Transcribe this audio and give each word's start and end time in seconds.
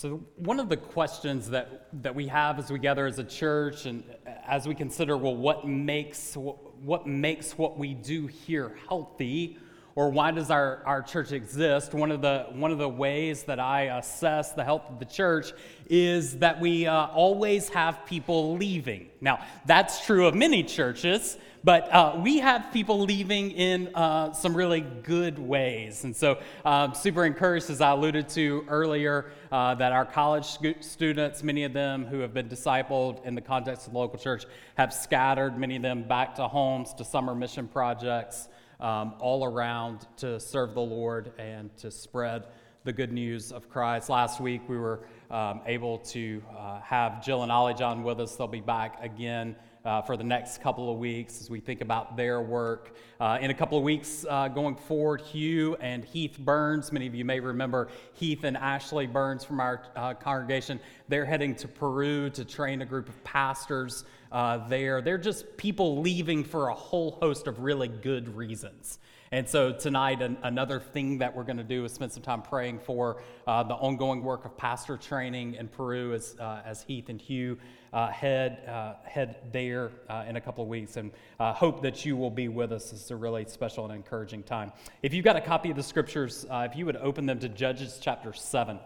So, 0.00 0.20
one 0.36 0.60
of 0.60 0.68
the 0.68 0.76
questions 0.76 1.50
that, 1.50 1.88
that 2.04 2.14
we 2.14 2.28
have 2.28 2.60
as 2.60 2.70
we 2.70 2.78
gather 2.78 3.04
as 3.06 3.18
a 3.18 3.24
church 3.24 3.84
and 3.84 4.04
as 4.46 4.68
we 4.68 4.72
consider, 4.72 5.16
well, 5.16 5.34
what 5.34 5.66
makes 5.66 6.36
what, 6.36 6.76
what 6.76 7.08
makes 7.08 7.58
what 7.58 7.76
we 7.76 7.94
do 7.94 8.28
here 8.28 8.76
healthy, 8.88 9.58
or 9.98 10.10
why 10.10 10.30
does 10.30 10.48
our, 10.48 10.80
our 10.86 11.02
church 11.02 11.32
exist? 11.32 11.92
One 11.92 12.12
of, 12.12 12.22
the, 12.22 12.46
one 12.52 12.70
of 12.70 12.78
the 12.78 12.88
ways 12.88 13.42
that 13.42 13.58
I 13.58 13.98
assess 13.98 14.52
the 14.52 14.62
health 14.62 14.88
of 14.88 15.00
the 15.00 15.04
church 15.04 15.52
is 15.90 16.38
that 16.38 16.60
we 16.60 16.86
uh, 16.86 17.06
always 17.06 17.68
have 17.70 18.06
people 18.06 18.56
leaving. 18.56 19.08
Now, 19.20 19.44
that's 19.66 20.06
true 20.06 20.28
of 20.28 20.36
many 20.36 20.62
churches. 20.62 21.36
But 21.64 21.92
uh, 21.92 22.20
we 22.22 22.38
have 22.38 22.72
people 22.72 23.00
leaving 23.00 23.50
in 23.50 23.92
uh, 23.92 24.32
some 24.34 24.56
really 24.56 24.82
good 24.82 25.36
ways. 25.40 26.04
And 26.04 26.14
so, 26.14 26.38
um, 26.64 26.94
super 26.94 27.24
encouraged, 27.24 27.68
as 27.68 27.80
I 27.80 27.90
alluded 27.90 28.28
to 28.30 28.64
earlier, 28.68 29.32
uh, 29.50 29.74
that 29.74 29.90
our 29.90 30.04
college 30.04 30.58
students, 30.78 31.42
many 31.42 31.64
of 31.64 31.72
them 31.72 32.06
who 32.06 32.20
have 32.20 32.32
been 32.32 32.48
discipled 32.48 33.26
in 33.26 33.34
the 33.34 33.40
context 33.40 33.88
of 33.88 33.94
the 33.94 33.98
local 33.98 34.20
church, 34.20 34.44
have 34.76 34.94
scattered, 34.94 35.58
many 35.58 35.74
of 35.74 35.82
them 35.82 36.04
back 36.04 36.36
to 36.36 36.46
homes, 36.46 36.94
to 36.94 37.04
summer 37.04 37.34
mission 37.34 37.66
projects, 37.66 38.48
um, 38.80 39.14
all 39.18 39.44
around 39.44 40.06
to 40.18 40.38
serve 40.38 40.74
the 40.74 40.80
Lord 40.80 41.32
and 41.38 41.76
to 41.78 41.90
spread 41.90 42.44
the 42.84 42.92
good 42.92 43.12
news 43.12 43.52
of 43.52 43.68
Christ. 43.68 44.08
Last 44.08 44.40
week, 44.40 44.62
we 44.68 44.78
were 44.78 45.00
um, 45.30 45.60
able 45.66 45.98
to 45.98 46.42
uh, 46.56 46.80
have 46.80 47.22
Jill 47.22 47.42
and 47.42 47.52
Ollie 47.52 47.74
John 47.74 48.02
with 48.02 48.20
us. 48.20 48.36
They'll 48.36 48.46
be 48.46 48.60
back 48.60 49.02
again 49.02 49.56
uh, 49.84 50.02
for 50.02 50.16
the 50.16 50.24
next 50.24 50.60
couple 50.60 50.92
of 50.92 50.98
weeks 50.98 51.40
as 51.40 51.50
we 51.50 51.60
think 51.60 51.80
about 51.80 52.16
their 52.16 52.40
work. 52.40 52.94
Uh, 53.20 53.38
in 53.40 53.50
a 53.50 53.54
couple 53.54 53.78
of 53.78 53.84
weeks 53.84 54.24
uh, 54.28 54.48
going 54.48 54.76
forward, 54.76 55.20
Hugh 55.20 55.76
and 55.80 56.04
Heath 56.04 56.38
Burns, 56.38 56.92
many 56.92 57.06
of 57.06 57.14
you 57.14 57.24
may 57.24 57.40
remember 57.40 57.88
Heath 58.14 58.44
and 58.44 58.56
Ashley 58.56 59.06
Burns 59.06 59.44
from 59.44 59.60
our 59.60 59.82
uh, 59.96 60.14
congregation, 60.14 60.80
they're 61.08 61.24
heading 61.24 61.54
to 61.56 61.68
Peru 61.68 62.30
to 62.30 62.44
train 62.44 62.82
a 62.82 62.86
group 62.86 63.08
of 63.08 63.22
pastors 63.24 64.04
uh, 64.30 64.68
there. 64.68 65.00
They're 65.00 65.18
just 65.18 65.56
people 65.56 66.00
leaving 66.00 66.44
for 66.44 66.68
a 66.68 66.74
whole 66.74 67.12
host 67.20 67.46
of 67.46 67.60
really 67.60 67.88
good 67.88 68.34
reasons. 68.36 68.98
And 69.30 69.46
so 69.46 69.72
tonight, 69.72 70.22
an, 70.22 70.38
another 70.42 70.80
thing 70.80 71.18
that 71.18 71.36
we're 71.36 71.44
going 71.44 71.58
to 71.58 71.64
do 71.64 71.84
is 71.84 71.92
spend 71.92 72.12
some 72.12 72.22
time 72.22 72.40
praying 72.40 72.78
for 72.78 73.22
uh, 73.46 73.62
the 73.62 73.74
ongoing 73.74 74.22
work 74.22 74.46
of 74.46 74.56
pastor 74.56 74.96
training 74.96 75.54
in 75.54 75.68
Peru 75.68 76.14
as, 76.14 76.34
uh, 76.40 76.62
as 76.64 76.82
Heath 76.82 77.10
and 77.10 77.20
Hugh 77.20 77.58
uh, 77.92 78.08
head, 78.08 78.66
uh, 78.66 78.94
head 79.04 79.36
there 79.52 79.90
uh, 80.08 80.24
in 80.26 80.36
a 80.36 80.40
couple 80.40 80.64
of 80.64 80.70
weeks. 80.70 80.96
And 80.96 81.10
uh, 81.38 81.52
hope 81.52 81.82
that 81.82 82.06
you 82.06 82.16
will 82.16 82.30
be 82.30 82.48
with 82.48 82.72
us. 82.72 82.90
It's 82.92 83.10
a 83.10 83.16
really 83.16 83.44
special 83.46 83.84
and 83.84 83.94
encouraging 83.94 84.44
time. 84.44 84.72
If 85.02 85.12
you've 85.12 85.24
got 85.24 85.36
a 85.36 85.42
copy 85.42 85.70
of 85.70 85.76
the 85.76 85.82
scriptures, 85.82 86.46
if 86.50 86.74
you 86.74 86.86
would 86.86 86.96
open 86.96 87.26
them 87.26 87.38
to 87.40 87.48
Judges 87.50 87.98
chapter 88.00 88.32
7. 88.32 88.78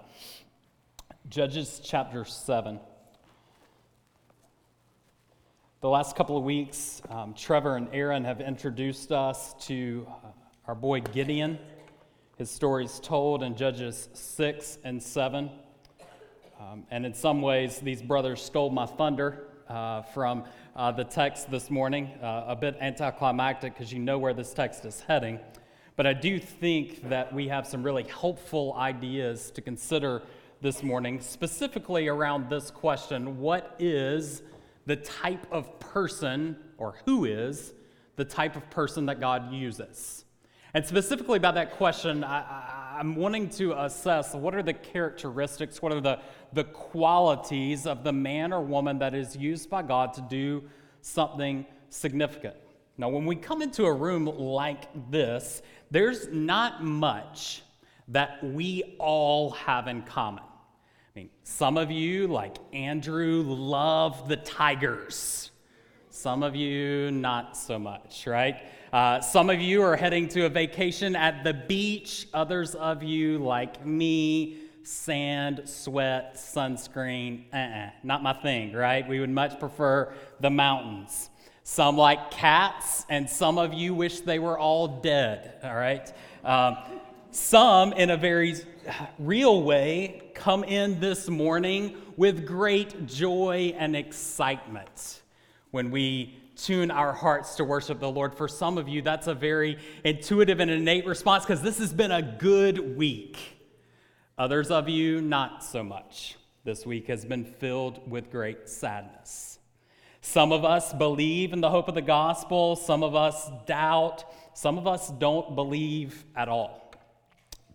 Judges 1.29 1.81
chapter 1.85 2.25
7. 2.25 2.81
The 5.83 5.89
last 5.89 6.15
couple 6.15 6.37
of 6.37 6.45
weeks, 6.45 7.03
um, 7.11 7.35
Trevor 7.35 7.75
and 7.75 7.89
Aaron 7.93 8.23
have 8.23 8.41
introduced 8.41 9.11
us 9.11 9.53
to 9.67 10.07
uh, 10.09 10.29
our 10.69 10.77
boy 10.77 11.01
Gideon. 11.01 11.59
His 12.39 12.53
story 12.53 12.85
is 12.85 13.01
told 13.01 13.43
in 13.43 13.57
Judges 13.57 14.09
6 14.13 14.79
and 14.85 15.03
7. 15.03 15.51
Um, 16.61 16.85
and 16.93 17.05
in 17.05 17.13
some 17.13 17.43
ways, 17.43 17.81
these 17.81 18.01
brothers 18.01 18.41
stole 18.41 18.71
my 18.71 18.87
thunder 18.87 19.49
uh, 19.69 20.03
from 20.03 20.45
uh, 20.77 20.93
the 20.93 21.03
text 21.03 21.51
this 21.51 21.69
morning. 21.69 22.13
Uh, 22.23 22.45
a 22.47 22.55
bit 22.55 22.77
anticlimactic 22.81 23.75
because 23.75 23.93
you 23.93 23.99
know 23.99 24.21
where 24.21 24.35
this 24.35 24.55
text 24.55 24.85
is 24.85 25.01
heading. 25.01 25.41
But 25.97 26.07
I 26.07 26.13
do 26.13 26.39
think 26.39 27.09
that 27.09 27.35
we 27.35 27.49
have 27.49 27.67
some 27.67 27.83
really 27.83 28.05
helpful 28.05 28.75
ideas 28.79 29.51
to 29.51 29.61
consider 29.61 30.23
this 30.61 30.85
morning, 30.85 31.21
specifically 31.21 32.07
around 32.07 32.49
this 32.49 32.71
question 32.71 33.41
What 33.41 33.75
is 33.81 34.43
the 34.87 34.97
type 34.97 35.47
of 35.51 35.79
person, 35.81 36.57
or 36.79 36.97
who 37.05 37.25
is 37.25 37.73
the 38.17 38.25
type 38.25 38.57
of 38.57 38.69
person 38.71 39.07
that 39.07 39.21
God 39.21 39.53
uses? 39.53 40.25
And 40.75 40.85
specifically 40.87 41.37
about 41.37 41.55
that 41.55 41.73
question, 41.73 42.25
I, 42.25 42.99
am 42.99 43.15
wanting 43.15 43.51
to 43.51 43.73
assess 43.85 44.35
what 44.35 44.55
are 44.55 44.63
the 44.63 44.73
characteristics, 44.73 45.83
what 45.83 45.93
are 45.93 46.01
the, 46.01 46.19
the 46.55 46.65
qualities 46.65 47.87
of 47.87 48.05
the 48.05 48.13
man 48.13 48.53
or 48.53 48.63
woman 48.63 48.99
that 48.99 49.15
is 49.15 49.37
used 49.37 49.69
by 49.69 49.83
God 49.83 50.15
to 50.15 50.23
do 50.23 50.65
something 51.03 51.67
significant. 51.91 52.57
Now, 52.97 53.11
when 53.11 53.27
we 53.27 53.37
come 53.37 53.61
into 53.61 53.85
a 53.85 53.93
room 53.93 54.27
like 54.27 55.11
this, 55.11 55.63
there's 55.91 56.29
not 56.29 56.83
much 56.83 57.63
that 58.09 58.43
we 58.43 58.97
all 58.99 59.51
have 59.51 59.89
in 59.89 60.03
common. 60.03 60.45
I 61.15 61.19
mean, 61.19 61.31
some 61.45 61.77
of 61.77 61.91
you, 61.91 62.27
like 62.27 62.57
Andrew, 62.73 63.43
love 63.43 64.29
the 64.29 64.37
Tigers. 64.37 65.51
Some 66.09 66.43
of 66.43 66.57
you, 66.57 67.11
not 67.11 67.55
so 67.55 67.79
much, 67.79 68.27
right? 68.27 68.63
Uh, 68.95 69.21
some 69.21 69.51
of 69.51 69.61
you 69.61 69.83
are 69.83 69.95
heading 69.95 70.27
to 70.29 70.47
a 70.47 70.49
vacation 70.49 71.15
at 71.15 71.45
the 71.45 71.53
beach. 71.53 72.29
Others 72.33 72.75
of 72.75 73.03
you, 73.03 73.39
like 73.39 73.85
me, 73.85 74.57
sand, 74.85 75.63
sweat, 75.67 76.37
sunscreen, 76.37 77.45
uh-uh, 77.53 77.91
not 78.03 78.23
my 78.23 78.33
thing, 78.33 78.73
right? 78.73 79.07
We 79.07 79.21
would 79.21 79.29
much 79.29 79.61
prefer 79.61 80.15
the 80.41 80.51
mountains. 80.51 81.29
Some 81.63 81.99
like 81.99 82.31
cats, 82.31 83.05
and 83.11 83.29
some 83.29 83.59
of 83.59 83.75
you 83.75 83.95
wish 83.95 84.21
they 84.21 84.39
were 84.39 84.59
all 84.59 84.89
dead, 84.89 85.59
all 85.63 85.75
right? 85.75 86.11
Um, 86.43 86.79
some, 87.33 87.95
in 87.95 88.11
a 88.11 88.17
very 88.17 88.57
real 89.19 89.63
way, 89.63 90.31
come 90.35 90.65
in 90.65 91.01
this 91.01 91.29
morning 91.31 91.97
with 92.17 92.47
great 92.47 93.07
joy 93.07 93.75
and 93.79 93.97
excitement 93.97 95.23
when 95.71 95.91
we 95.91 96.39
tune 96.57 96.91
our 96.91 97.15
hearts 97.15 97.55
to 97.57 97.65
worship 97.65 98.01
the 98.01 98.11
Lord. 98.11 98.35
For 98.35 98.49
some 98.49 98.77
of 98.77 98.87
you, 98.87 99.01
that's 99.01 99.29
a 99.29 99.35
very 99.35 99.79
intuitive 100.05 100.61
and 100.61 100.71
innate 100.71 101.07
response 101.07 101.45
because 101.45 101.63
this 101.63 101.79
has 101.79 101.93
been 101.95 102.13
a 102.13 102.21
good 102.21 102.99
week. 102.99 103.39
Others 104.37 104.71
of 104.71 104.91
you, 104.91 105.23
not 105.23 105.65
so 105.65 105.83
much. 105.83 106.37
This 106.65 106.85
week 106.85 107.09
has 107.09 107.25
been 107.25 107.47
filled 107.47 108.11
with 108.11 108.31
great 108.31 108.69
sadness. 108.69 109.59
Some 110.21 110.53
of 110.53 110.67
us 110.67 110.93
believe 110.93 111.55
in 111.55 111.63
the 111.63 111.71
hope 111.71 111.89
of 111.89 111.95
the 111.95 112.03
gospel, 112.03 112.77
some 112.77 113.03
of 113.03 113.15
us 113.15 113.51
doubt, 113.67 114.25
some 114.55 114.77
of 114.77 114.87
us 114.87 115.11
don't 115.11 115.57
believe 115.57 116.25
at 116.37 116.49
all. 116.49 116.82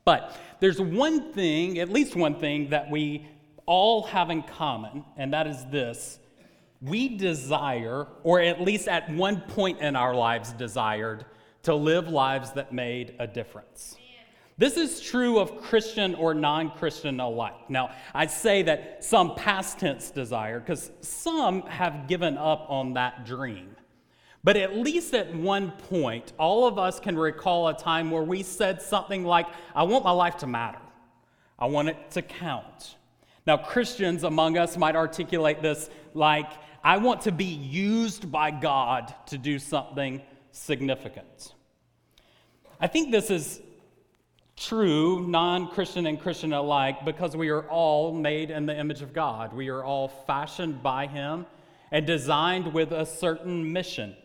But 0.07 0.40
there's 0.62 0.79
one 0.79 1.34
thing, 1.34 1.79
at 1.79 1.90
least 1.90 2.16
one 2.16 2.40
thing, 2.40 2.69
that 2.69 2.90
we 2.90 3.28
all 3.66 4.03
have 4.03 4.29
in 4.29 4.41
common, 4.41 5.03
and 5.18 5.34
that 5.34 5.47
is 5.47 5.66
this 5.66 6.19
we 6.81 7.18
desire, 7.18 8.07
or 8.23 8.40
at 8.40 8.62
least 8.62 8.88
at 8.88 9.09
one 9.09 9.41
point 9.41 9.81
in 9.81 9.97
our 9.97 10.16
lives 10.16 10.53
desired, 10.53 11.25
to 11.63 11.75
live 11.75 12.07
lives 12.07 12.53
that 12.53 12.72
made 12.72 13.16
a 13.19 13.28
difference. 13.28 13.97
This 14.57 14.78
is 14.78 15.01
true 15.01 15.40
of 15.40 15.57
Christian 15.57 16.16
or 16.16 16.34
non 16.34 16.72
Christian 16.72 17.19
alike. 17.19 17.69
Now, 17.69 17.91
I 18.13 18.28
say 18.28 18.62
that 18.62 19.03
some 19.03 19.35
past 19.35 19.79
tense 19.79 20.09
desire, 20.09 20.62
because 20.62 20.89
some 21.01 21.63
have 21.63 22.07
given 22.07 22.38
up 22.38 22.66
on 22.69 22.94
that 22.94 23.25
dream. 23.25 23.75
But 24.43 24.55
at 24.55 24.77
least 24.77 25.13
at 25.13 25.33
one 25.33 25.71
point, 25.71 26.33
all 26.37 26.67
of 26.67 26.77
us 26.77 26.99
can 26.99 27.17
recall 27.17 27.67
a 27.67 27.77
time 27.77 28.11
where 28.11 28.23
we 28.23 28.43
said 28.43 28.81
something 28.81 29.25
like, 29.25 29.47
I 29.75 29.83
want 29.83 30.05
my 30.05 30.11
life 30.11 30.37
to 30.37 30.47
matter, 30.47 30.79
I 31.59 31.65
want 31.65 31.89
it 31.89 32.11
to 32.11 32.21
count. 32.21 32.95
Now, 33.45 33.57
Christians 33.57 34.23
among 34.23 34.57
us 34.57 34.75
might 34.75 34.95
articulate 34.95 35.61
this 35.61 35.89
like, 36.13 36.51
I 36.83 36.97
want 36.97 37.21
to 37.21 37.31
be 37.31 37.45
used 37.45 38.31
by 38.31 38.51
God 38.51 39.13
to 39.27 39.37
do 39.37 39.57
something 39.57 40.21
significant. 40.51 41.53
I 42.79 42.87
think 42.87 43.11
this 43.11 43.31
is 43.31 43.61
true, 44.55 45.25
non 45.27 45.69
Christian 45.69 46.05
and 46.07 46.19
Christian 46.19 46.53
alike, 46.53 47.05
because 47.05 47.35
we 47.35 47.49
are 47.49 47.63
all 47.69 48.13
made 48.13 48.51
in 48.51 48.65
the 48.65 48.77
image 48.77 49.01
of 49.01 49.13
God. 49.13 49.53
We 49.53 49.69
are 49.69 49.83
all 49.83 50.09
fashioned 50.09 50.83
by 50.83 51.07
Him 51.07 51.45
and 51.91 52.06
designed 52.06 52.73
with 52.73 52.91
a 52.91 53.06
certain 53.06 53.71
mission. 53.71 54.15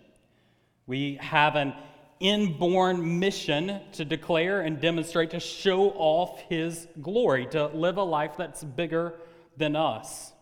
We 0.87 1.17
have 1.21 1.57
an 1.57 1.75
inborn 2.21 3.19
mission 3.19 3.81
to 3.93 4.05
declare 4.05 4.61
and 4.61 4.81
demonstrate, 4.81 5.31
to 5.31 5.41
show 5.41 5.91
off 5.91 6.41
His 6.49 6.87
glory, 7.01 7.47
to 7.47 7.67
live 7.69 7.97
a 7.97 8.03
life 8.03 8.37
that's 8.37 8.63
bigger 8.63 9.15
than 9.57 9.77
us. 9.77 10.33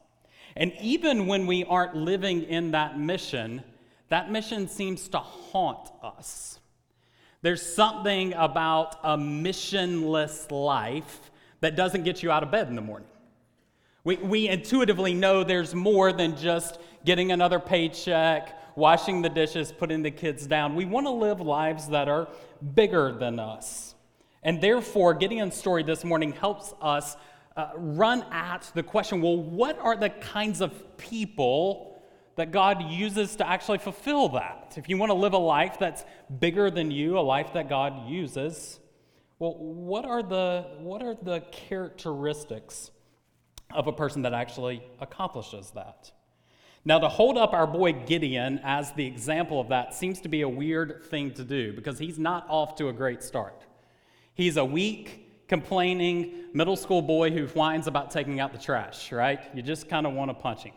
And 0.57 0.73
even 0.81 1.27
when 1.27 1.47
we 1.47 1.65
aren't 1.65 1.97
living 1.97 2.43
in 2.43 2.73
that 2.73 2.99
mission, 2.99 3.63
that 4.09 4.31
mission 4.31 4.69
seems 4.69 5.09
to 5.09 5.19
haunt 5.19 5.91
us. 6.03 6.59
There's 7.43 7.63
something 7.63 8.35
about 8.35 8.97
a 9.03 9.17
missionless 9.17 10.51
life 10.51 11.31
that 11.61 11.77
doesn't 11.77 12.05
get 12.05 12.23
you 12.23 12.31
out 12.31 12.43
of 12.43 12.51
bed 12.51 12.69
in 12.69 12.75
the 12.75 12.83
morning. 12.83 13.09
We, 14.05 14.17
we 14.17 14.49
intuitively 14.49 15.15
know 15.15 15.45
there's 15.45 15.75
more 15.75 16.13
than 16.13 16.37
just 16.37 16.79
getting 17.05 17.33
another 17.33 17.61
paycheck, 17.61 18.70
washing 18.77 19.23
the 19.23 19.29
dishes, 19.29 19.73
putting 19.73 20.03
the 20.03 20.11
kids 20.11 20.47
down. 20.47 20.75
We 20.75 20.85
want 20.85 21.07
to 21.07 21.11
live 21.11 21.41
lives 21.41 21.89
that 21.89 22.09
are 22.09 22.29
bigger 22.75 23.13
than 23.13 23.39
us. 23.39 23.95
And 24.43 24.61
therefore, 24.61 25.15
Gideon's 25.15 25.55
story 25.55 25.83
this 25.83 26.05
morning 26.05 26.33
helps 26.33 26.73
us 26.81 27.17
uh, 27.57 27.71
run 27.77 28.25
at 28.31 28.71
the 28.75 28.83
question 28.83 29.21
well, 29.21 29.37
what 29.37 29.79
are 29.79 29.97
the 29.97 30.11
kinds 30.11 30.61
of 30.61 30.97
people 30.97 32.03
that 32.37 32.53
God 32.53 32.91
uses 32.91 33.37
to 33.37 33.49
actually 33.49 33.79
fulfill 33.79 34.31
that? 34.31 34.75
If 34.77 34.89
you 34.89 34.97
want 34.97 35.11
to 35.11 35.15
live 35.15 35.35
a 35.35 35.39
life 35.39 35.77
that's 35.79 36.05
bigger 36.39 36.71
than 36.71 36.91
you, 36.91 37.19
a 37.19 37.21
life 37.21 37.53
that 37.55 37.69
God 37.69 38.09
uses, 38.09 38.81
well, 39.39 39.57
what 39.59 40.05
are 40.05 40.23
the, 40.23 40.67
what 40.79 41.03
are 41.03 41.15
the 41.15 41.41
characteristics 41.51 42.91
of 43.73 43.87
a 43.87 43.93
person 43.93 44.23
that 44.23 44.33
actually 44.33 44.83
accomplishes 45.01 45.71
that? 45.73 46.13
Now, 46.85 46.99
to 46.99 47.09
hold 47.09 47.37
up 47.37 47.53
our 47.53 47.67
boy 47.67 47.93
Gideon 47.93 48.59
as 48.65 48.93
the 48.93 49.07
example 49.07 49.61
of 49.61 49.69
that 49.69 49.95
seems 49.95 50.21
to 50.23 50.29
be 50.29 50.41
a 50.41 50.49
weird 50.49 51.05
thing 51.05 51.33
to 51.33 51.45
do 51.45 51.75
because 51.75 51.99
he's 51.99 52.19
not 52.19 52.47
off 52.49 52.77
to 52.77 52.89
a 52.89 52.93
great 52.93 53.23
start. 53.23 53.67
He's 54.35 54.57
a 54.57 54.65
weak, 54.65 55.47
complaining 55.47 56.47
middle 56.55 56.77
school 56.77 57.03
boy 57.03 57.33
who 57.33 57.47
whines 57.49 57.87
about 57.87 58.11
taking 58.11 58.41
out 58.41 58.53
the 58.53 58.59
trash, 58.59 59.13
right? 59.13 59.41
You 59.55 59.63
just 59.63 59.91
kind 59.91 60.07
of 60.07 60.15
want 60.15 60.31
to 60.31 60.35
punch 60.35 60.63
him. 60.63 60.73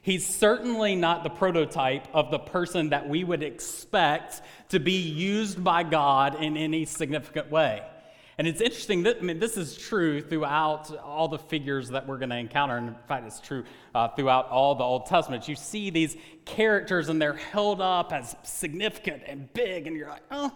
He's 0.00 0.26
certainly 0.26 0.96
not 0.96 1.22
the 1.22 1.30
prototype 1.30 2.08
of 2.14 2.30
the 2.30 2.38
person 2.38 2.88
that 2.88 3.08
we 3.08 3.22
would 3.22 3.42
expect 3.42 4.40
to 4.70 4.80
be 4.80 4.96
used 4.96 5.62
by 5.62 5.82
God 5.82 6.42
in 6.42 6.56
any 6.56 6.86
significant 6.86 7.50
way. 7.50 7.82
And 8.42 8.48
it's 8.48 8.60
interesting 8.60 9.04
that, 9.04 9.18
I 9.18 9.20
mean, 9.20 9.38
this 9.38 9.56
is 9.56 9.76
true 9.76 10.20
throughout 10.20 10.92
all 10.96 11.28
the 11.28 11.38
figures 11.38 11.90
that 11.90 12.08
we're 12.08 12.18
going 12.18 12.30
to 12.30 12.36
encounter. 12.38 12.76
And 12.76 12.88
in 12.88 12.96
fact, 13.06 13.24
it's 13.24 13.38
true 13.38 13.62
uh, 13.94 14.08
throughout 14.08 14.48
all 14.48 14.74
the 14.74 14.82
Old 14.82 15.06
Testament. 15.06 15.46
You 15.46 15.54
see 15.54 15.90
these 15.90 16.16
characters 16.44 17.08
and 17.08 17.22
they're 17.22 17.34
held 17.34 17.80
up 17.80 18.12
as 18.12 18.34
significant 18.42 19.22
and 19.26 19.52
big, 19.52 19.86
and 19.86 19.94
you're 19.94 20.08
like, 20.08 20.24
oh, 20.32 20.50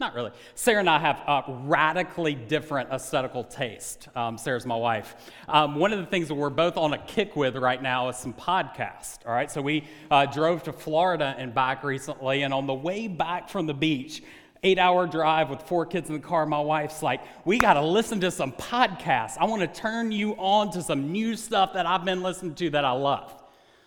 not 0.00 0.12
really. 0.16 0.32
Sarah 0.56 0.80
and 0.80 0.90
I 0.90 0.98
have 0.98 1.20
a 1.28 1.44
radically 1.66 2.34
different 2.34 2.90
aesthetical 2.90 3.44
taste. 3.44 4.08
Um, 4.16 4.36
Sarah's 4.36 4.66
my 4.66 4.74
wife. 4.74 5.14
Um, 5.46 5.76
one 5.76 5.92
of 5.92 6.00
the 6.00 6.06
things 6.06 6.26
that 6.26 6.34
we're 6.34 6.50
both 6.50 6.76
on 6.76 6.94
a 6.94 6.98
kick 6.98 7.36
with 7.36 7.54
right 7.54 7.80
now 7.80 8.08
is 8.08 8.16
some 8.16 8.34
podcasts. 8.34 9.18
All 9.24 9.32
right, 9.32 9.48
so 9.48 9.62
we 9.62 9.84
uh, 10.10 10.26
drove 10.26 10.64
to 10.64 10.72
Florida 10.72 11.36
and 11.38 11.54
back 11.54 11.84
recently, 11.84 12.42
and 12.42 12.52
on 12.52 12.66
the 12.66 12.74
way 12.74 13.06
back 13.06 13.48
from 13.48 13.66
the 13.66 13.74
beach, 13.74 14.20
eight 14.62 14.78
hour 14.78 15.06
drive 15.06 15.50
with 15.50 15.62
four 15.62 15.86
kids 15.86 16.08
in 16.08 16.14
the 16.14 16.26
car. 16.26 16.46
My 16.46 16.60
wife's 16.60 17.02
like, 17.02 17.20
We 17.44 17.58
got 17.58 17.74
to 17.74 17.82
listen 17.82 18.20
to 18.20 18.30
some 18.30 18.52
podcasts. 18.52 19.36
I 19.38 19.44
want 19.44 19.62
to 19.62 19.68
turn 19.68 20.12
you 20.12 20.32
on 20.32 20.70
to 20.72 20.82
some 20.82 21.12
new 21.12 21.36
stuff 21.36 21.74
that 21.74 21.86
I've 21.86 22.04
been 22.04 22.22
listening 22.22 22.54
to 22.56 22.70
that 22.70 22.84
I 22.84 22.92
love. 22.92 23.34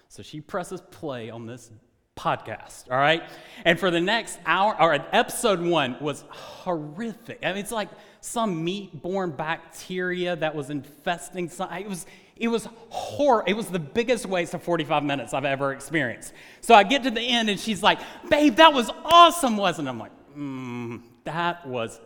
So 0.10 0.24
she 0.24 0.42
presses 0.42 0.82
play 0.92 1.30
on 1.30 1.46
this 1.46 1.72
podcast, 2.18 2.92
all 2.92 2.98
right? 2.98 3.24
And 3.66 3.80
for 3.80 3.90
the 3.90 4.02
next 4.02 4.40
hour, 4.46 4.80
or 4.80 4.94
episode 5.12 5.62
one 5.62 5.98
was 6.02 6.24
horrific. 6.30 7.40
I 7.44 7.50
mean, 7.50 7.58
it's 7.58 7.72
like 7.72 7.90
some 8.20 8.64
meat 8.64 9.02
borne 9.02 9.32
bacteria 9.32 10.36
that 10.36 10.54
was 10.54 10.70
infesting 10.70 11.50
some. 11.50 11.72
It 11.74 11.88
was, 11.88 12.06
it 12.36 12.48
was 12.48 12.68
horror. 12.90 13.44
It 13.48 13.54
was 13.54 13.68
the 13.68 13.80
biggest 13.80 14.26
waste 14.26 14.54
of 14.54 14.62
45 14.62 15.04
minutes 15.04 15.34
I've 15.34 15.46
ever 15.46 15.72
experienced. 15.72 16.34
So 16.60 16.76
I 16.76 16.84
get 16.84 17.04
to 17.04 17.12
the 17.12 17.22
end 17.22 17.50
and 17.50 17.60
she's 17.60 17.82
like, 17.82 18.00
Babe, 18.30 18.56
that 18.56 18.74
was 18.74 18.90
awesome, 19.04 19.58
wasn't 19.58 19.88
it? 19.88 19.92
I'm 19.92 20.00
like, 20.00 20.12
mm, 20.38 21.02
that 21.24 21.68
was 21.68 22.00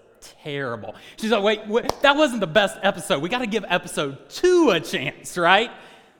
terrible. 0.44 0.96
She's 1.18 1.32
like, 1.32 1.44
wait, 1.44 1.68
wait, 1.68 1.92
that 2.02 2.16
wasn't 2.16 2.42
the 2.42 2.48
best 2.48 2.78
episode. 2.84 3.22
We 3.22 3.30
got 3.30 3.40
to 3.40 3.48
give 3.48 3.66
episode 3.68 4.30
two 4.30 4.72
a 4.72 4.80
chance, 4.80 5.38
right? 5.38 5.72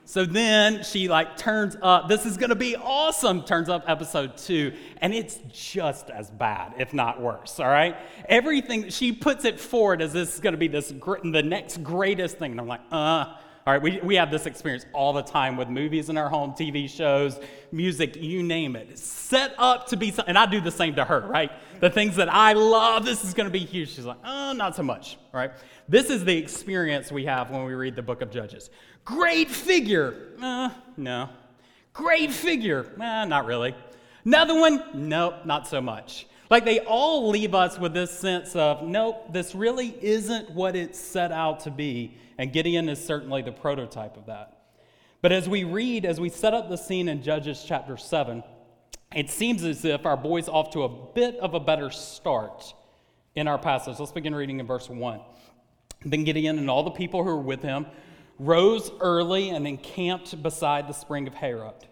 So 0.08 0.24
then 0.24 0.84
she 0.84 1.08
like 1.08 1.36
turns 1.36 1.76
up, 1.82 2.08
this 2.08 2.26
is 2.26 2.36
going 2.36 2.50
to 2.50 2.56
be 2.56 2.76
awesome, 2.76 3.42
turns 3.42 3.68
up 3.68 3.84
episode 3.88 4.36
two, 4.36 4.72
and 4.98 5.12
it's 5.12 5.40
just 5.50 6.10
as 6.10 6.30
bad, 6.30 6.74
if 6.78 6.94
not 6.94 7.20
worse, 7.20 7.58
all 7.58 7.66
right? 7.66 7.96
Everything, 8.28 8.88
she 8.88 9.10
puts 9.10 9.44
it 9.44 9.58
forward 9.58 10.00
as 10.00 10.12
this 10.12 10.34
is 10.34 10.40
going 10.40 10.52
to 10.52 10.58
be 10.58 10.68
this, 10.68 10.90
the 10.90 11.42
next 11.44 11.82
greatest 11.82 12.38
thing. 12.38 12.52
And 12.52 12.60
I'm 12.60 12.68
like, 12.68 12.82
uh, 12.92 13.34
all 13.66 13.72
right, 13.72 13.82
we, 13.82 13.98
we 14.00 14.14
have 14.14 14.30
this 14.30 14.46
experience 14.46 14.86
all 14.92 15.12
the 15.12 15.24
time 15.24 15.56
with 15.56 15.68
movies 15.68 16.08
in 16.08 16.16
our 16.16 16.28
home, 16.28 16.52
TV 16.52 16.88
shows, 16.88 17.40
music, 17.72 18.14
you 18.14 18.44
name 18.44 18.76
it. 18.76 18.96
Set 18.96 19.54
up 19.58 19.88
to 19.88 19.96
be, 19.96 20.12
something, 20.12 20.28
and 20.28 20.38
I 20.38 20.46
do 20.46 20.60
the 20.60 20.70
same 20.70 20.94
to 20.94 21.04
her, 21.04 21.26
right? 21.26 21.50
The 21.80 21.90
things 21.90 22.16
that 22.16 22.32
I 22.32 22.54
love, 22.54 23.04
this 23.04 23.24
is 23.24 23.34
going 23.34 23.46
to 23.46 23.52
be 23.52 23.58
huge. 23.64 23.90
She's 23.90 24.04
like, 24.04 24.18
oh, 24.24 24.52
not 24.52 24.74
so 24.74 24.82
much, 24.82 25.18
all 25.32 25.40
right? 25.40 25.52
This 25.88 26.10
is 26.10 26.24
the 26.24 26.36
experience 26.36 27.12
we 27.12 27.24
have 27.26 27.50
when 27.50 27.64
we 27.64 27.74
read 27.74 27.96
the 27.96 28.02
book 28.02 28.22
of 28.22 28.30
Judges. 28.30 28.70
Great 29.04 29.50
figure, 29.50 30.32
uh, 30.40 30.70
no. 30.96 31.28
Great 31.92 32.32
figure, 32.32 32.86
uh, 33.00 33.24
not 33.24 33.46
really. 33.46 33.74
Another 34.24 34.58
one, 34.58 34.82
nope, 34.94 35.44
not 35.44 35.68
so 35.68 35.80
much. 35.80 36.26
Like 36.50 36.64
they 36.64 36.80
all 36.80 37.28
leave 37.28 37.54
us 37.54 37.78
with 37.78 37.92
this 37.94 38.10
sense 38.10 38.54
of, 38.56 38.82
nope, 38.82 39.32
this 39.32 39.54
really 39.54 39.96
isn't 40.00 40.50
what 40.50 40.76
it's 40.76 40.98
set 40.98 41.32
out 41.32 41.60
to 41.60 41.70
be. 41.70 42.16
And 42.38 42.52
Gideon 42.52 42.88
is 42.88 43.04
certainly 43.04 43.42
the 43.42 43.52
prototype 43.52 44.16
of 44.16 44.26
that. 44.26 44.56
But 45.22 45.32
as 45.32 45.48
we 45.48 45.64
read, 45.64 46.04
as 46.04 46.20
we 46.20 46.28
set 46.28 46.54
up 46.54 46.68
the 46.68 46.76
scene 46.76 47.08
in 47.08 47.22
Judges 47.22 47.64
chapter 47.66 47.96
7, 47.96 48.42
it 49.14 49.30
seems 49.30 49.62
as 49.64 49.84
if 49.84 50.04
our 50.04 50.16
boy's 50.16 50.48
off 50.48 50.70
to 50.72 50.82
a 50.82 50.88
bit 50.88 51.36
of 51.36 51.54
a 51.54 51.60
better 51.60 51.90
start 51.90 52.74
in 53.34 53.46
our 53.46 53.58
passage. 53.58 53.98
Let's 53.98 54.12
begin 54.12 54.34
reading 54.34 54.60
in 54.60 54.66
verse 54.66 54.88
1. 54.88 55.20
Then 56.04 56.24
Gideon 56.24 56.58
and 56.58 56.68
all 56.68 56.82
the 56.82 56.90
people 56.90 57.22
who 57.22 57.30
were 57.30 57.40
with 57.40 57.62
him 57.62 57.86
rose 58.38 58.90
early 59.00 59.50
and 59.50 59.66
encamped 59.66 60.42
beside 60.42 60.88
the 60.88 60.92
spring 60.92 61.26
of 61.26 61.34
Harod. 61.34 61.86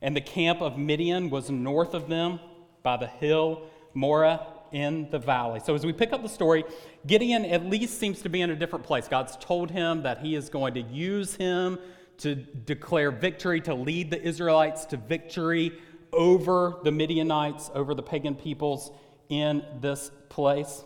And 0.00 0.16
the 0.16 0.20
camp 0.20 0.60
of 0.60 0.78
Midian 0.78 1.30
was 1.30 1.50
north 1.50 1.94
of 1.94 2.08
them 2.08 2.40
by 2.82 2.96
the 2.96 3.06
hill 3.06 3.68
Moreh 3.94 4.40
in 4.72 5.10
the 5.10 5.18
valley. 5.18 5.60
So, 5.64 5.74
as 5.74 5.84
we 5.84 5.92
pick 5.92 6.12
up 6.12 6.22
the 6.22 6.28
story, 6.28 6.64
Gideon 7.06 7.44
at 7.44 7.66
least 7.66 8.00
seems 8.00 8.22
to 8.22 8.28
be 8.28 8.40
in 8.40 8.50
a 8.50 8.56
different 8.56 8.84
place. 8.84 9.06
God's 9.06 9.36
told 9.36 9.70
him 9.70 10.02
that 10.02 10.18
he 10.18 10.34
is 10.34 10.48
going 10.48 10.74
to 10.74 10.80
use 10.80 11.34
him 11.34 11.78
to 12.18 12.34
declare 12.34 13.10
victory, 13.10 13.60
to 13.60 13.74
lead 13.74 14.10
the 14.10 14.20
Israelites 14.20 14.86
to 14.86 14.96
victory 14.96 15.72
over 16.12 16.76
the 16.84 16.92
Midianites, 16.92 17.70
over 17.74 17.94
the 17.94 18.02
pagan 18.02 18.34
peoples 18.34 18.90
in 19.28 19.64
this 19.80 20.10
place. 20.28 20.84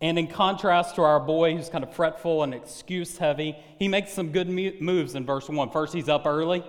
And 0.00 0.18
in 0.18 0.26
contrast 0.26 0.94
to 0.96 1.02
our 1.02 1.20
boy 1.20 1.56
who's 1.56 1.68
kind 1.68 1.84
of 1.84 1.94
fretful 1.94 2.42
and 2.42 2.54
excuse 2.54 3.18
heavy, 3.18 3.56
he 3.78 3.86
makes 3.86 4.12
some 4.12 4.32
good 4.32 4.48
moves 4.48 5.14
in 5.14 5.26
verse 5.26 5.48
1. 5.48 5.70
First, 5.70 5.92
he's 5.92 6.08
up 6.08 6.26
early. 6.26 6.64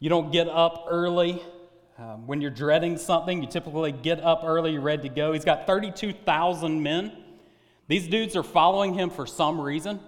You 0.00 0.10
don't 0.10 0.32
get 0.32 0.48
up 0.48 0.86
early 0.88 1.40
um, 1.96 2.26
when 2.26 2.40
you're 2.40 2.50
dreading 2.50 2.96
something, 2.98 3.40
you 3.40 3.48
typically 3.48 3.92
get 3.92 4.20
up 4.20 4.42
early, 4.44 4.72
you're 4.72 4.80
ready 4.80 5.08
to 5.08 5.14
go. 5.14 5.32
He's 5.32 5.44
got 5.44 5.66
32,000 5.66 6.82
men. 6.82 7.12
These 7.86 8.08
dudes 8.08 8.34
are 8.34 8.42
following 8.42 8.94
him 8.94 9.10
for 9.10 9.26
some 9.26 9.60
reason, 9.60 10.00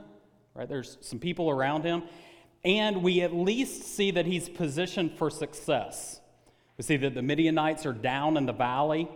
right? 0.54 0.68
There's 0.68 0.98
some 1.00 1.20
people 1.20 1.48
around 1.48 1.84
him. 1.84 2.02
And 2.64 3.04
we 3.04 3.20
at 3.20 3.32
least 3.32 3.84
see 3.84 4.10
that 4.12 4.26
he's 4.26 4.48
positioned 4.48 5.12
for 5.12 5.30
success. 5.30 6.20
We 6.76 6.84
see 6.84 6.96
that 6.98 7.14
the 7.14 7.22
Midianites 7.22 7.86
are 7.86 7.92
down 7.92 8.36
in 8.36 8.46
the 8.46 8.52
valley. 8.52 9.08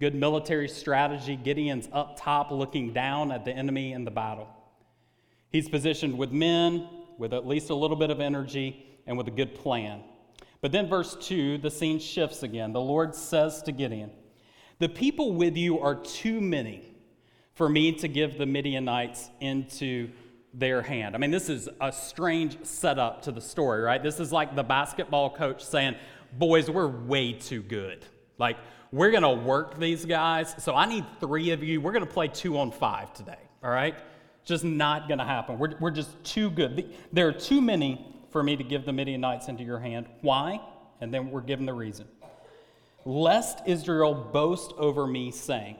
Good 0.00 0.14
military 0.14 0.68
strategy. 0.68 1.36
Gideon's 1.36 1.88
up 1.92 2.18
top 2.20 2.50
looking 2.50 2.92
down 2.92 3.30
at 3.30 3.44
the 3.44 3.52
enemy 3.52 3.92
in 3.92 4.04
the 4.04 4.10
battle. 4.10 4.48
He's 5.50 5.68
positioned 5.68 6.18
with 6.18 6.32
men, 6.32 6.88
with 7.18 7.32
at 7.32 7.46
least 7.46 7.70
a 7.70 7.74
little 7.74 7.96
bit 7.96 8.10
of 8.10 8.20
energy, 8.20 8.84
and 9.06 9.16
with 9.16 9.28
a 9.28 9.30
good 9.30 9.54
plan. 9.54 10.02
But 10.60 10.72
then, 10.72 10.88
verse 10.88 11.16
2, 11.20 11.58
the 11.58 11.70
scene 11.70 11.98
shifts 11.98 12.42
again. 12.42 12.72
The 12.72 12.80
Lord 12.80 13.14
says 13.14 13.62
to 13.62 13.72
Gideon, 13.72 14.10
The 14.80 14.88
people 14.88 15.32
with 15.32 15.56
you 15.56 15.78
are 15.78 15.94
too 15.94 16.40
many 16.40 16.82
for 17.54 17.68
me 17.68 17.92
to 17.92 18.08
give 18.08 18.36
the 18.36 18.46
Midianites 18.46 19.30
into 19.40 20.10
their 20.52 20.82
hand. 20.82 21.14
I 21.14 21.18
mean, 21.18 21.30
this 21.30 21.48
is 21.48 21.68
a 21.80 21.92
strange 21.92 22.64
setup 22.64 23.22
to 23.22 23.32
the 23.32 23.40
story, 23.40 23.82
right? 23.82 24.02
This 24.02 24.20
is 24.20 24.32
like 24.32 24.56
the 24.56 24.62
basketball 24.62 25.30
coach 25.30 25.64
saying, 25.64 25.96
Boys, 26.38 26.70
we're 26.70 26.86
way 26.86 27.32
too 27.32 27.62
good. 27.62 28.04
Like, 28.38 28.56
we're 28.92 29.10
going 29.10 29.22
to 29.22 29.30
work 29.30 29.78
these 29.78 30.04
guys. 30.04 30.54
So 30.58 30.74
I 30.74 30.86
need 30.86 31.04
three 31.20 31.50
of 31.50 31.62
you. 31.62 31.80
We're 31.80 31.92
going 31.92 32.06
to 32.06 32.12
play 32.12 32.28
two 32.28 32.58
on 32.58 32.70
five 32.70 33.12
today, 33.14 33.38
all 33.62 33.70
right? 33.70 33.94
Just 34.44 34.64
not 34.64 35.08
going 35.08 35.18
to 35.18 35.24
happen. 35.24 35.58
We're, 35.58 35.74
we're 35.80 35.90
just 35.90 36.22
too 36.24 36.50
good. 36.50 36.94
There 37.12 37.26
are 37.28 37.32
too 37.32 37.60
many 37.60 38.14
for 38.30 38.42
me 38.42 38.56
to 38.56 38.64
give 38.64 38.84
the 38.84 38.92
Midianites 38.92 39.48
into 39.48 39.64
your 39.64 39.78
hand. 39.78 40.06
Why? 40.20 40.60
And 41.00 41.12
then 41.12 41.30
we're 41.30 41.40
given 41.40 41.66
the 41.66 41.74
reason. 41.74 42.06
Lest 43.04 43.60
Israel 43.66 44.14
boast 44.14 44.72
over 44.76 45.06
me, 45.06 45.30
saying, 45.30 45.76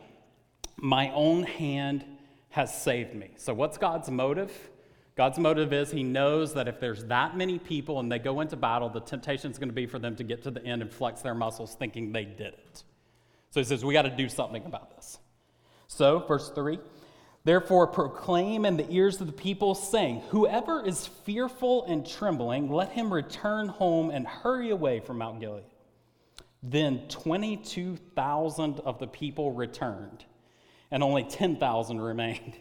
My 0.77 1.11
own 1.11 1.43
hand 1.43 2.05
has 2.51 2.75
saved 2.83 3.15
me. 3.15 3.31
So, 3.37 3.53
what's 3.53 3.79
God's 3.79 4.11
motive? 4.11 4.53
God's 5.17 5.39
motive 5.39 5.73
is 5.73 5.91
he 5.91 6.03
knows 6.03 6.53
that 6.55 6.69
if 6.69 6.79
there's 6.79 7.05
that 7.05 7.37
many 7.37 7.59
people 7.59 8.01
and 8.01 8.13
they 8.13 8.19
go 8.19 8.41
into 8.41 8.55
battle, 8.55 8.91
the 8.91 9.01
temptation 9.01 9.51
is 9.51 9.59
going 9.59 9.71
to 9.71 9.75
be 9.75 9.87
for 9.87 9.99
them 9.99 10.15
to 10.17 10.25
get 10.25 10.43
to 10.43 10.51
the 10.51 10.63
end 10.65 10.83
and 10.83 10.93
flex 10.93 11.23
their 11.23 11.35
muscles 11.35 11.75
thinking 11.75 12.13
they 12.13 12.25
did 12.25 12.53
it. 12.53 12.83
So 13.51 13.61
he 13.61 13.65
says, 13.65 13.83
We 13.83 13.95
got 13.95 14.03
to 14.03 14.11
do 14.11 14.29
something 14.29 14.65
about 14.67 14.95
this. 14.95 15.19
So, 15.89 16.19
verse 16.21 16.51
3 16.51 16.79
Therefore, 17.45 17.87
proclaim 17.87 18.67
in 18.67 18.77
the 18.77 18.91
ears 18.91 19.21
of 19.21 19.29
the 19.29 19.33
people, 19.33 19.75
saying, 19.75 20.21
Whoever 20.31 20.85
is 20.85 21.07
fearful 21.07 21.85
and 21.87 22.07
trembling, 22.07 22.71
let 22.71 22.91
him 22.91 23.15
return 23.15 23.69
home 23.69 24.11
and 24.11 24.27
hurry 24.27 24.71
away 24.71 25.01
from 25.01 25.19
Mount 25.19 25.41
Gilead. 25.41 25.65
Then 26.63 27.07
22,000 27.09 28.81
of 28.81 28.99
the 28.99 29.07
people 29.07 29.53
returned, 29.53 30.25
and 30.91 31.03
only 31.03 31.23
10,000 31.23 32.01
remained. 32.01 32.57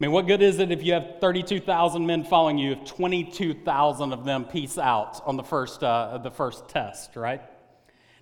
Mean, 0.00 0.12
what 0.12 0.26
good 0.26 0.40
is 0.40 0.58
it 0.58 0.72
if 0.72 0.82
you 0.82 0.94
have 0.94 1.16
32,000 1.20 2.06
men 2.06 2.24
following 2.24 2.56
you 2.56 2.72
if 2.72 2.84
22,000 2.86 4.12
of 4.14 4.24
them 4.24 4.46
peace 4.46 4.78
out 4.78 5.22
on 5.26 5.36
the 5.36 5.42
first, 5.42 5.84
uh, 5.84 6.18
the 6.18 6.30
first 6.30 6.68
test, 6.68 7.16
right? 7.16 7.42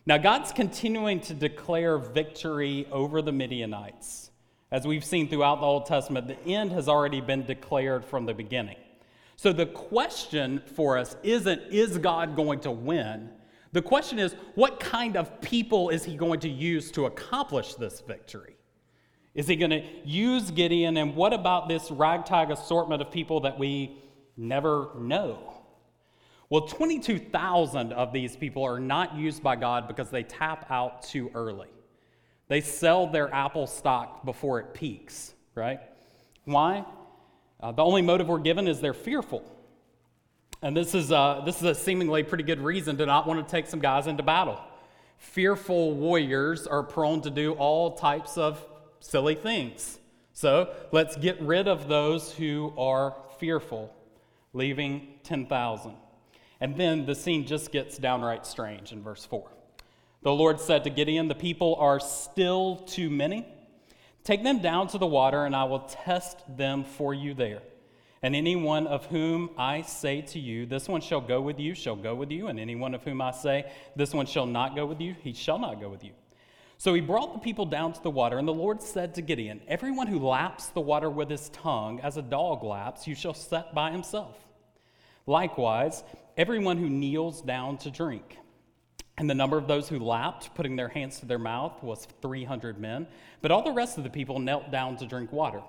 Now, 0.05 0.19
God's 0.19 0.51
continuing 0.53 1.21
to 1.21 1.35
declare 1.35 1.99
victory 1.99 2.89
over 2.91 3.23
the 3.23 3.31
Midianites. 3.31 4.31
As 4.73 4.87
we've 4.87 5.05
seen 5.05 5.29
throughout 5.29 5.61
the 5.61 5.67
Old 5.67 5.87
Testament, 5.87 6.27
the 6.27 6.41
end 6.45 6.73
has 6.73 6.89
already 6.89 7.21
been 7.21 7.47
declared 7.47 8.05
from 8.05 8.27
the 8.27 8.35
beginning. 8.35 8.77
So 9.37 9.53
the 9.53 9.67
question 9.67 10.61
for 10.75 10.99
us 10.99 11.17
isn't, 11.23 11.63
is 11.71 11.97
God 11.99 12.35
going 12.35 12.61
to 12.61 12.73
win? 12.73 13.31
The 13.73 13.83
question 13.83 14.19
is, 14.19 14.35
what 14.57 14.81
kind 14.81 15.17
of 15.17 15.41
people 15.41 15.91
is 15.91 16.05
he 16.05 16.17
going 16.17 16.41
to 16.41 16.49
use 16.49 16.91
to 16.93 17.07
accomplish 17.07 17.75
this 17.75 18.01
victory? 18.01 18.58
Is 19.39 19.47
he 19.47 19.55
going 19.55 19.71
to 19.71 19.85
use 20.05 20.51
Gideon? 20.51 20.97
And 20.97 21.15
what 21.15 21.33
about 21.33 21.69
this 21.69 21.93
ragtag 21.93 22.51
assortment 22.51 23.01
of 23.01 23.13
people 23.13 23.43
that 23.43 23.57
we 23.57 23.97
never 24.37 24.89
know? 24.99 25.63
Well, 26.51 26.63
22,000 26.63 27.93
of 27.93 28.13
these 28.13 28.35
people 28.35 28.65
are 28.65 28.81
not 28.81 29.15
used 29.15 29.41
by 29.41 29.55
God 29.55 29.87
because 29.87 30.11
they 30.11 30.25
tap 30.25 30.67
out 30.71 31.05
too 31.05 31.31
early. 31.37 31.69
They 32.49 32.61
sell 32.61 33.07
their 33.07 33.33
Apple 33.33 33.69
stock 33.69 34.25
before 34.25 34.59
it 34.59 34.75
peaks, 34.75 35.35
right? 35.55 35.79
Why? 36.45 36.85
Uh, 37.61 37.71
the 37.71 37.85
only 37.85 38.03
motive 38.03 38.27
we're 38.27 38.41
given 38.41 38.67
is 38.67 38.81
they're 38.81 38.93
fearful. 38.93 39.45
And 40.63 40.77
this 40.77 40.97
is, 40.97 41.13
a, 41.13 41.43
this 41.47 41.59
is 41.59 41.63
a 41.63 41.77
seemingly 41.77 42.25
pretty 42.25 42.43
good 42.43 42.61
reason 42.61 42.97
to 42.97 43.07
not 43.07 43.29
want 43.29 43.47
to 43.47 43.49
take 43.49 43.69
some 43.69 43.79
guys 43.79 44.09
into 44.09 44.25
battle. 44.25 44.59
Fearful 45.19 45.95
warriors 45.95 46.67
are 46.67 46.83
prone 46.83 47.21
to 47.21 47.31
do 47.31 47.53
all 47.53 47.97
types 47.97 48.37
of 48.37 48.65
silly 49.01 49.35
things. 49.35 49.99
So 50.33 50.75
let's 50.93 51.17
get 51.17 51.41
rid 51.41 51.69
of 51.69 51.89
those 51.89 52.33
who 52.33 52.73
are 52.79 53.17
fearful, 53.39 53.95
leaving 54.53 55.09
10,000. 55.25 55.95
And 56.61 56.77
then 56.77 57.07
the 57.07 57.15
scene 57.15 57.47
just 57.47 57.73
gets 57.73 57.99
downright 57.99 58.47
strange 58.47 58.93
in 58.93 59.03
verse 59.03 59.25
4. 59.25 59.51
The 60.23 60.33
Lord 60.33 60.61
said 60.61 60.85
to 60.85 60.91
Gideon, 60.91 61.29
The 61.29 61.35
people 61.35 61.77
are 61.77 62.01
still 62.01 62.77
too 62.77 63.11
many 63.11 63.47
Take 64.29 64.43
them 64.43 64.59
down 64.59 64.89
to 64.89 64.99
the 64.99 65.07
water, 65.07 65.47
and 65.47 65.57
I 65.57 65.65
will 65.65 65.81
test 65.81 66.45
them 66.55 66.85
for 66.85 67.15
you 67.15 67.33
there. 67.33 67.63
And 68.21 68.37
anyone 68.37 68.87
of 68.87 69.07
whom 69.07 69.49
I 69.57 69.81
say 69.81 70.21
to 70.21 70.39
you, 70.39 70.67
This 70.67 70.87
one 70.87 71.01
shall 71.01 71.23
go 71.23 71.41
with 71.41 71.59
you, 71.59 71.75
shall 71.75 71.97
go 71.97 72.15
with 72.15 72.31
you. 72.31 72.49
And 72.49 72.61
anyone 72.61 72.95
of 72.95 73.03
whom 73.05 73.23
I 73.23 73.31
say, 73.31 73.73
This 73.97 74.13
one 74.13 74.27
shall 74.27 74.45
not 74.45 74.77
go 74.77 74.85
with 74.85 75.01
you, 75.01 75.15
he 75.23 75.33
shall 75.33 75.59
not 75.59 75.81
go 75.81 75.89
with 75.89 76.05
you. 76.05 76.11
So 76.81 76.95
he 76.95 77.01
brought 77.01 77.33
the 77.33 77.41
people 77.41 77.67
down 77.67 77.93
to 77.93 78.03
the 78.03 78.11
water, 78.11 78.39
and 78.39 78.47
the 78.47 78.55
Lord 78.55 78.81
said 78.81 79.17
to 79.17 79.23
Gideon, 79.23 79.61
Everyone 79.67 80.07
who 80.07 80.21
laps 80.21 80.69
the 80.69 80.81
water 80.81 81.11
with 81.11 81.29
his 81.29 81.49
tongue, 81.49 82.01
as 82.01 82.17
a 82.17 82.23
dog 82.23 82.63
laps, 82.63 83.05
you 83.05 83.17
shall 83.17 83.35
set 83.35 83.75
by 83.75 83.91
himself. 83.91 84.37
Likewise, 85.27 86.05
everyone 86.37 86.79
who 86.79 86.89
kneels 86.89 87.43
down 87.43 87.79
to 87.79 87.91
drink. 87.91 88.39
And 89.19 89.29
the 89.29 89.35
number 89.35 89.59
of 89.59 89.67
those 89.67 89.89
who 89.89 89.99
lapped, 89.99 90.55
putting 90.55 90.77
their 90.77 90.89
hands 90.89 91.19
to 91.19 91.27
their 91.27 91.41
mouth, 91.41 91.83
was 91.83 92.07
300 92.23 92.79
men. 92.79 93.09
But 93.43 93.51
all 93.51 93.65
the 93.65 93.73
rest 93.73 93.99
of 93.99 94.05
the 94.05 94.11
people 94.11 94.39
knelt 94.39 94.71
down 94.71 94.97
to 94.99 95.07
drink 95.07 95.33
water. 95.33 95.63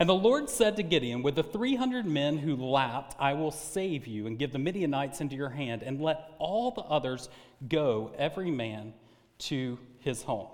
And 0.00 0.08
the 0.08 0.14
Lord 0.14 0.50
said 0.50 0.74
to 0.76 0.82
Gideon, 0.82 1.22
With 1.22 1.36
the 1.36 1.44
300 1.44 2.04
men 2.04 2.36
who 2.36 2.56
lapped, 2.56 3.14
I 3.20 3.34
will 3.34 3.52
save 3.52 4.08
you 4.08 4.26
and 4.26 4.36
give 4.36 4.52
the 4.52 4.58
Midianites 4.58 5.20
into 5.20 5.36
your 5.36 5.50
hand, 5.50 5.84
and 5.84 6.00
let 6.00 6.32
all 6.40 6.72
the 6.72 6.82
others 6.82 7.28
go, 7.68 8.12
every 8.18 8.50
man 8.50 8.92
to 9.38 9.78
his 10.00 10.22
home. 10.22 10.48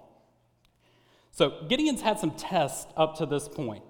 So 1.33 1.64
Gideon's 1.69 2.00
had 2.00 2.19
some 2.19 2.33
tests 2.33 2.87
up 2.97 3.17
to 3.19 3.26
this 3.26 3.49
point. 3.49 3.83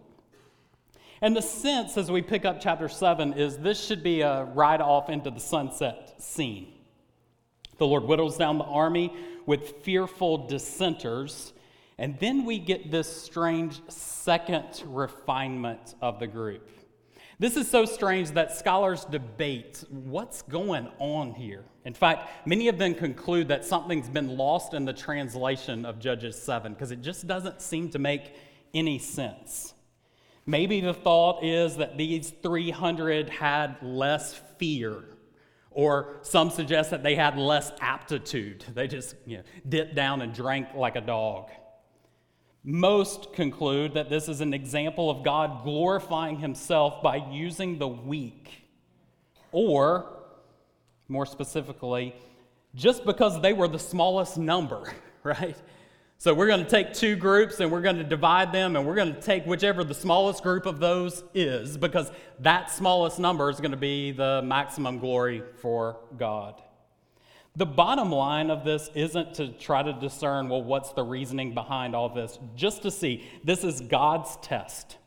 And 1.20 1.36
the 1.36 1.42
sense 1.42 1.96
as 1.96 2.10
we 2.10 2.22
pick 2.22 2.44
up 2.44 2.60
chapter 2.60 2.88
7 2.88 3.34
is 3.34 3.58
this 3.58 3.84
should 3.84 4.02
be 4.02 4.22
a 4.22 4.44
ride 4.44 4.80
off 4.80 5.08
into 5.08 5.30
the 5.30 5.40
sunset 5.40 6.14
scene. 6.22 6.72
The 7.78 7.86
Lord 7.86 8.04
whittles 8.04 8.36
down 8.36 8.58
the 8.58 8.64
army 8.64 9.12
with 9.46 9.82
fearful 9.82 10.46
dissenters. 10.46 11.52
And 11.98 12.18
then 12.18 12.44
we 12.44 12.58
get 12.58 12.90
this 12.90 13.08
strange 13.08 13.80
second 13.88 14.82
refinement 14.86 15.94
of 16.00 16.18
the 16.18 16.26
group. 16.26 16.68
This 17.38 17.56
is 17.56 17.68
so 17.68 17.84
strange 17.84 18.30
that 18.32 18.56
scholars 18.56 19.04
debate 19.04 19.82
what's 19.90 20.42
going 20.42 20.88
on 20.98 21.34
here. 21.34 21.64
In 21.84 21.92
fact, 21.92 22.46
many 22.46 22.68
of 22.68 22.78
them 22.78 22.94
conclude 22.94 23.48
that 23.48 23.64
something's 23.64 24.08
been 24.08 24.36
lost 24.36 24.72
in 24.72 24.84
the 24.84 24.92
translation 24.92 25.84
of 25.84 25.98
Judges 25.98 26.40
7 26.40 26.72
because 26.72 26.92
it 26.92 27.02
just 27.02 27.26
doesn't 27.26 27.60
seem 27.60 27.90
to 27.90 27.98
make 27.98 28.34
any 28.72 28.98
sense. 28.98 29.74
Maybe 30.46 30.80
the 30.80 30.94
thought 30.94 31.42
is 31.42 31.76
that 31.76 31.98
these 31.98 32.30
300 32.42 33.30
had 33.30 33.76
less 33.82 34.34
fear 34.58 35.02
or 35.70 36.18
some 36.22 36.50
suggest 36.50 36.90
that 36.90 37.02
they 37.02 37.16
had 37.16 37.36
less 37.36 37.72
aptitude. 37.80 38.64
They 38.74 38.86
just 38.86 39.16
you 39.26 39.38
know, 39.38 39.42
dipped 39.68 39.96
down 39.96 40.22
and 40.22 40.32
drank 40.32 40.68
like 40.74 40.94
a 40.94 41.00
dog. 41.00 41.50
Most 42.66 43.34
conclude 43.34 43.92
that 43.92 44.08
this 44.08 44.26
is 44.26 44.40
an 44.40 44.54
example 44.54 45.10
of 45.10 45.22
God 45.22 45.64
glorifying 45.64 46.38
himself 46.38 47.02
by 47.02 47.16
using 47.16 47.78
the 47.78 47.86
weak. 47.86 48.64
Or, 49.52 50.06
more 51.06 51.26
specifically, 51.26 52.14
just 52.74 53.04
because 53.04 53.40
they 53.42 53.52
were 53.52 53.68
the 53.68 53.78
smallest 53.78 54.38
number, 54.38 54.94
right? 55.22 55.56
So 56.16 56.32
we're 56.32 56.46
going 56.46 56.64
to 56.64 56.70
take 56.70 56.94
two 56.94 57.16
groups 57.16 57.60
and 57.60 57.70
we're 57.70 57.82
going 57.82 57.98
to 57.98 58.04
divide 58.04 58.50
them 58.50 58.76
and 58.76 58.86
we're 58.86 58.94
going 58.94 59.14
to 59.14 59.20
take 59.20 59.44
whichever 59.44 59.84
the 59.84 59.94
smallest 59.94 60.42
group 60.42 60.64
of 60.64 60.80
those 60.80 61.22
is 61.34 61.76
because 61.76 62.10
that 62.40 62.70
smallest 62.70 63.18
number 63.18 63.50
is 63.50 63.60
going 63.60 63.72
to 63.72 63.76
be 63.76 64.10
the 64.10 64.40
maximum 64.42 64.98
glory 64.98 65.42
for 65.60 65.98
God. 66.16 66.62
The 67.56 67.66
bottom 67.66 68.10
line 68.10 68.50
of 68.50 68.64
this 68.64 68.90
isn't 68.94 69.34
to 69.34 69.48
try 69.48 69.82
to 69.82 69.92
discern, 69.92 70.48
well, 70.48 70.62
what's 70.62 70.92
the 70.92 71.04
reasoning 71.04 71.54
behind 71.54 71.94
all 71.94 72.08
this, 72.08 72.38
just 72.56 72.82
to 72.82 72.90
see 72.90 73.24
this 73.44 73.62
is 73.62 73.80
God's 73.80 74.36
test. 74.42 74.98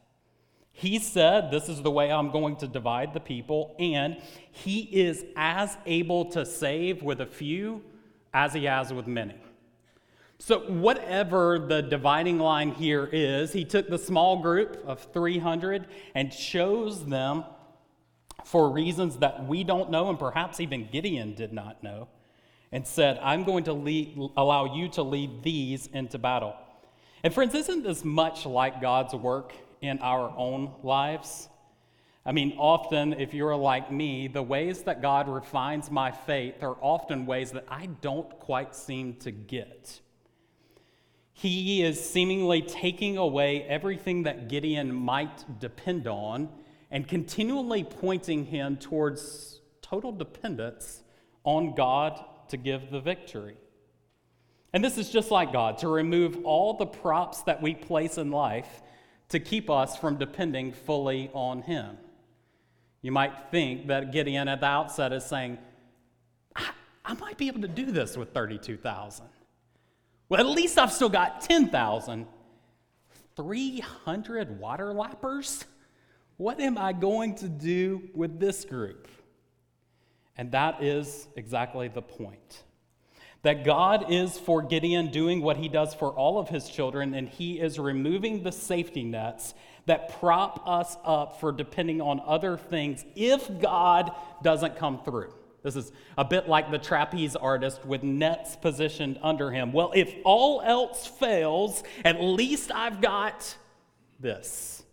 He 0.72 1.00
said, 1.00 1.50
This 1.52 1.70
is 1.70 1.82
the 1.82 1.92
way 1.92 2.12
I'm 2.12 2.32
going 2.32 2.56
to 2.58 2.68
divide 2.68 3.14
the 3.14 3.20
people, 3.20 3.76
and 3.80 4.22
He 4.52 4.82
is 4.82 5.26
as 5.36 5.76
able 5.86 6.26
to 6.26 6.46
save 6.46 7.02
with 7.02 7.20
a 7.20 7.26
few 7.26 7.84
as 8.34 8.54
He 8.54 8.66
has 8.66 8.94
with 8.94 9.08
many. 9.08 9.36
So, 10.40 10.60
whatever 10.60 11.58
the 11.58 11.82
dividing 11.82 12.38
line 12.38 12.72
here 12.72 13.10
is, 13.12 13.54
he 13.54 13.66
took 13.66 13.90
the 13.90 13.98
small 13.98 14.40
group 14.40 14.78
of 14.86 15.02
300 15.12 15.88
and 16.14 16.32
chose 16.32 17.04
them 17.06 17.44
for 18.46 18.70
reasons 18.70 19.18
that 19.18 19.48
we 19.48 19.64
don't 19.64 19.90
know, 19.90 20.10
and 20.10 20.20
perhaps 20.20 20.60
even 20.60 20.88
Gideon 20.92 21.34
did 21.34 21.52
not 21.52 21.82
know, 21.82 22.08
and 22.72 22.86
said, 22.86 23.20
I'm 23.22 23.44
going 23.44 23.64
to 23.66 23.74
lead, 23.74 24.18
allow 24.36 24.76
you 24.76 24.90
to 24.90 25.04
lead 25.04 25.44
these 25.44 25.88
into 25.88 26.18
battle. 26.18 26.56
And, 27.24 27.34
friends, 27.34 27.56
isn't 27.56 27.84
this 27.84 28.04
much 28.04 28.46
like 28.46 28.82
God's 28.82 29.14
work 29.14 29.54
in 29.82 30.00
our 30.00 30.34
own 30.38 30.74
lives? 30.84 31.50
I 32.26 32.34
mean, 32.34 32.56
often, 32.58 33.14
if 33.14 33.34
you're 33.34 33.56
like 33.56 33.92
me, 33.92 34.28
the 34.28 34.44
ways 34.44 34.84
that 34.84 35.02
God 35.02 35.30
refines 35.30 35.90
my 35.90 36.12
faith 36.12 36.62
are 36.62 36.76
often 36.82 37.26
ways 37.26 37.52
that 37.52 37.66
I 37.70 37.86
don't 38.02 38.30
quite 38.40 38.76
seem 38.76 39.14
to 39.22 39.32
get. 39.32 40.02
He 41.32 41.84
is 41.84 42.04
seemingly 42.04 42.64
taking 42.64 43.18
away 43.18 43.64
everything 43.64 44.24
that 44.24 44.50
Gideon 44.50 44.94
might 44.94 45.60
depend 45.60 46.08
on 46.08 46.50
and 46.92 47.08
continually 47.08 47.84
pointing 47.84 48.46
him 48.46 48.76
towards 48.76 49.62
total 49.82 50.12
dependence 50.12 51.04
on 51.44 51.76
God 51.76 52.20
to 52.48 52.58
give 52.58 52.92
the 52.92 53.00
victory. 53.00 53.58
And 54.74 54.84
this 54.84 54.98
is 54.98 55.10
just 55.10 55.32
like 55.32 55.54
God 55.54 55.78
to 55.80 55.88
remove 55.88 56.40
all 56.44 56.74
the 56.74 56.86
props 56.86 57.42
that 57.44 57.62
we 57.62 57.74
place 57.74 58.18
in 58.18 58.32
life 58.32 58.82
to 59.30 59.40
keep 59.40 59.70
us 59.70 59.98
from 59.98 60.18
depending 60.18 60.72
fully 60.72 61.30
on 61.34 61.62
Him. 61.62 61.98
You 63.02 63.12
might 63.12 63.34
think 63.52 63.88
that 63.88 64.12
Gideon 64.12 64.48
at 64.48 64.60
the 64.60 64.66
outset 64.66 65.14
is 65.14 65.26
saying, 65.26 65.58
I, 66.56 66.70
I 67.06 67.14
might 67.16 67.38
be 67.38 67.48
able 67.48 67.62
to 67.62 67.68
do 67.68 67.92
this 67.92 68.18
with 68.18 68.34
32,000. 68.34 69.26
Well, 70.30 70.40
at 70.40 70.48
least 70.48 70.78
I've 70.78 70.92
still 70.92 71.10
got 71.10 71.42
10,000. 71.42 72.28
300 73.36 74.60
water 74.60 74.94
lappers? 74.94 75.64
What 76.38 76.60
am 76.60 76.78
I 76.78 76.92
going 76.92 77.36
to 77.36 77.48
do 77.48 78.10
with 78.14 78.40
this 78.40 78.66
group? 78.66 79.08
And 80.38 80.52
that 80.52 80.84
is 80.84 81.28
exactly 81.36 81.88
the 81.88 82.02
point. 82.02 82.64
That 83.44 83.64
God 83.64 84.12
is 84.12 84.38
for 84.38 84.62
Gideon 84.62 85.12
doing 85.12 85.42
what 85.42 85.58
he 85.58 85.70
does 85.70 85.94
for 85.94 86.10
all 86.12 86.40
of 86.40 86.50
his 86.50 86.70
children, 86.70 87.14
and 87.14 87.30
he 87.30 87.60
is 87.60 87.80
removing 87.80 88.44
the 88.44 88.52
safety 88.52 89.04
nets 89.04 89.54
that 89.86 90.20
prop 90.20 90.68
us 90.68 90.98
up 91.06 91.40
for 91.40 91.52
depending 91.52 92.02
on 92.02 92.22
other 92.26 92.58
things 92.58 93.06
if 93.16 93.60
God 93.60 94.12
doesn't 94.44 94.76
come 94.76 95.02
through. 95.04 95.34
This 95.64 95.76
is 95.76 95.92
a 96.18 96.26
bit 96.26 96.48
like 96.48 96.72
the 96.72 96.78
trapeze 96.78 97.36
artist 97.36 97.86
with 97.86 98.04
nets 98.04 98.56
positioned 98.56 99.20
under 99.22 99.52
him. 99.52 99.74
Well, 99.74 99.92
if 99.96 100.14
all 100.24 100.62
else 100.62 101.08
fails, 101.08 101.84
at 102.06 102.22
least 102.22 102.72
I've 102.72 103.02
got 103.02 103.56
this. 104.20 104.84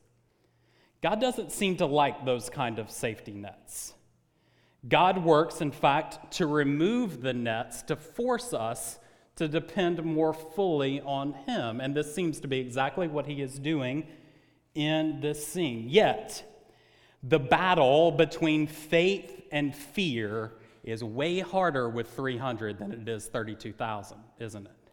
God 1.02 1.20
doesn't 1.20 1.52
seem 1.52 1.76
to 1.76 1.86
like 1.86 2.24
those 2.24 2.50
kind 2.50 2.78
of 2.78 2.90
safety 2.90 3.32
nets. 3.32 3.93
God 4.88 5.24
works, 5.24 5.60
in 5.60 5.70
fact, 5.70 6.32
to 6.34 6.46
remove 6.46 7.22
the 7.22 7.32
nets 7.32 7.82
to 7.82 7.96
force 7.96 8.52
us 8.52 8.98
to 9.36 9.48
depend 9.48 10.04
more 10.04 10.32
fully 10.32 11.00
on 11.00 11.32
Him. 11.46 11.80
And 11.80 11.94
this 11.96 12.14
seems 12.14 12.40
to 12.40 12.48
be 12.48 12.60
exactly 12.60 13.08
what 13.08 13.26
He 13.26 13.42
is 13.42 13.58
doing 13.58 14.06
in 14.74 15.20
this 15.20 15.46
scene. 15.46 15.88
Yet, 15.88 16.44
the 17.22 17.38
battle 17.38 18.12
between 18.12 18.66
faith 18.66 19.42
and 19.50 19.74
fear 19.74 20.52
is 20.82 21.02
way 21.02 21.40
harder 21.40 21.88
with 21.88 22.10
300 22.10 22.78
than 22.78 22.92
it 22.92 23.08
is 23.08 23.26
32,000, 23.26 24.18
isn't 24.38 24.66
it? 24.66 24.83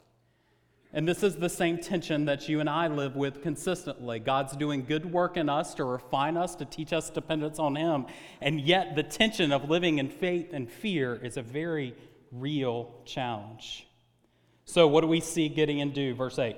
And 0.93 1.07
this 1.07 1.24
is 1.24 1.38
the 1.38 1.50
same 1.50 1.77
tension 1.77 2.25
that 2.25 2.50
you 2.50 2.60
and 2.60 2.69
I 2.69 2.88
live 2.88 3.15
with 3.15 3.41
consistently. 3.41 4.19
God's 4.19 4.57
doing 4.57 4.83
good 4.83 5.10
work 5.10 5.38
in 5.38 5.48
us 5.48 5.74
to 5.75 5.86
refine 5.86 6.36
us, 6.36 6.55
to 6.55 6.65
teach 6.65 6.91
us 6.91 7.10
dependence 7.10 7.60
on 7.60 7.75
Him. 7.75 8.07
And 8.41 8.60
yet, 8.60 8.95
the 8.95 9.03
tension 9.03 9.53
of 9.53 9.69
living 9.69 10.00
in 10.00 10.10
faith 10.10 10.50
and 10.51 10.69
fear 10.69 11.15
is 11.15 11.38
a 11.38 11.41
very 11.41 11.95
real 12.31 12.93
challenge. 13.05 13.88
So, 14.65 14.86
what 14.88 15.01
do 15.01 15.07
we 15.07 15.21
see 15.21 15.48
Gideon 15.48 15.91
do? 15.91 16.13
Verse 16.13 16.38
8 16.38 16.57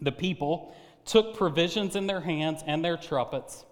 The 0.00 0.12
people 0.12 0.74
took 1.04 1.36
provisions 1.36 1.94
in 1.94 2.06
their 2.06 2.20
hands 2.20 2.62
and 2.66 2.82
their 2.82 2.96
trumpets, 2.96 3.66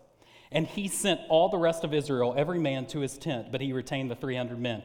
and 0.53 0.67
he 0.67 0.89
sent 0.89 1.21
all 1.31 1.49
the 1.49 1.59
rest 1.59 1.85
of 1.85 1.95
Israel, 1.95 2.35
every 2.37 2.59
man 2.59 2.87
to 2.89 3.01
his 3.01 3.17
tent, 3.17 3.51
but 3.51 3.63
he 3.63 3.73
retained 3.73 4.11
the 4.11 4.17
300 4.17 4.59
men. 4.59 4.83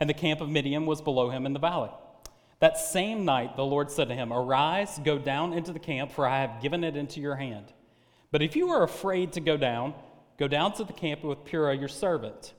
And 0.00 0.10
the 0.10 0.14
camp 0.14 0.40
of 0.40 0.48
Midian 0.48 0.86
was 0.86 1.00
below 1.00 1.30
him 1.30 1.46
in 1.46 1.52
the 1.52 1.60
valley. 1.60 1.90
That 2.64 2.78
same 2.78 3.26
night, 3.26 3.56
the 3.56 3.62
Lord 3.62 3.90
said 3.90 4.08
to 4.08 4.14
him, 4.14 4.32
Arise, 4.32 4.98
go 5.04 5.18
down 5.18 5.52
into 5.52 5.70
the 5.70 5.78
camp, 5.78 6.10
for 6.10 6.26
I 6.26 6.40
have 6.40 6.62
given 6.62 6.82
it 6.82 6.96
into 6.96 7.20
your 7.20 7.36
hand. 7.36 7.74
But 8.30 8.40
if 8.40 8.56
you 8.56 8.70
are 8.70 8.82
afraid 8.82 9.34
to 9.34 9.40
go 9.40 9.58
down, 9.58 9.92
go 10.38 10.48
down 10.48 10.72
to 10.76 10.84
the 10.84 10.94
camp 10.94 11.22
with 11.24 11.44
Purah 11.44 11.78
your 11.78 11.88
servant. 11.88 12.54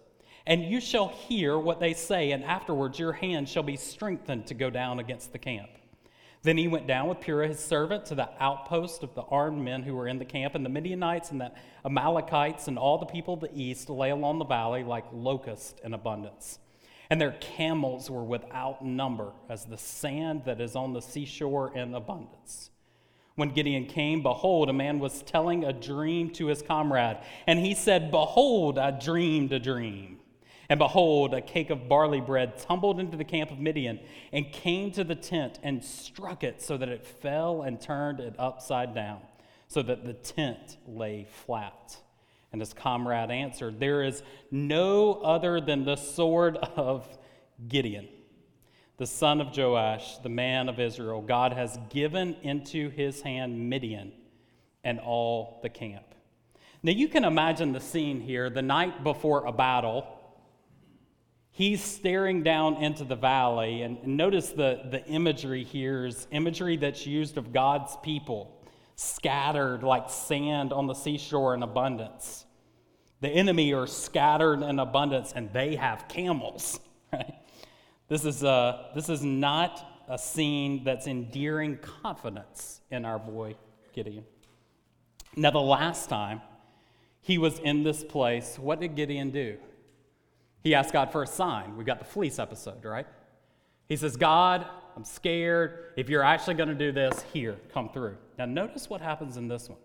And 0.46 0.64
you 0.64 0.80
shall 0.80 1.08
hear 1.08 1.58
what 1.58 1.80
they 1.80 1.96
say, 1.96 2.34
and 2.34 2.44
afterwards 2.44 3.00
your 3.00 3.14
hand 3.14 3.50
shall 3.50 3.64
be 3.64 3.78
strengthened 3.78 4.46
to 4.46 4.54
go 4.54 4.70
down 4.70 5.00
against 5.00 5.32
the 5.32 5.40
camp. 5.40 5.72
Then 6.44 6.60
he 6.60 6.68
went 6.68 6.86
down 6.86 7.08
with 7.08 7.20
Purah 7.20 7.48
his 7.48 7.60
servant 7.60 8.06
to 8.06 8.14
the 8.14 8.30
outpost 8.40 9.02
of 9.02 9.16
the 9.16 9.24
armed 9.24 9.64
men 9.64 9.82
who 9.82 9.96
were 9.96 10.08
in 10.08 10.20
the 10.20 10.24
camp, 10.24 10.54
and 10.54 10.64
the 10.64 10.70
Midianites 10.70 11.32
and 11.32 11.42
the 11.42 11.52
Amalekites 11.84 12.68
and 12.68 12.78
all 12.78 13.00
the 13.00 13.08
people 13.08 13.34
of 13.34 13.40
the 13.40 13.56
east 13.56 13.90
lay 13.90 14.12
along 14.12 14.38
the 14.38 14.46
valley 14.46 14.84
like 14.84 15.06
locusts 15.12 15.74
in 15.84 15.96
abundance. 15.96 16.60
And 17.10 17.22
their 17.22 17.36
camels 17.40 18.10
were 18.10 18.24
without 18.24 18.84
number, 18.84 19.32
as 19.50 19.66
the 19.66 19.78
sand 19.78 20.44
that 20.46 20.60
is 20.60 20.76
on 20.76 20.94
the 20.94 21.02
seashore 21.02 21.76
in 21.76 21.94
abundance. 21.94 22.72
When 23.36 23.50
Gideon 23.50 23.86
came, 23.86 24.24
behold, 24.24 24.70
a 24.70 24.74
man 24.74 25.00
was 25.00 25.22
telling 25.22 25.66
a 25.66 25.74
dream 25.74 26.30
to 26.32 26.48
his 26.48 26.62
comrade. 26.62 27.18
And 27.46 27.60
he 27.60 27.76
said, 27.76 28.10
Behold, 28.10 28.80
I 28.80 28.92
dreamed 28.92 29.52
a 29.52 29.60
dream. 29.60 30.20
And 30.70 30.80
behold, 30.80 31.34
a 31.34 31.42
cake 31.42 31.70
of 31.70 31.88
barley 31.88 32.22
bread 32.22 32.58
tumbled 32.58 33.00
into 33.00 33.18
the 33.18 33.24
camp 33.24 33.52
of 33.52 33.60
Midian 33.60 34.00
and 34.32 34.52
came 34.52 34.92
to 34.92 35.04
the 35.04 35.16
tent 35.16 35.60
and 35.62 35.84
struck 35.84 36.44
it 36.44 36.62
so 36.62 36.78
that 36.78 36.90
it 36.90 37.06
fell 37.06 37.62
and 37.62 37.80
turned 37.80 38.20
it 38.20 38.36
upside 38.40 38.96
down, 38.96 39.20
so 39.68 39.84
that 39.84 40.06
the 40.06 40.14
tent 40.14 40.78
lay 40.88 41.28
flat. 41.30 41.98
And 42.56 42.62
his 42.62 42.72
comrade 42.72 43.32
answered, 43.32 43.82
There 43.82 44.02
is 44.02 44.24
no 44.50 45.16
other 45.16 45.60
than 45.60 45.84
the 45.84 45.98
sword 45.98 46.56
of 46.56 47.06
Gideon, 47.68 48.08
the 48.96 49.06
son 49.06 49.42
of 49.42 49.58
Joash, 49.58 50.20
the 50.20 50.30
man 50.30 50.70
of 50.70 50.80
Israel. 50.80 51.22
God 51.22 51.52
has 51.52 51.78
given 51.90 52.38
into 52.44 52.90
his 52.92 53.22
hand 53.22 53.70
Midian 53.70 54.14
and 54.86 55.02
all 55.02 55.60
the 55.64 55.68
camp. 55.68 56.06
Now 56.82 56.94
you 56.94 57.10
can 57.10 57.26
imagine 57.26 57.74
the 57.74 57.82
scene 57.82 58.22
here 58.22 58.50
the 58.50 58.62
night 58.62 59.04
before 59.04 59.46
a 59.48 59.52
battle 59.52 60.08
he's 61.52 61.84
staring 61.84 62.42
down 62.42 62.78
into 62.78 63.04
the 63.04 63.18
valley. 63.18 63.82
And 63.82 64.02
notice 64.08 64.52
the, 64.52 64.80
the 64.92 65.06
imagery 65.08 65.66
here 65.66 66.06
is 66.06 66.26
imagery 66.32 66.78
that's 66.78 67.06
used 67.06 67.38
of 67.38 67.52
God's 67.52 67.98
people, 68.02 68.65
scattered 68.96 69.84
like 69.84 70.10
sand 70.10 70.72
on 70.72 70.88
the 70.88 70.94
seashore 70.94 71.54
in 71.54 71.64
abundance. 71.64 72.46
The 73.22 73.30
enemy 73.30 73.74
are 73.74 73.88
scattered 73.88 74.62
in 74.62 74.80
abundance, 74.80 75.34
and 75.36 75.52
they 75.54 75.76
have 75.76 76.08
camels. 76.08 76.80
Right? 77.14 77.36
This 78.10 78.26
is, 78.26 78.44
a, 78.44 78.90
this 78.94 79.08
is 79.08 79.24
not 79.24 80.04
a 80.10 80.18
scene 80.18 80.84
that's 80.84 81.08
endearing 81.08 81.78
confidence 81.78 82.82
in 82.92 83.06
our 83.06 83.18
boy 83.18 83.56
Gideon. 83.94 84.26
Now, 85.38 85.52
the 85.52 85.62
last 85.62 86.10
time 86.10 86.42
he 87.22 87.38
was 87.38 87.60
in 87.60 87.84
this 87.84 88.04
place, 88.04 88.60
what 88.60 88.82
did 88.82 88.96
Gideon 88.96 89.32
do? 89.32 89.58
He 90.62 90.76
asked 90.76 90.94
God 90.94 91.12
for 91.12 91.24
a 91.24 91.28
sign. 91.28 91.78
We've 91.78 91.86
got 91.86 92.00
the 92.00 92.06
fleece 92.06 92.38
episode, 92.38 92.84
right? 92.84 93.08
He 93.88 93.96
says, 93.96 94.18
God, 94.18 94.66
I'm 94.96 95.04
scared. 95.04 95.94
If 95.98 96.10
you're 96.10 96.24
actually 96.24 96.56
going 96.56 96.70
to 96.70 96.76
do 96.76 96.92
this, 96.92 97.24
here, 97.34 97.58
come 97.74 97.90
through. 97.90 98.18
Now, 98.38 98.46
notice 98.46 98.90
what 98.90 99.02
happens 99.02 99.38
in 99.38 99.48
this 99.48 99.70
one. 99.70 99.80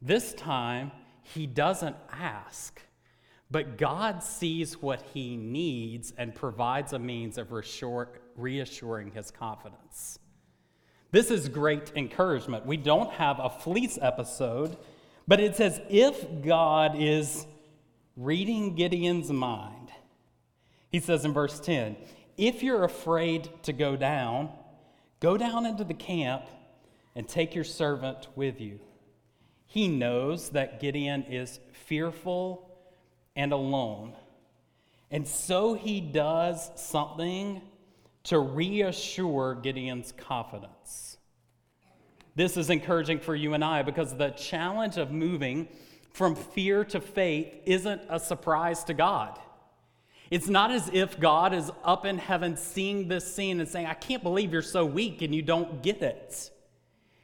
This 0.00 0.32
time, 0.34 0.92
he 1.22 1.46
doesn't 1.46 1.96
ask, 2.12 2.80
but 3.50 3.78
God 3.78 4.22
sees 4.22 4.80
what 4.80 5.02
he 5.12 5.36
needs 5.36 6.12
and 6.16 6.34
provides 6.34 6.92
a 6.92 6.98
means 6.98 7.36
of 7.36 7.52
reassuring 8.36 9.10
his 9.12 9.30
confidence. 9.30 10.18
This 11.10 11.30
is 11.30 11.48
great 11.48 11.92
encouragement. 11.96 12.66
We 12.66 12.76
don't 12.76 13.10
have 13.12 13.40
a 13.40 13.50
fleece 13.50 13.98
episode, 14.00 14.76
but 15.26 15.40
it's 15.40 15.58
as 15.58 15.80
if 15.88 16.42
God 16.42 16.94
is 16.96 17.46
reading 18.16 18.74
Gideon's 18.74 19.32
mind 19.32 19.88
he 20.90 21.00
says 21.00 21.24
in 21.24 21.32
verse 21.32 21.60
10 21.60 21.96
If 22.38 22.62
you're 22.62 22.84
afraid 22.84 23.50
to 23.64 23.72
go 23.72 23.96
down, 23.96 24.50
go 25.18 25.36
down 25.36 25.66
into 25.66 25.82
the 25.82 25.92
camp 25.92 26.44
and 27.16 27.28
take 27.28 27.56
your 27.56 27.64
servant 27.64 28.28
with 28.36 28.60
you. 28.60 28.78
He 29.66 29.88
knows 29.88 30.50
that 30.50 30.80
Gideon 30.80 31.24
is 31.24 31.58
fearful 31.72 32.70
and 33.34 33.52
alone. 33.52 34.14
And 35.10 35.26
so 35.26 35.74
he 35.74 36.00
does 36.00 36.70
something 36.76 37.60
to 38.24 38.38
reassure 38.38 39.56
Gideon's 39.56 40.12
confidence. 40.12 41.18
This 42.36 42.56
is 42.56 42.70
encouraging 42.70 43.18
for 43.18 43.34
you 43.34 43.54
and 43.54 43.64
I 43.64 43.82
because 43.82 44.16
the 44.16 44.30
challenge 44.30 44.96
of 44.96 45.10
moving 45.10 45.66
from 46.12 46.36
fear 46.36 46.84
to 46.84 47.00
faith 47.00 47.52
isn't 47.66 48.02
a 48.08 48.20
surprise 48.20 48.84
to 48.84 48.94
God. 48.94 49.40
It's 50.30 50.48
not 50.48 50.70
as 50.70 50.90
if 50.92 51.18
God 51.18 51.54
is 51.54 51.70
up 51.84 52.04
in 52.04 52.18
heaven 52.18 52.56
seeing 52.56 53.08
this 53.08 53.34
scene 53.34 53.60
and 53.60 53.68
saying, 53.68 53.86
I 53.86 53.94
can't 53.94 54.22
believe 54.22 54.52
you're 54.52 54.62
so 54.62 54.84
weak 54.84 55.22
and 55.22 55.34
you 55.34 55.42
don't 55.42 55.82
get 55.82 56.02
it. 56.02 56.50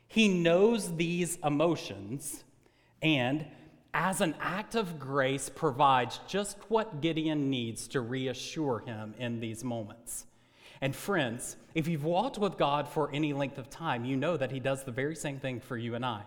He 0.09 0.29
knows 0.29 0.97
these 0.97 1.39
emotions 1.45 2.45
and, 3.03 3.45
as 3.93 4.21
an 4.21 4.35
act 4.41 4.75
of 4.75 4.99
grace, 4.99 5.49
provides 5.49 6.21
just 6.27 6.57
what 6.69 7.01
Gideon 7.01 7.51
needs 7.51 7.89
to 7.89 8.01
reassure 8.01 8.81
him 8.81 9.15
in 9.19 9.41
these 9.41 9.63
moments. 9.63 10.27
And, 10.81 10.95
friends, 10.95 11.57
if 11.75 11.89
you've 11.89 12.05
walked 12.05 12.39
with 12.39 12.59
God 12.59 12.89
for 12.89 13.11
any 13.13 13.33
length 13.33 13.59
of 13.59 13.71
time, 13.71 14.05
you 14.05 14.17
know 14.17 14.37
that 14.37 14.51
He 14.51 14.61
does 14.61 14.85
the 14.85 14.93
very 14.93 15.17
same 15.17 15.39
thing 15.39 15.61
for 15.61 15.77
you 15.77 15.95
and 15.95 16.05
I. 16.05 16.23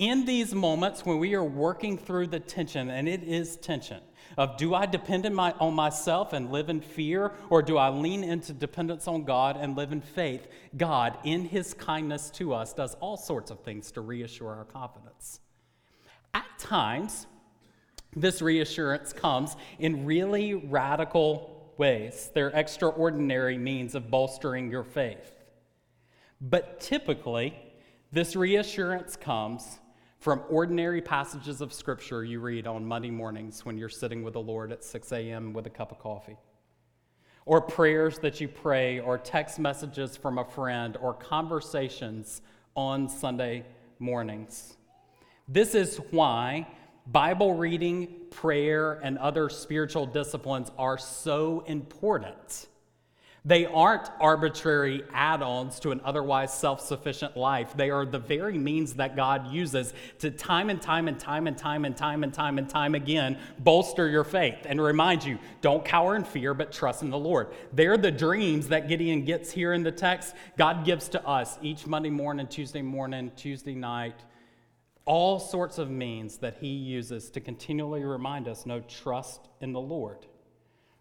In 0.00 0.24
these 0.24 0.54
moments 0.54 1.04
when 1.04 1.18
we 1.18 1.34
are 1.34 1.44
working 1.44 1.98
through 1.98 2.28
the 2.28 2.40
tension, 2.40 2.88
and 2.88 3.06
it 3.06 3.22
is 3.22 3.58
tension, 3.58 4.00
of 4.38 4.56
do 4.56 4.74
I 4.74 4.86
depend 4.86 5.28
my, 5.34 5.52
on 5.60 5.74
myself 5.74 6.32
and 6.32 6.50
live 6.50 6.70
in 6.70 6.80
fear, 6.80 7.32
or 7.50 7.60
do 7.60 7.76
I 7.76 7.90
lean 7.90 8.24
into 8.24 8.54
dependence 8.54 9.06
on 9.06 9.24
God 9.24 9.58
and 9.60 9.76
live 9.76 9.92
in 9.92 10.00
faith? 10.00 10.48
God, 10.74 11.18
in 11.24 11.44
His 11.44 11.74
kindness 11.74 12.30
to 12.36 12.54
us, 12.54 12.72
does 12.72 12.94
all 12.94 13.18
sorts 13.18 13.50
of 13.50 13.60
things 13.60 13.92
to 13.92 14.00
reassure 14.00 14.48
our 14.48 14.64
confidence. 14.64 15.40
At 16.32 16.46
times, 16.58 17.26
this 18.16 18.40
reassurance 18.40 19.12
comes 19.12 19.54
in 19.78 20.06
really 20.06 20.54
radical 20.54 21.74
ways. 21.76 22.30
They're 22.32 22.48
extraordinary 22.48 23.58
means 23.58 23.94
of 23.94 24.10
bolstering 24.10 24.70
your 24.70 24.84
faith. 24.84 25.34
But 26.40 26.80
typically, 26.80 27.54
this 28.12 28.34
reassurance 28.34 29.14
comes 29.14 29.78
from 30.20 30.42
ordinary 30.50 31.00
passages 31.00 31.62
of 31.62 31.72
Scripture 31.72 32.22
you 32.24 32.40
read 32.40 32.66
on 32.66 32.84
Monday 32.84 33.10
mornings 33.10 33.64
when 33.64 33.78
you're 33.78 33.88
sitting 33.88 34.22
with 34.22 34.34
the 34.34 34.40
Lord 34.40 34.70
at 34.70 34.84
6 34.84 35.12
a.m. 35.12 35.54
with 35.54 35.66
a 35.66 35.70
cup 35.70 35.90
of 35.90 35.98
coffee, 35.98 36.36
or 37.46 37.62
prayers 37.62 38.18
that 38.18 38.38
you 38.38 38.46
pray, 38.46 39.00
or 39.00 39.16
text 39.16 39.58
messages 39.58 40.18
from 40.18 40.36
a 40.36 40.44
friend, 40.44 40.98
or 41.00 41.14
conversations 41.14 42.42
on 42.76 43.08
Sunday 43.08 43.64
mornings. 43.98 44.76
This 45.48 45.74
is 45.74 45.96
why 46.10 46.68
Bible 47.06 47.54
reading, 47.54 48.06
prayer, 48.30 49.00
and 49.02 49.16
other 49.16 49.48
spiritual 49.48 50.04
disciplines 50.04 50.70
are 50.76 50.98
so 50.98 51.64
important. 51.66 52.68
They 53.44 53.64
aren't 53.64 54.10
arbitrary 54.20 55.02
add 55.12 55.42
ons 55.42 55.80
to 55.80 55.92
an 55.92 56.00
otherwise 56.04 56.52
self 56.52 56.80
sufficient 56.80 57.36
life. 57.36 57.74
They 57.74 57.90
are 57.90 58.04
the 58.04 58.18
very 58.18 58.58
means 58.58 58.94
that 58.94 59.16
God 59.16 59.50
uses 59.50 59.94
to 60.18 60.30
time 60.30 60.68
and 60.68 60.80
time 60.80 61.08
and 61.08 61.18
time 61.18 61.46
and 61.46 61.56
time 61.56 61.84
and 61.84 61.96
time 61.96 62.22
and 62.22 62.34
time 62.34 62.58
and 62.58 62.68
time 62.68 62.94
again 62.94 63.38
bolster 63.58 64.08
your 64.08 64.24
faith 64.24 64.58
and 64.66 64.80
remind 64.80 65.24
you 65.24 65.38
don't 65.62 65.84
cower 65.84 66.16
in 66.16 66.24
fear, 66.24 66.52
but 66.52 66.70
trust 66.70 67.02
in 67.02 67.10
the 67.10 67.18
Lord. 67.18 67.48
They're 67.72 67.96
the 67.96 68.10
dreams 68.10 68.68
that 68.68 68.88
Gideon 68.88 69.24
gets 69.24 69.50
here 69.50 69.72
in 69.72 69.82
the 69.82 69.92
text. 69.92 70.34
God 70.58 70.84
gives 70.84 71.08
to 71.10 71.26
us 71.26 71.58
each 71.62 71.86
Monday 71.86 72.10
morning, 72.10 72.46
Tuesday 72.46 72.82
morning, 72.82 73.32
Tuesday 73.36 73.74
night, 73.74 74.22
all 75.06 75.40
sorts 75.40 75.78
of 75.78 75.90
means 75.90 76.36
that 76.38 76.58
He 76.60 76.68
uses 76.68 77.30
to 77.30 77.40
continually 77.40 78.04
remind 78.04 78.48
us 78.48 78.66
no, 78.66 78.80
trust 78.80 79.48
in 79.60 79.72
the 79.72 79.80
Lord. 79.80 80.26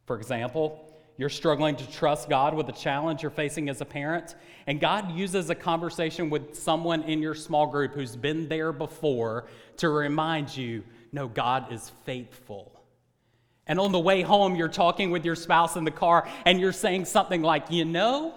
For 0.06 0.18
example, 0.18 0.89
you're 1.20 1.28
struggling 1.28 1.76
to 1.76 1.92
trust 1.92 2.30
God 2.30 2.54
with 2.54 2.70
a 2.70 2.72
challenge 2.72 3.24
you're 3.24 3.30
facing 3.30 3.68
as 3.68 3.82
a 3.82 3.86
parent, 3.86 4.36
and 4.66 4.80
God 4.80 5.12
uses 5.12 5.50
a 5.50 5.56
conversation 5.56 6.30
with 6.30 6.56
someone 6.56 7.04
in 7.04 7.22
your 7.22 7.36
small 7.36 7.68
group 7.68 7.94
who's 7.94 8.16
been 8.16 8.48
there 8.48 8.72
before 8.72 9.46
to 9.78 9.90
remind 9.90 10.56
you 10.56 10.82
no, 11.12 11.28
God 11.28 11.74
is 11.74 11.92
faithful. 12.06 12.72
And 13.68 13.80
on 13.80 13.92
the 13.92 14.00
way 14.00 14.22
home, 14.22 14.56
you're 14.56 14.68
talking 14.68 15.12
with 15.12 15.26
your 15.26 15.36
spouse 15.36 15.76
in 15.76 15.84
the 15.84 15.92
car, 15.92 16.26
and 16.46 16.58
you're 16.60 16.72
saying 16.72 17.04
something 17.04 17.42
like, 17.42 17.70
You 17.70 17.84
know, 17.84 18.34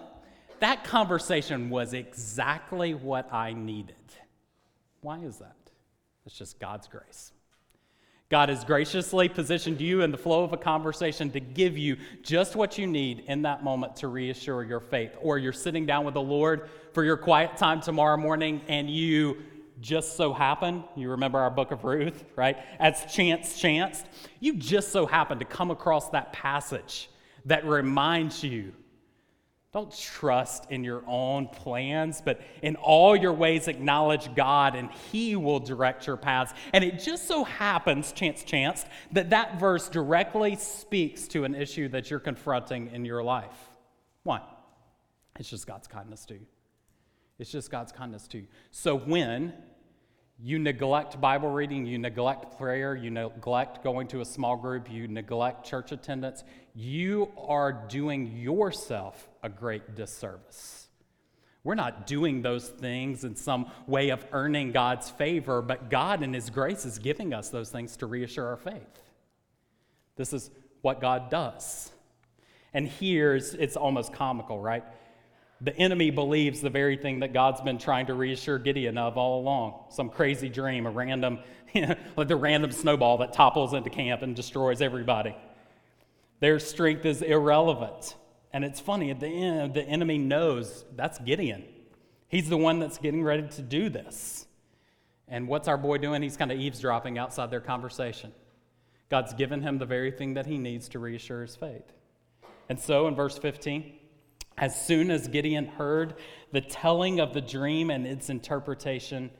that 0.59 0.83
conversation 0.83 1.69
was 1.69 1.93
exactly 1.93 2.93
what 2.93 3.31
I 3.31 3.53
needed. 3.53 3.95
Why 4.99 5.19
is 5.19 5.37
that? 5.37 5.55
It's 6.25 6.37
just 6.37 6.59
God's 6.59 6.87
grace. 6.87 7.32
God 8.29 8.49
has 8.49 8.63
graciously 8.63 9.29
positioned 9.29 9.79
you 9.79 10.01
in 10.01 10.11
the 10.11 10.17
flow 10.17 10.43
of 10.43 10.53
a 10.53 10.57
conversation 10.57 11.29
to 11.31 11.39
give 11.39 11.77
you 11.77 11.97
just 12.23 12.55
what 12.55 12.77
you 12.77 12.87
need 12.87 13.25
in 13.27 13.43
that 13.43 13.63
moment 13.63 13.95
to 13.97 14.07
reassure 14.07 14.63
your 14.63 14.79
faith. 14.79 15.15
Or 15.21 15.37
you're 15.37 15.53
sitting 15.53 15.85
down 15.85 16.03
with 16.03 16.15
the 16.15 16.21
Lord 16.21 16.69
for 16.93 17.03
your 17.03 17.17
quiet 17.17 17.57
time 17.57 17.79
tomorrow 17.81 18.17
morning 18.17 18.61
and 18.67 18.89
you 18.89 19.37
just 19.81 20.15
so 20.15 20.33
happen, 20.33 20.83
you 20.95 21.09
remember 21.09 21.39
our 21.39 21.51
book 21.51 21.71
of 21.71 21.83
Ruth, 21.83 22.23
right? 22.35 22.57
As 22.79 23.05
chance 23.13 23.59
chanced, 23.59 24.05
you 24.39 24.55
just 24.55 24.91
so 24.91 25.05
happen 25.05 25.39
to 25.39 25.45
come 25.45 25.71
across 25.71 26.09
that 26.09 26.31
passage 26.31 27.09
that 27.45 27.65
reminds 27.65 28.43
you 28.43 28.73
don't 29.73 29.95
trust 29.97 30.69
in 30.69 30.83
your 30.83 31.03
own 31.07 31.47
plans, 31.47 32.21
but 32.23 32.39
in 32.61 32.75
all 32.75 33.15
your 33.15 33.33
ways 33.33 33.67
acknowledge 33.67 34.33
God 34.35 34.75
and 34.75 34.91
He 35.11 35.35
will 35.35 35.59
direct 35.59 36.05
your 36.05 36.15
paths. 36.15 36.53
And 36.73 36.83
it 36.83 36.99
just 36.99 37.27
so 37.27 37.43
happens, 37.43 38.11
chance, 38.11 38.43
chance, 38.43 38.85
that 39.13 39.31
that 39.31 39.59
verse 39.59 39.89
directly 39.89 40.55
speaks 40.57 41.27
to 41.29 41.43
an 41.43 41.55
issue 41.55 41.89
that 41.89 42.11
you're 42.11 42.19
confronting 42.19 42.91
in 42.93 43.03
your 43.03 43.23
life. 43.23 43.57
Why? 44.21 44.41
It's 45.39 45.49
just 45.49 45.65
God's 45.65 45.87
kindness 45.87 46.25
to 46.27 46.35
you. 46.35 46.45
It's 47.39 47.51
just 47.51 47.71
God's 47.71 47.91
kindness 47.91 48.27
to 48.27 48.37
you. 48.37 48.47
So 48.69 48.95
when 48.95 49.53
you 50.45 50.59
neglect 50.59 51.21
Bible 51.21 51.49
reading, 51.49 51.85
you 51.85 51.97
neglect 51.97 52.57
prayer, 52.57 52.97
you 52.97 53.09
neglect 53.09 53.81
going 53.81 54.07
to 54.09 54.19
a 54.19 54.25
small 54.25 54.57
group, 54.57 54.91
you 54.91 55.07
neglect 55.07 55.65
church 55.65 55.93
attendance, 55.93 56.43
you 56.75 57.31
are 57.37 57.71
doing 57.71 58.35
yourself 58.37 59.29
a 59.41 59.47
great 59.47 59.95
disservice. 59.95 60.89
We're 61.63 61.75
not 61.75 62.05
doing 62.05 62.41
those 62.41 62.67
things 62.67 63.23
in 63.23 63.37
some 63.37 63.71
way 63.87 64.09
of 64.09 64.25
earning 64.33 64.73
God's 64.73 65.09
favor, 65.09 65.61
but 65.61 65.89
God 65.89 66.21
in 66.21 66.33
His 66.33 66.49
grace 66.49 66.83
is 66.83 66.99
giving 66.99 67.33
us 67.33 67.47
those 67.47 67.69
things 67.69 67.95
to 67.97 68.05
reassure 68.05 68.47
our 68.47 68.57
faith. 68.57 68.99
This 70.17 70.33
is 70.33 70.51
what 70.81 70.99
God 70.99 71.29
does. 71.29 71.89
And 72.73 72.85
here 72.85 73.35
it's 73.35 73.77
almost 73.77 74.11
comical, 74.11 74.59
right? 74.59 74.83
The 75.63 75.75
enemy 75.77 76.11
believes 76.11 76.59
the 76.59 76.69
very 76.69 76.97
thing 76.97 77.21
that 77.21 77.31
God's 77.31 77.61
been 77.61 77.77
trying 77.77 78.07
to 78.07 78.13
reassure 78.13 78.59
Gideon 78.59 78.97
of 78.97 79.17
all 79.17 79.39
along 79.39 79.85
some 79.89 80.09
crazy 80.09 80.49
dream, 80.49 80.85
a 80.85 80.91
random, 80.91 81.39
like 81.73 82.27
the 82.27 82.35
random 82.35 82.71
snowball 82.71 83.19
that 83.19 83.31
topples 83.31 83.73
into 83.73 83.89
camp 83.89 84.21
and 84.23 84.35
destroys 84.35 84.81
everybody. 84.81 85.35
Their 86.41 86.59
strength 86.59 87.05
is 87.05 87.21
irrelevant. 87.21 88.15
And 88.51 88.65
it's 88.65 88.81
funny, 88.81 89.09
at 89.09 89.21
the 89.21 89.27
end, 89.27 89.73
the 89.73 89.83
enemy 89.83 90.17
knows 90.17 90.83
that's 90.97 91.17
Gideon. 91.19 91.63
He's 92.27 92.49
the 92.49 92.57
one 92.57 92.79
that's 92.79 92.97
getting 92.97 93.23
ready 93.23 93.47
to 93.47 93.61
do 93.61 93.87
this. 93.87 94.45
And 95.29 95.47
what's 95.47 95.69
our 95.69 95.77
boy 95.77 95.97
doing? 95.97 96.21
He's 96.21 96.35
kind 96.35 96.51
of 96.51 96.59
eavesdropping 96.59 97.17
outside 97.17 97.49
their 97.49 97.61
conversation. 97.61 98.33
God's 99.09 99.33
given 99.33 99.61
him 99.61 99.77
the 99.77 99.85
very 99.85 100.11
thing 100.11 100.33
that 100.33 100.45
he 100.45 100.57
needs 100.57 100.89
to 100.89 100.99
reassure 100.99 101.41
his 101.41 101.55
faith. 101.55 101.93
And 102.67 102.79
so 102.79 103.07
in 103.07 103.15
verse 103.15 103.37
15, 103.37 103.93
as 104.57 104.85
soon 104.85 105.11
as 105.11 105.27
Gideon 105.27 105.65
heard 105.65 106.15
the 106.51 106.61
telling 106.61 107.19
of 107.19 107.33
the 107.33 107.41
dream 107.41 107.89
and 107.89 108.05
its 108.05 108.29
interpretation, 108.29 109.31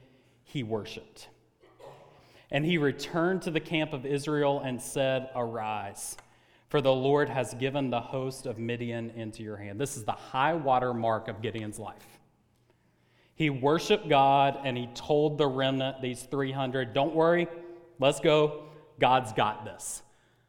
he 0.44 0.64
worshiped. 0.64 1.30
And 2.52 2.66
he 2.66 2.78
returned 2.78 3.42
to 3.44 3.52
the 3.52 3.60
camp 3.60 3.94
of 3.94 4.06
Israel 4.06 4.62
and 4.64 4.82
said, 4.82 5.30
Arise, 5.36 6.18
for 6.70 6.82
the 6.82 6.94
Lord 6.94 7.30
has 7.30 7.54
given 7.56 7.90
the 7.90 8.00
host 8.00 8.46
of 8.46 8.58
Midian 8.58 9.12
into 9.12 9.44
your 9.44 9.58
hand. 9.58 9.80
This 9.80 9.98
is 9.98 10.04
the 10.04 10.12
high 10.12 10.54
water 10.54 10.94
mark 10.94 11.28
of 11.28 11.42
Gideon's 11.42 11.80
life. 11.80 12.20
He 13.36 13.50
worshiped 13.50 14.08
God 14.08 14.60
and 14.64 14.78
he 14.78 14.88
told 14.94 15.38
the 15.38 15.48
remnant, 15.48 16.02
these 16.02 16.24
300, 16.24 16.94
don't 16.94 17.16
worry, 17.16 17.48
let's 18.00 18.20
go. 18.20 18.66
God's 19.00 19.34
got 19.34 19.66
this. 19.66 20.04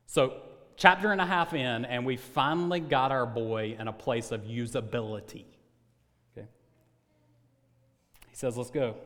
So 0.06 0.34
chapter 0.76 1.12
and 1.12 1.20
a 1.20 1.26
half 1.26 1.54
in, 1.54 1.84
and 1.84 2.04
we 2.04 2.16
finally 2.16 2.80
got 2.80 3.12
our 3.12 3.26
boy 3.26 3.76
in 3.78 3.88
a 3.88 3.92
place 3.92 4.30
of 4.30 4.42
usability. 4.42 5.44
Okay? 6.36 6.46
He 8.30 8.36
says, 8.36 8.56
Let's 8.56 8.70
go. 8.70 8.96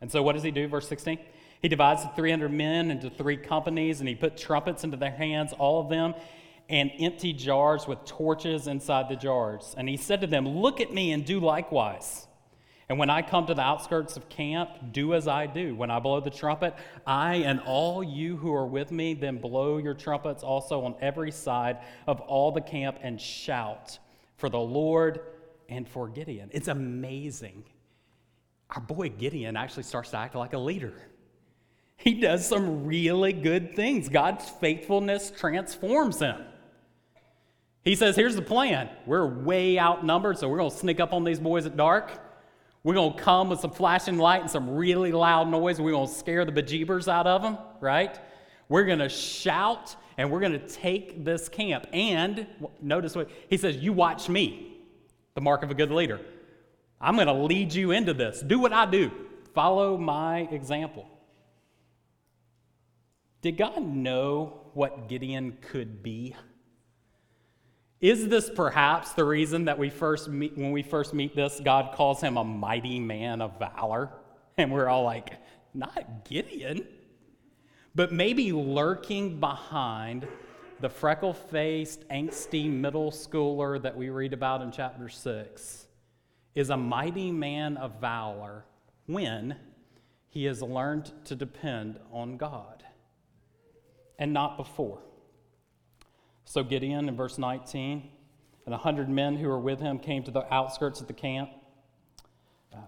And 0.00 0.10
so, 0.10 0.22
what 0.22 0.34
does 0.34 0.42
he 0.42 0.50
do? 0.50 0.66
Verse 0.68 0.88
16. 0.88 1.18
He 1.62 1.68
divides 1.68 2.02
the 2.02 2.08
300 2.10 2.50
men 2.50 2.90
into 2.90 3.10
three 3.10 3.36
companies, 3.36 4.00
and 4.00 4.08
he 4.08 4.14
put 4.14 4.36
trumpets 4.36 4.82
into 4.82 4.96
their 4.96 5.10
hands, 5.10 5.52
all 5.52 5.80
of 5.80 5.90
them, 5.90 6.14
and 6.70 6.90
empty 6.98 7.34
jars 7.34 7.86
with 7.86 8.02
torches 8.06 8.66
inside 8.66 9.10
the 9.10 9.16
jars. 9.16 9.74
And 9.76 9.88
he 9.88 9.96
said 9.96 10.22
to 10.22 10.26
them, 10.26 10.48
Look 10.48 10.80
at 10.80 10.92
me 10.92 11.12
and 11.12 11.24
do 11.24 11.40
likewise. 11.40 12.26
And 12.90 12.98
when 12.98 13.08
I 13.08 13.22
come 13.22 13.46
to 13.46 13.54
the 13.54 13.62
outskirts 13.62 14.16
of 14.16 14.28
camp, 14.28 14.68
do 14.90 15.14
as 15.14 15.28
I 15.28 15.46
do. 15.46 15.76
When 15.76 15.92
I 15.92 16.00
blow 16.00 16.18
the 16.18 16.28
trumpet, 16.28 16.74
I 17.06 17.36
and 17.36 17.60
all 17.60 18.02
you 18.02 18.36
who 18.36 18.52
are 18.52 18.66
with 18.66 18.90
me, 18.90 19.14
then 19.14 19.38
blow 19.38 19.78
your 19.78 19.94
trumpets 19.94 20.42
also 20.42 20.82
on 20.82 20.96
every 21.00 21.30
side 21.30 21.78
of 22.08 22.20
all 22.22 22.50
the 22.50 22.60
camp 22.60 22.98
and 23.00 23.20
shout 23.20 24.00
for 24.38 24.48
the 24.48 24.58
Lord 24.58 25.20
and 25.68 25.88
for 25.88 26.08
Gideon. 26.08 26.50
It's 26.52 26.66
amazing. 26.66 27.62
Our 28.70 28.80
boy 28.80 29.10
Gideon 29.10 29.56
actually 29.56 29.84
starts 29.84 30.10
to 30.10 30.16
act 30.16 30.34
like 30.34 30.52
a 30.52 30.58
leader. 30.58 30.94
He 31.96 32.14
does 32.14 32.44
some 32.44 32.86
really 32.86 33.32
good 33.32 33.76
things. 33.76 34.08
God's 34.08 34.50
faithfulness 34.60 35.30
transforms 35.30 36.18
him. 36.18 36.42
He 37.84 37.94
says, 37.94 38.16
Here's 38.16 38.34
the 38.34 38.42
plan. 38.42 38.90
We're 39.06 39.28
way 39.28 39.78
outnumbered, 39.78 40.38
so 40.38 40.48
we're 40.48 40.58
going 40.58 40.72
to 40.72 40.76
sneak 40.76 40.98
up 40.98 41.12
on 41.12 41.22
these 41.22 41.38
boys 41.38 41.66
at 41.66 41.76
dark. 41.76 42.10
We're 42.82 42.94
going 42.94 43.14
to 43.14 43.18
come 43.18 43.50
with 43.50 43.60
some 43.60 43.72
flashing 43.72 44.16
light 44.16 44.40
and 44.40 44.50
some 44.50 44.70
really 44.70 45.12
loud 45.12 45.48
noise. 45.48 45.80
We're 45.80 45.92
going 45.92 46.08
to 46.08 46.14
scare 46.14 46.44
the 46.44 46.52
bejeebers 46.52 47.08
out 47.08 47.26
of 47.26 47.42
them, 47.42 47.58
right? 47.80 48.18
We're 48.68 48.84
going 48.84 49.00
to 49.00 49.08
shout 49.08 49.96
and 50.16 50.30
we're 50.30 50.40
going 50.40 50.52
to 50.52 50.66
take 50.66 51.24
this 51.24 51.48
camp. 51.48 51.86
And 51.92 52.46
notice 52.80 53.14
what 53.14 53.28
he 53.48 53.56
says 53.56 53.76
You 53.76 53.92
watch 53.92 54.28
me, 54.28 54.78
the 55.34 55.40
mark 55.40 55.62
of 55.62 55.70
a 55.70 55.74
good 55.74 55.90
leader. 55.90 56.20
I'm 57.00 57.16
going 57.16 57.26
to 57.26 57.32
lead 57.32 57.74
you 57.74 57.90
into 57.90 58.14
this. 58.14 58.40
Do 58.40 58.58
what 58.58 58.72
I 58.72 58.86
do, 58.86 59.10
follow 59.54 59.96
my 59.98 60.40
example. 60.50 61.06
Did 63.42 63.56
God 63.56 63.82
know 63.82 64.60
what 64.74 65.08
Gideon 65.08 65.56
could 65.60 66.02
be? 66.02 66.34
Is 68.00 68.28
this 68.28 68.48
perhaps 68.48 69.12
the 69.12 69.24
reason 69.24 69.66
that 69.66 69.78
we 69.78 69.90
first 69.90 70.28
meet, 70.28 70.56
when 70.56 70.72
we 70.72 70.82
first 70.82 71.12
meet 71.12 71.36
this, 71.36 71.60
God 71.62 71.94
calls 71.94 72.20
him 72.20 72.38
a 72.38 72.44
mighty 72.44 72.98
man 72.98 73.42
of 73.42 73.58
valor? 73.58 74.10
And 74.56 74.72
we're 74.72 74.88
all 74.88 75.04
like, 75.04 75.32
not 75.74 76.24
Gideon. 76.24 76.86
But 77.94 78.12
maybe 78.12 78.52
lurking 78.52 79.38
behind 79.38 80.26
the 80.80 80.88
freckle 80.88 81.34
faced, 81.34 82.08
angsty 82.08 82.70
middle 82.70 83.10
schooler 83.10 83.80
that 83.82 83.96
we 83.96 84.08
read 84.08 84.32
about 84.32 84.62
in 84.62 84.72
chapter 84.72 85.08
6 85.08 85.86
is 86.54 86.70
a 86.70 86.76
mighty 86.76 87.30
man 87.30 87.76
of 87.76 88.00
valor 88.00 88.64
when 89.06 89.56
he 90.28 90.44
has 90.44 90.62
learned 90.62 91.12
to 91.26 91.34
depend 91.34 91.98
on 92.12 92.36
God 92.38 92.82
and 94.18 94.32
not 94.32 94.56
before. 94.56 95.00
So 96.50 96.64
Gideon 96.64 97.08
in 97.08 97.14
verse 97.14 97.38
19 97.38 98.10
and 98.66 98.74
a 98.74 98.76
hundred 98.76 99.08
men 99.08 99.36
who 99.36 99.46
were 99.46 99.60
with 99.60 99.78
him 99.78 100.00
came 100.00 100.24
to 100.24 100.32
the 100.32 100.52
outskirts 100.52 101.00
of 101.00 101.06
the 101.06 101.12
camp. 101.12 101.48
Uh, 102.74 102.78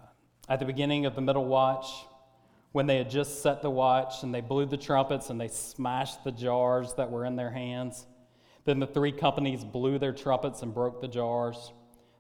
at 0.48 0.59
the 0.59 0.64
beginning 0.64 1.07
of 1.07 1.14
the 1.14 1.20
middle 1.20 1.44
watch, 1.44 1.87
when 2.72 2.88
they 2.88 2.96
had 2.96 3.09
just 3.09 3.40
set 3.40 3.62
the 3.62 3.70
watch 3.70 4.25
and 4.25 4.35
they 4.35 4.40
blew 4.40 4.66
the 4.66 4.77
trumpets 4.77 5.31
and 5.31 5.40
they 5.40 5.46
smashed 5.46 6.25
the 6.25 6.33
jars 6.33 6.94
that 6.94 7.09
were 7.09 7.25
in 7.25 7.37
their 7.37 7.53
hands, 7.53 8.05
Then 8.64 8.81
the 8.81 8.87
three 8.88 9.12
companies 9.12 9.62
blew 9.62 9.96
their 9.96 10.12
trumpets 10.12 10.62
and 10.62 10.75
broke 10.75 11.01
the 11.01 11.07
jars. 11.07 11.72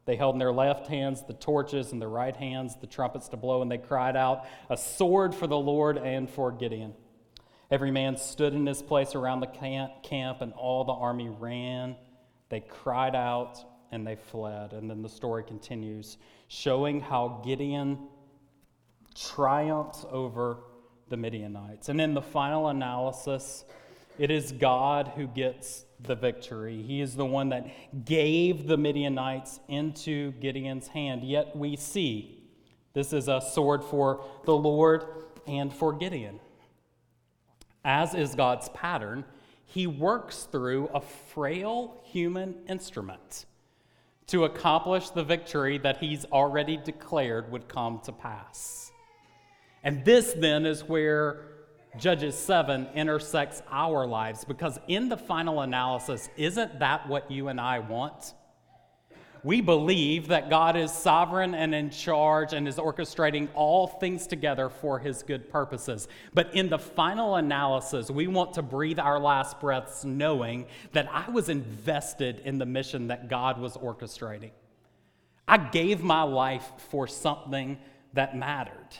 They 0.04 0.14
held 0.14 0.36
in 0.36 0.38
their 0.38 0.52
left 0.52 0.86
hands 0.86 1.24
the 1.26 1.34
torches, 1.34 1.90
and 1.90 2.00
their 2.00 2.08
right 2.08 2.36
hands 2.36 2.76
the 2.76 2.86
trumpets 2.86 3.26
to 3.30 3.36
blow, 3.36 3.62
and 3.62 3.70
they 3.70 3.78
cried 3.78 4.16
out, 4.16 4.46
A 4.70 4.76
sword 4.76 5.34
for 5.34 5.48
the 5.48 5.58
Lord 5.58 5.98
and 5.98 6.30
for 6.30 6.52
Gideon. 6.52 6.94
Every 7.72 7.90
man 7.90 8.18
stood 8.18 8.52
in 8.52 8.66
his 8.66 8.82
place 8.82 9.14
around 9.14 9.40
the 9.40 9.46
camp, 9.46 10.42
and 10.42 10.52
all 10.52 10.84
the 10.84 10.92
army 10.92 11.30
ran. 11.30 11.96
They 12.50 12.60
cried 12.60 13.14
out 13.14 13.64
and 13.90 14.06
they 14.06 14.14
fled. 14.14 14.74
And 14.74 14.90
then 14.90 15.00
the 15.00 15.08
story 15.08 15.42
continues, 15.42 16.18
showing 16.48 17.00
how 17.00 17.40
Gideon 17.42 18.08
triumphs 19.14 20.04
over 20.10 20.58
the 21.08 21.16
Midianites. 21.16 21.88
And 21.88 21.98
in 21.98 22.12
the 22.12 22.20
final 22.20 22.68
analysis, 22.68 23.64
it 24.18 24.30
is 24.30 24.52
God 24.52 25.10
who 25.16 25.26
gets 25.26 25.86
the 25.98 26.14
victory. 26.14 26.82
He 26.82 27.00
is 27.00 27.16
the 27.16 27.24
one 27.24 27.48
that 27.48 28.04
gave 28.04 28.66
the 28.66 28.76
Midianites 28.76 29.60
into 29.68 30.32
Gideon's 30.32 30.88
hand. 30.88 31.24
Yet 31.24 31.56
we 31.56 31.76
see 31.76 32.50
this 32.92 33.14
is 33.14 33.28
a 33.28 33.40
sword 33.40 33.82
for 33.82 34.22
the 34.44 34.54
Lord 34.54 35.06
and 35.46 35.72
for 35.72 35.94
Gideon. 35.94 36.38
As 37.84 38.14
is 38.14 38.34
God's 38.34 38.68
pattern, 38.70 39.24
he 39.64 39.86
works 39.86 40.48
through 40.50 40.88
a 40.88 41.00
frail 41.00 42.00
human 42.04 42.54
instrument 42.68 43.46
to 44.28 44.44
accomplish 44.44 45.10
the 45.10 45.24
victory 45.24 45.78
that 45.78 45.98
he's 45.98 46.24
already 46.26 46.76
declared 46.76 47.50
would 47.50 47.68
come 47.68 48.00
to 48.04 48.12
pass. 48.12 48.92
And 49.82 50.04
this 50.04 50.32
then 50.34 50.64
is 50.64 50.84
where 50.84 51.46
Judges 51.98 52.38
7 52.38 52.88
intersects 52.94 53.62
our 53.70 54.06
lives 54.06 54.44
because, 54.44 54.78
in 54.88 55.08
the 55.08 55.16
final 55.16 55.60
analysis, 55.60 56.30
isn't 56.36 56.78
that 56.78 57.08
what 57.08 57.30
you 57.30 57.48
and 57.48 57.60
I 57.60 57.80
want? 57.80 58.34
We 59.44 59.60
believe 59.60 60.28
that 60.28 60.50
God 60.50 60.76
is 60.76 60.92
sovereign 60.92 61.54
and 61.54 61.74
in 61.74 61.90
charge 61.90 62.52
and 62.52 62.68
is 62.68 62.76
orchestrating 62.76 63.48
all 63.54 63.88
things 63.88 64.28
together 64.28 64.68
for 64.68 65.00
his 65.00 65.24
good 65.24 65.50
purposes. 65.50 66.06
But 66.32 66.54
in 66.54 66.68
the 66.68 66.78
final 66.78 67.34
analysis, 67.34 68.08
we 68.08 68.28
want 68.28 68.54
to 68.54 68.62
breathe 68.62 69.00
our 69.00 69.18
last 69.18 69.58
breaths 69.58 70.04
knowing 70.04 70.66
that 70.92 71.08
I 71.12 71.28
was 71.28 71.48
invested 71.48 72.42
in 72.44 72.58
the 72.58 72.66
mission 72.66 73.08
that 73.08 73.28
God 73.28 73.58
was 73.58 73.76
orchestrating. 73.76 74.52
I 75.48 75.58
gave 75.58 76.04
my 76.04 76.22
life 76.22 76.70
for 76.90 77.08
something 77.08 77.78
that 78.12 78.36
mattered. 78.36 78.96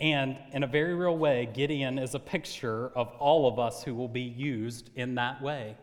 And 0.00 0.38
in 0.52 0.62
a 0.62 0.66
very 0.66 0.94
real 0.94 1.16
way, 1.16 1.48
Gideon 1.52 1.98
is 1.98 2.14
a 2.14 2.20
picture 2.20 2.88
of 2.94 3.08
all 3.18 3.48
of 3.48 3.58
us 3.58 3.82
who 3.82 3.94
will 3.94 4.08
be 4.08 4.22
used 4.22 4.90
in 4.94 5.16
that 5.16 5.42
way. 5.42 5.76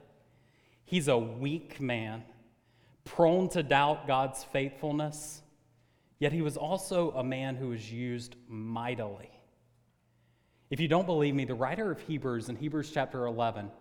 He's 0.86 1.08
a 1.08 1.18
weak 1.18 1.80
man, 1.80 2.24
prone 3.06 3.50
to 3.50 3.64
doubt 3.64 4.08
God's 4.08 4.44
faithfulness, 4.44 5.42
yet 6.20 6.34
he 6.34 6.42
was 6.42 6.58
also 6.58 7.12
a 7.12 7.24
man 7.24 7.56
who 7.56 7.70
was 7.70 7.92
used 7.92 8.36
mightily. 8.48 9.30
If 10.70 10.80
you 10.80 10.88
don't 10.88 11.06
believe 11.06 11.34
me, 11.34 11.46
the 11.46 11.56
writer 11.56 11.92
of 11.92 12.02
Hebrews 12.02 12.50
in 12.50 12.56
Hebrews 12.58 12.92
chapter 12.94 13.26
11, 13.26 13.72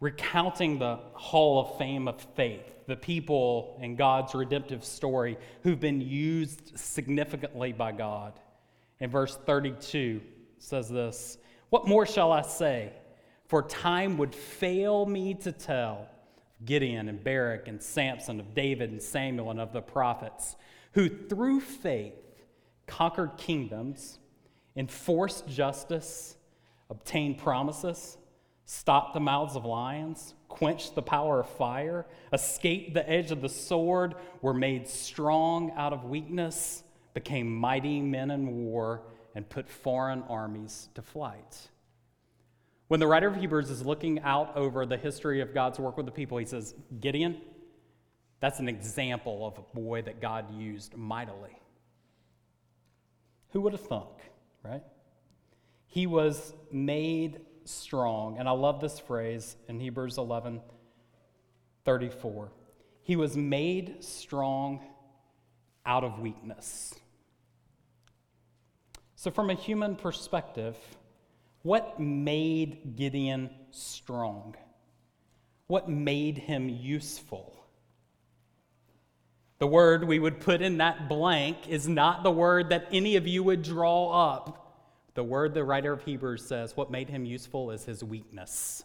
recounting 0.00 0.78
the 0.78 0.98
hall 1.14 1.60
of 1.60 1.78
fame 1.78 2.08
of 2.08 2.20
faith, 2.34 2.86
the 2.86 2.96
people 2.96 3.78
in 3.80 3.96
God's 3.96 4.34
redemptive 4.34 4.84
story 4.84 5.38
who've 5.62 5.80
been 5.80 6.00
used 6.00 6.78
significantly 6.78 7.72
by 7.72 7.92
God 7.92 8.38
in 9.00 9.10
verse 9.10 9.36
32 9.46 10.20
says 10.58 10.88
this 10.88 11.38
What 11.70 11.86
more 11.86 12.06
shall 12.06 12.32
I 12.32 12.42
say? 12.42 12.92
For 13.46 13.62
time 13.62 14.18
would 14.18 14.34
fail 14.34 15.06
me 15.06 15.34
to 15.34 15.52
tell 15.52 16.08
Gideon 16.64 17.08
and 17.08 17.22
Barak 17.22 17.68
and 17.68 17.82
Samson, 17.82 18.40
of 18.40 18.54
David 18.54 18.90
and 18.90 19.02
Samuel, 19.02 19.50
and 19.50 19.60
of 19.60 19.72
the 19.72 19.82
prophets, 19.82 20.56
who 20.92 21.08
through 21.08 21.60
faith 21.60 22.14
conquered 22.86 23.36
kingdoms, 23.36 24.18
enforced 24.74 25.48
justice, 25.48 26.36
obtained 26.88 27.38
promises, 27.38 28.16
stopped 28.64 29.14
the 29.14 29.20
mouths 29.20 29.56
of 29.56 29.64
lions, 29.64 30.34
quenched 30.48 30.94
the 30.94 31.02
power 31.02 31.40
of 31.40 31.48
fire, 31.48 32.06
escaped 32.32 32.94
the 32.94 33.08
edge 33.08 33.30
of 33.30 33.40
the 33.42 33.48
sword, 33.48 34.14
were 34.40 34.54
made 34.54 34.88
strong 34.88 35.70
out 35.76 35.92
of 35.92 36.04
weakness 36.04 36.82
became 37.16 37.50
mighty 37.50 37.98
men 38.02 38.30
in 38.30 38.66
war 38.66 39.00
and 39.34 39.48
put 39.48 39.66
foreign 39.66 40.22
armies 40.28 40.90
to 40.94 41.00
flight. 41.00 41.70
When 42.88 43.00
the 43.00 43.06
writer 43.06 43.26
of 43.26 43.36
Hebrews 43.36 43.70
is 43.70 43.84
looking 43.84 44.20
out 44.20 44.56
over 44.56 44.86
the 44.86 44.96
history 44.96 45.40
of 45.40 45.52
God's 45.52 45.78
work 45.78 45.96
with 45.96 46.06
the 46.06 46.12
people, 46.12 46.38
he 46.38 46.44
says, 46.44 46.74
Gideon, 47.00 47.40
that's 48.40 48.60
an 48.60 48.68
example 48.68 49.46
of 49.46 49.58
a 49.58 49.76
boy 49.76 50.02
that 50.02 50.20
God 50.20 50.54
used 50.54 50.96
mightily. 50.96 51.58
Who 53.50 53.62
would 53.62 53.72
have 53.72 53.82
thunk, 53.82 54.10
right? 54.62 54.82
He 55.86 56.06
was 56.06 56.52
made 56.70 57.40
strong. 57.64 58.38
And 58.38 58.48
I 58.48 58.52
love 58.52 58.80
this 58.80 58.98
phrase 58.98 59.56
in 59.68 59.80
Hebrews 59.80 60.18
11 60.18 60.60
34. 61.84 62.50
He 63.02 63.14
was 63.14 63.36
made 63.36 64.02
strong 64.02 64.84
out 65.84 66.02
of 66.02 66.18
weakness. 66.18 66.94
So, 69.14 69.30
from 69.30 69.50
a 69.50 69.54
human 69.54 69.94
perspective, 69.94 70.76
what 71.66 71.98
made 71.98 72.94
Gideon 72.94 73.50
strong? 73.72 74.54
What 75.66 75.88
made 75.88 76.38
him 76.38 76.68
useful? 76.68 77.60
The 79.58 79.66
word 79.66 80.04
we 80.04 80.20
would 80.20 80.38
put 80.38 80.62
in 80.62 80.78
that 80.78 81.08
blank 81.08 81.68
is 81.68 81.88
not 81.88 82.22
the 82.22 82.30
word 82.30 82.68
that 82.68 82.86
any 82.92 83.16
of 83.16 83.26
you 83.26 83.42
would 83.42 83.62
draw 83.62 84.34
up. 84.34 84.76
The 85.14 85.24
word 85.24 85.54
the 85.54 85.64
writer 85.64 85.92
of 85.92 86.04
Hebrews 86.04 86.46
says, 86.46 86.76
what 86.76 86.92
made 86.92 87.10
him 87.10 87.24
useful 87.24 87.72
is 87.72 87.84
his 87.84 88.04
weakness. 88.04 88.84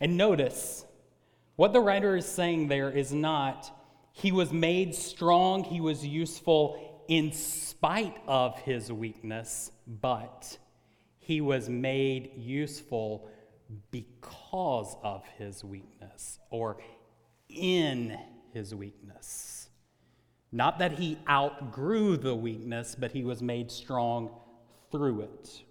And 0.00 0.16
notice, 0.16 0.84
what 1.54 1.72
the 1.72 1.80
writer 1.80 2.16
is 2.16 2.26
saying 2.26 2.66
there 2.66 2.90
is 2.90 3.12
not, 3.12 3.70
he 4.10 4.32
was 4.32 4.52
made 4.52 4.96
strong, 4.96 5.62
he 5.62 5.80
was 5.80 6.04
useful, 6.04 7.04
in 7.06 7.30
spite 7.30 8.16
of 8.26 8.58
his 8.62 8.90
weakness, 8.90 9.70
but 9.86 10.58
he 11.28 11.42
was 11.42 11.68
made 11.68 12.30
useful 12.38 13.28
because 13.90 14.96
of 15.02 15.26
his 15.36 15.62
weakness 15.62 16.38
or 16.48 16.78
in 17.50 18.18
his 18.54 18.74
weakness. 18.74 19.68
Not 20.52 20.78
that 20.78 20.92
he 20.92 21.18
outgrew 21.28 22.16
the 22.16 22.34
weakness, 22.34 22.96
but 22.98 23.12
he 23.12 23.24
was 23.24 23.42
made 23.42 23.70
strong 23.70 24.30
through 24.90 25.20
it. 25.20 25.64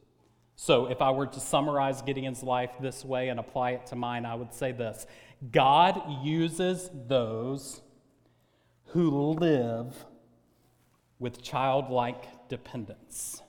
So, 0.55 0.85
if 0.91 1.01
I 1.01 1.09
were 1.09 1.25
to 1.25 1.39
summarize 1.39 2.03
Gideon's 2.03 2.43
life 2.43 2.73
this 2.79 3.03
way 3.03 3.29
and 3.29 3.39
apply 3.39 3.71
it 3.71 3.87
to 3.87 3.95
mine, 3.95 4.27
I 4.27 4.35
would 4.35 4.53
say 4.53 4.71
this 4.71 5.07
God 5.49 5.99
uses 6.23 6.91
those 7.07 7.81
who 8.89 9.09
live 9.09 10.05
with 11.17 11.41
childlike 11.41 12.47
dependence. 12.47 13.41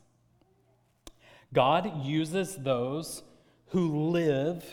God 1.52 2.04
uses 2.04 2.56
those 2.56 3.22
who 3.68 4.10
live 4.10 4.64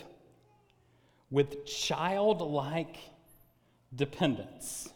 with 1.29 1.65
childlike 1.65 2.97
dependence. 3.93 4.89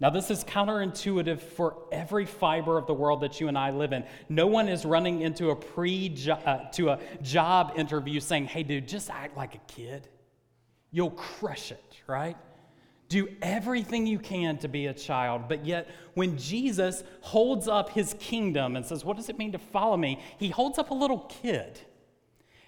Now, 0.00 0.10
this 0.10 0.30
is 0.30 0.44
counterintuitive 0.44 1.40
for 1.40 1.76
every 1.92 2.26
fiber 2.26 2.76
of 2.76 2.86
the 2.86 2.94
world 2.94 3.20
that 3.20 3.40
you 3.40 3.48
and 3.48 3.56
I 3.56 3.70
live 3.70 3.92
in. 3.92 4.04
No 4.28 4.46
one 4.46 4.68
is 4.68 4.84
running 4.84 5.22
into 5.22 5.50
a 5.50 5.56
pre 5.56 6.14
uh, 6.28 6.58
to 6.72 6.90
a 6.90 7.00
job 7.22 7.72
interview 7.76 8.20
saying, 8.20 8.46
"Hey, 8.46 8.64
dude, 8.64 8.88
just 8.88 9.08
act 9.08 9.36
like 9.36 9.54
a 9.54 9.72
kid. 9.72 10.08
You'll 10.90 11.12
crush 11.12 11.70
it." 11.70 11.82
Right? 12.06 12.36
Do 13.14 13.28
everything 13.42 14.08
you 14.08 14.18
can 14.18 14.58
to 14.58 14.66
be 14.66 14.86
a 14.88 14.92
child. 14.92 15.42
But 15.48 15.64
yet, 15.64 15.88
when 16.14 16.36
Jesus 16.36 17.04
holds 17.20 17.68
up 17.68 17.90
his 17.90 18.16
kingdom 18.18 18.74
and 18.74 18.84
says, 18.84 19.04
What 19.04 19.16
does 19.16 19.28
it 19.28 19.38
mean 19.38 19.52
to 19.52 19.58
follow 19.60 19.96
me? 19.96 20.20
He 20.36 20.48
holds 20.48 20.80
up 20.80 20.90
a 20.90 20.94
little 20.94 21.20
kid 21.20 21.78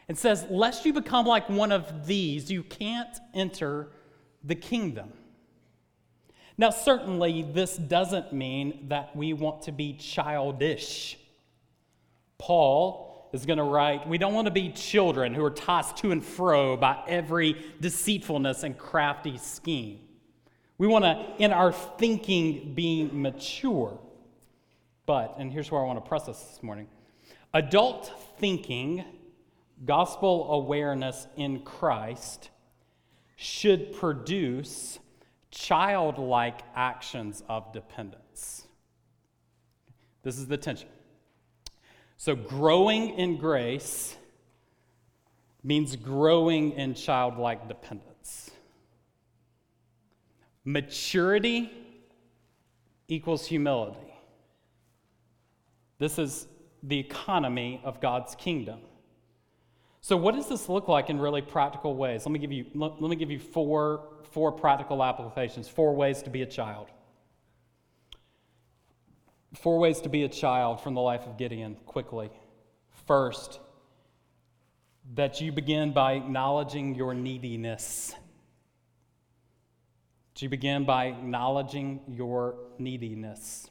and 0.06 0.16
says, 0.16 0.46
Lest 0.48 0.86
you 0.86 0.92
become 0.92 1.26
like 1.26 1.48
one 1.48 1.72
of 1.72 2.06
these, 2.06 2.48
you 2.48 2.62
can't 2.62 3.18
enter 3.34 3.88
the 4.44 4.54
kingdom. 4.54 5.12
Now, 6.56 6.70
certainly, 6.70 7.42
this 7.42 7.76
doesn't 7.76 8.32
mean 8.32 8.86
that 8.86 9.16
we 9.16 9.32
want 9.32 9.62
to 9.62 9.72
be 9.72 9.94
childish. 9.94 11.18
Paul 12.38 13.30
is 13.32 13.46
going 13.46 13.58
to 13.58 13.64
write, 13.64 14.06
We 14.06 14.16
don't 14.16 14.32
want 14.32 14.46
to 14.46 14.52
be 14.52 14.70
children 14.70 15.34
who 15.34 15.44
are 15.44 15.50
tossed 15.50 15.96
to 15.96 16.12
and 16.12 16.24
fro 16.24 16.76
by 16.76 17.02
every 17.08 17.56
deceitfulness 17.80 18.62
and 18.62 18.78
crafty 18.78 19.38
scheme. 19.38 20.05
We 20.78 20.86
want 20.86 21.04
to, 21.04 21.42
in 21.42 21.52
our 21.52 21.72
thinking, 21.72 22.74
be 22.74 23.08
mature. 23.10 23.98
But, 25.06 25.36
and 25.38 25.52
here's 25.52 25.70
where 25.70 25.80
I 25.80 25.84
want 25.84 26.02
to 26.04 26.08
press 26.08 26.28
us 26.28 26.42
this 26.42 26.62
morning 26.62 26.88
adult 27.54 28.12
thinking 28.38 29.04
gospel 29.84 30.52
awareness 30.52 31.26
in 31.36 31.60
Christ 31.60 32.50
should 33.36 33.94
produce 33.94 34.98
childlike 35.50 36.60
actions 36.74 37.42
of 37.48 37.72
dependence. 37.72 38.66
This 40.22 40.38
is 40.38 40.46
the 40.46 40.56
tension. 40.56 40.88
So, 42.16 42.34
growing 42.34 43.18
in 43.18 43.36
grace 43.36 44.16
means 45.62 45.96
growing 45.96 46.72
in 46.72 46.94
childlike 46.94 47.68
dependence. 47.68 48.15
Maturity 50.66 51.70
equals 53.06 53.46
humility. 53.46 54.12
This 55.98 56.18
is 56.18 56.48
the 56.82 56.98
economy 56.98 57.80
of 57.84 58.00
God's 58.00 58.34
kingdom. 58.34 58.80
So, 60.00 60.16
what 60.16 60.34
does 60.34 60.48
this 60.48 60.68
look 60.68 60.88
like 60.88 61.08
in 61.08 61.20
really 61.20 61.40
practical 61.40 61.94
ways? 61.94 62.26
Let 62.26 62.32
me 62.32 62.40
give 62.40 62.50
you, 62.50 62.66
let, 62.74 63.00
me 63.00 63.14
give 63.14 63.30
you 63.30 63.38
four, 63.38 64.08
four 64.32 64.50
practical 64.50 65.04
applications, 65.04 65.68
four 65.68 65.94
ways 65.94 66.20
to 66.24 66.30
be 66.30 66.42
a 66.42 66.46
child. 66.46 66.88
Four 69.54 69.78
ways 69.78 70.00
to 70.00 70.08
be 70.08 70.24
a 70.24 70.28
child 70.28 70.80
from 70.80 70.94
the 70.94 71.00
life 71.00 71.26
of 71.26 71.38
Gideon 71.38 71.76
quickly. 71.86 72.30
First, 73.06 73.60
that 75.14 75.40
you 75.40 75.52
begin 75.52 75.92
by 75.92 76.14
acknowledging 76.14 76.96
your 76.96 77.14
neediness. 77.14 78.14
You 80.42 80.48
begin 80.50 80.84
by 80.84 81.06
acknowledging 81.06 82.00
your 82.08 82.56
neediness. 82.78 83.70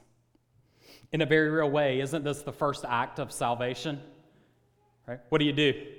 In 1.12 1.20
a 1.20 1.26
very 1.26 1.48
real 1.48 1.70
way, 1.70 2.00
isn't 2.00 2.24
this 2.24 2.42
the 2.42 2.52
first 2.52 2.84
act 2.86 3.20
of 3.20 3.30
salvation? 3.30 4.00
Right? 5.06 5.20
What 5.28 5.38
do 5.38 5.44
you 5.44 5.52
do? 5.52 5.72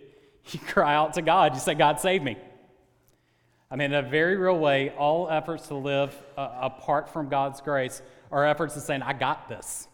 You 0.49 0.62
cry 0.62 0.95
out 0.95 1.15
to 1.15 1.21
God. 1.21 1.56
You 1.56 1.60
say, 1.60 1.75
God, 1.75 1.99
save 1.99 2.23
me. 2.23 2.38
I 3.69 3.75
mean, 3.75 3.91
in 3.91 4.06
a 4.06 4.10
very 4.10 4.38
real 4.38 4.58
way, 4.58 4.91
all 4.91 5.30
efforts 5.30 5.67
to 5.67 5.75
live 5.75 6.15
uh, 6.38 6.60
apart 6.62 7.10
from 7.10 7.27
God's 7.27 7.60
grace 7.60 8.01
are 8.32 8.45
efforts 8.45 8.77
of 8.77 8.84
saying, 8.84 9.01
I 9.01 9.12
got 9.12 9.49
this. 9.49 9.89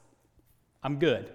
I'm 0.83 0.99
good. 0.99 1.31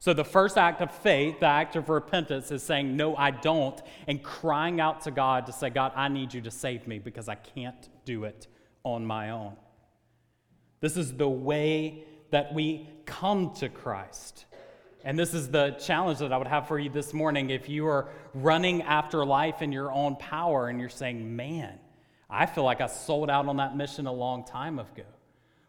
So 0.00 0.12
the 0.12 0.24
first 0.24 0.58
act 0.58 0.80
of 0.80 0.90
faith, 0.90 1.38
the 1.38 1.46
act 1.46 1.76
of 1.76 1.88
repentance, 1.88 2.50
is 2.50 2.64
saying, 2.64 2.96
No, 2.96 3.14
I 3.14 3.30
don't, 3.30 3.80
and 4.08 4.20
crying 4.20 4.80
out 4.80 5.02
to 5.02 5.12
God 5.12 5.46
to 5.46 5.52
say, 5.52 5.70
God, 5.70 5.92
I 5.94 6.08
need 6.08 6.34
you 6.34 6.40
to 6.40 6.50
save 6.50 6.88
me 6.88 6.98
because 6.98 7.28
I 7.28 7.36
can't 7.36 7.88
do 8.04 8.24
it 8.24 8.48
on 8.84 9.06
my 9.06 9.30
own. 9.30 9.56
This 10.80 10.96
is 10.96 11.14
the 11.14 11.28
way 11.28 12.04
that 12.30 12.52
we 12.52 12.88
come 13.04 13.52
to 13.54 13.68
Christ. 13.68 14.46
And 15.04 15.18
this 15.18 15.34
is 15.34 15.48
the 15.48 15.72
challenge 15.72 16.18
that 16.20 16.32
I 16.32 16.38
would 16.38 16.46
have 16.46 16.68
for 16.68 16.78
you 16.78 16.90
this 16.90 17.12
morning. 17.12 17.50
If 17.50 17.68
you 17.68 17.86
are 17.86 18.08
running 18.34 18.82
after 18.82 19.24
life 19.24 19.62
in 19.62 19.72
your 19.72 19.92
own 19.92 20.16
power 20.16 20.68
and 20.68 20.78
you're 20.78 20.88
saying, 20.88 21.36
Man, 21.36 21.78
I 22.30 22.46
feel 22.46 22.64
like 22.64 22.80
I 22.80 22.86
sold 22.86 23.28
out 23.28 23.46
on 23.46 23.56
that 23.56 23.76
mission 23.76 24.06
a 24.06 24.12
long 24.12 24.44
time 24.44 24.78
ago. 24.78 25.04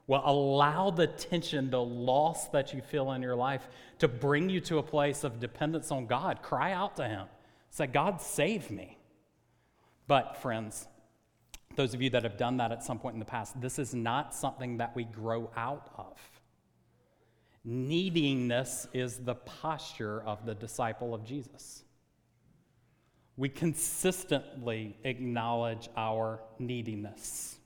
Well, 0.06 0.21
allow 0.26 0.91
the 0.91 1.08
tension, 1.08 1.69
the 1.69 1.82
loss 1.82 2.47
that 2.49 2.73
you 2.73 2.82
feel 2.82 3.12
in 3.13 3.21
your 3.21 3.36
life 3.36 3.67
to 3.99 4.08
bring 4.08 4.49
you 4.49 4.60
to 4.62 4.78
a 4.78 4.84
place 4.84 5.23
of 5.23 5.39
dependence 5.39 5.91
on 5.91 6.08
God. 6.08 6.41
Cry 6.41 6.73
out 6.73 6.97
to 6.97 7.08
Him. 7.08 7.28
Say, 7.69 7.88
God, 7.88 8.21
save 8.21 8.69
me. 8.69 8.97
But, 10.08 10.38
friends, 10.41 10.88
those 11.75 11.93
of 11.93 12.01
you 12.01 12.09
that 12.12 12.23
have 12.23 12.38
done 12.38 12.57
that 12.57 12.71
at 12.71 12.83
some 12.83 12.99
point 12.99 13.13
in 13.13 13.19
the 13.19 13.25
past, 13.25 13.59
this 13.59 13.79
is 13.79 13.93
not 13.93 14.33
something 14.33 14.77
that 14.77 14.95
we 14.95 15.03
grow 15.03 15.49
out 15.55 15.89
of. 15.97 16.17
Neediness 17.65 18.88
is 18.93 19.19
the 19.19 19.36
posture 19.36 20.21
of 20.21 20.45
the 20.45 20.53
disciple 20.53 21.13
of 21.13 21.23
Jesus. 21.23 21.83
We 23.38 23.49
consistently 23.49 24.97
acknowledge 25.03 25.89
our 25.95 26.41
neediness. 26.59 27.57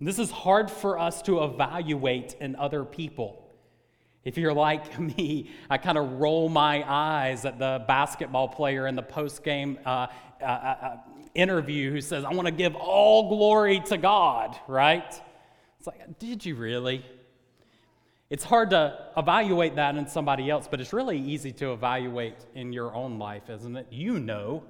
This 0.00 0.18
is 0.18 0.30
hard 0.30 0.70
for 0.70 0.98
us 0.98 1.22
to 1.22 1.42
evaluate 1.44 2.36
in 2.40 2.54
other 2.56 2.84
people. 2.84 3.46
If 4.24 4.36
you're 4.36 4.52
like 4.52 4.98
me, 5.16 5.50
I 5.70 5.78
kind 5.78 5.96
of 5.96 6.14
roll 6.14 6.48
my 6.48 6.84
eyes 6.86 7.44
at 7.44 7.58
the 7.58 7.84
basketball 7.86 8.48
player 8.48 8.86
in 8.88 8.96
the 8.96 9.02
post 9.02 9.42
game 9.42 9.78
uh, 9.86 10.08
uh, 10.42 10.44
uh, 10.44 10.96
interview 11.36 11.90
who 11.90 12.00
says, 12.00 12.24
I 12.24 12.32
want 12.32 12.46
to 12.46 12.52
give 12.52 12.74
all 12.74 13.28
glory 13.28 13.80
to 13.86 13.98
God, 13.98 14.58
right? 14.66 15.08
It's 15.78 15.86
like, 15.86 16.18
did 16.18 16.44
you 16.44 16.54
really? 16.56 17.04
It's 18.28 18.42
hard 18.42 18.70
to 18.70 18.98
evaluate 19.16 19.76
that 19.76 19.96
in 19.96 20.08
somebody 20.08 20.50
else, 20.50 20.66
but 20.68 20.80
it's 20.80 20.92
really 20.92 21.18
easy 21.18 21.52
to 21.52 21.72
evaluate 21.72 22.44
in 22.54 22.72
your 22.72 22.94
own 22.94 23.18
life, 23.18 23.48
isn't 23.48 23.76
it? 23.76 23.86
You 23.90 24.18
know 24.18 24.64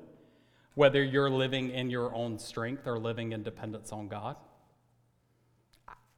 whether 0.75 1.03
you're 1.03 1.31
living 1.31 1.71
in 1.71 1.89
your 1.89 2.15
own 2.15 2.39
strength 2.39 2.87
or 2.87 2.99
living 2.99 3.33
in 3.33 3.43
dependence 3.43 3.93
on 3.93 4.09
God. 4.09 4.37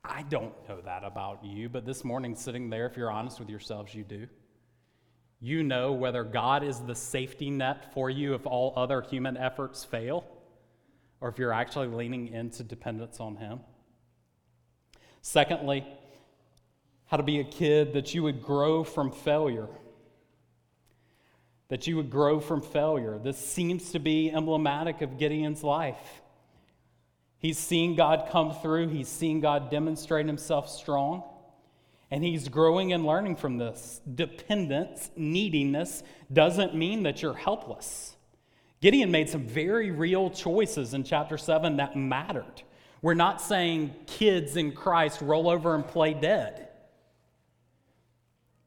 I 0.05 0.23
don't 0.23 0.55
know 0.69 0.81
that 0.81 1.05
about 1.05 1.45
you, 1.45 1.69
but 1.69 1.85
this 1.87 2.03
morning, 2.03 2.35
sitting 2.35 2.71
there, 2.71 2.87
if 2.87 2.97
you're 2.97 3.11
honest 3.11 3.39
with 3.39 3.51
yourselves, 3.51 3.95
you 3.95 4.03
do. 4.03 4.27
You 5.41 5.63
know 5.63 5.93
whether 5.93 6.25
God 6.25 6.65
is 6.65 6.81
the 6.81 6.95
safety 6.95 7.51
net 7.51 7.93
for 7.95 8.11
you 8.11 8.35
if 8.35 8.47
all 8.47 8.73
other 8.77 9.01
human 9.01 9.37
efforts 9.37 9.85
fail, 9.85 10.25
or 11.21 11.29
if 11.29 11.39
you're 11.39 11.53
actually 11.53 11.89
leaning 11.89 12.29
into 12.29 12.63
dependence 12.63 13.21
on 13.21 13.37
Him. 13.37 13.61
Secondly, 15.21 15.85
how 17.07 17.17
to 17.17 17.23
be 17.23 17.41
a 17.41 17.45
kid 17.45 17.95
that 17.95 18.15
you 18.15 18.23
would 18.23 18.43
grow 18.43 18.85
from 18.85 19.11
failure. 19.11 19.69
That 21.69 21.87
you 21.87 21.97
would 21.97 22.11
grow 22.11 22.39
from 22.39 22.63
failure. 22.63 23.19
This 23.19 23.39
seems 23.39 23.93
to 23.93 23.99
be 23.99 24.31
emblematic 24.31 25.03
of 25.03 25.19
Gideon's 25.19 25.63
life. 25.63 26.23
He's 27.39 27.59
seen 27.59 27.95
God 27.95 28.29
come 28.31 28.53
through, 28.53 28.89
he's 28.89 29.09
seen 29.09 29.41
God 29.41 29.71
demonstrate 29.71 30.27
himself 30.27 30.69
strong, 30.69 31.23
and 32.11 32.25
he's 32.25 32.49
growing 32.49 32.93
and 32.93 33.07
learning 33.07 33.37
from 33.37 33.59
this. 33.59 34.01
Dependence, 34.13 35.11
neediness, 35.17 36.03
doesn't 36.33 36.75
mean 36.75 37.05
that 37.05 37.23
you're 37.23 37.35
helpless. 37.35 38.17
Gideon 38.81 39.11
made 39.11 39.29
some 39.29 39.47
very 39.47 39.91
real 39.91 40.31
choices 40.31 40.95
in 40.95 41.05
chapter 41.05 41.37
7 41.37 41.77
that 41.77 41.97
mattered. 41.97 42.63
We're 43.03 43.15
not 43.15 43.41
saying 43.41 43.95
kids 44.07 44.57
in 44.57 44.73
Christ 44.73 45.21
roll 45.21 45.49
over 45.49 45.75
and 45.75 45.87
play 45.87 46.15
dead. 46.15 46.69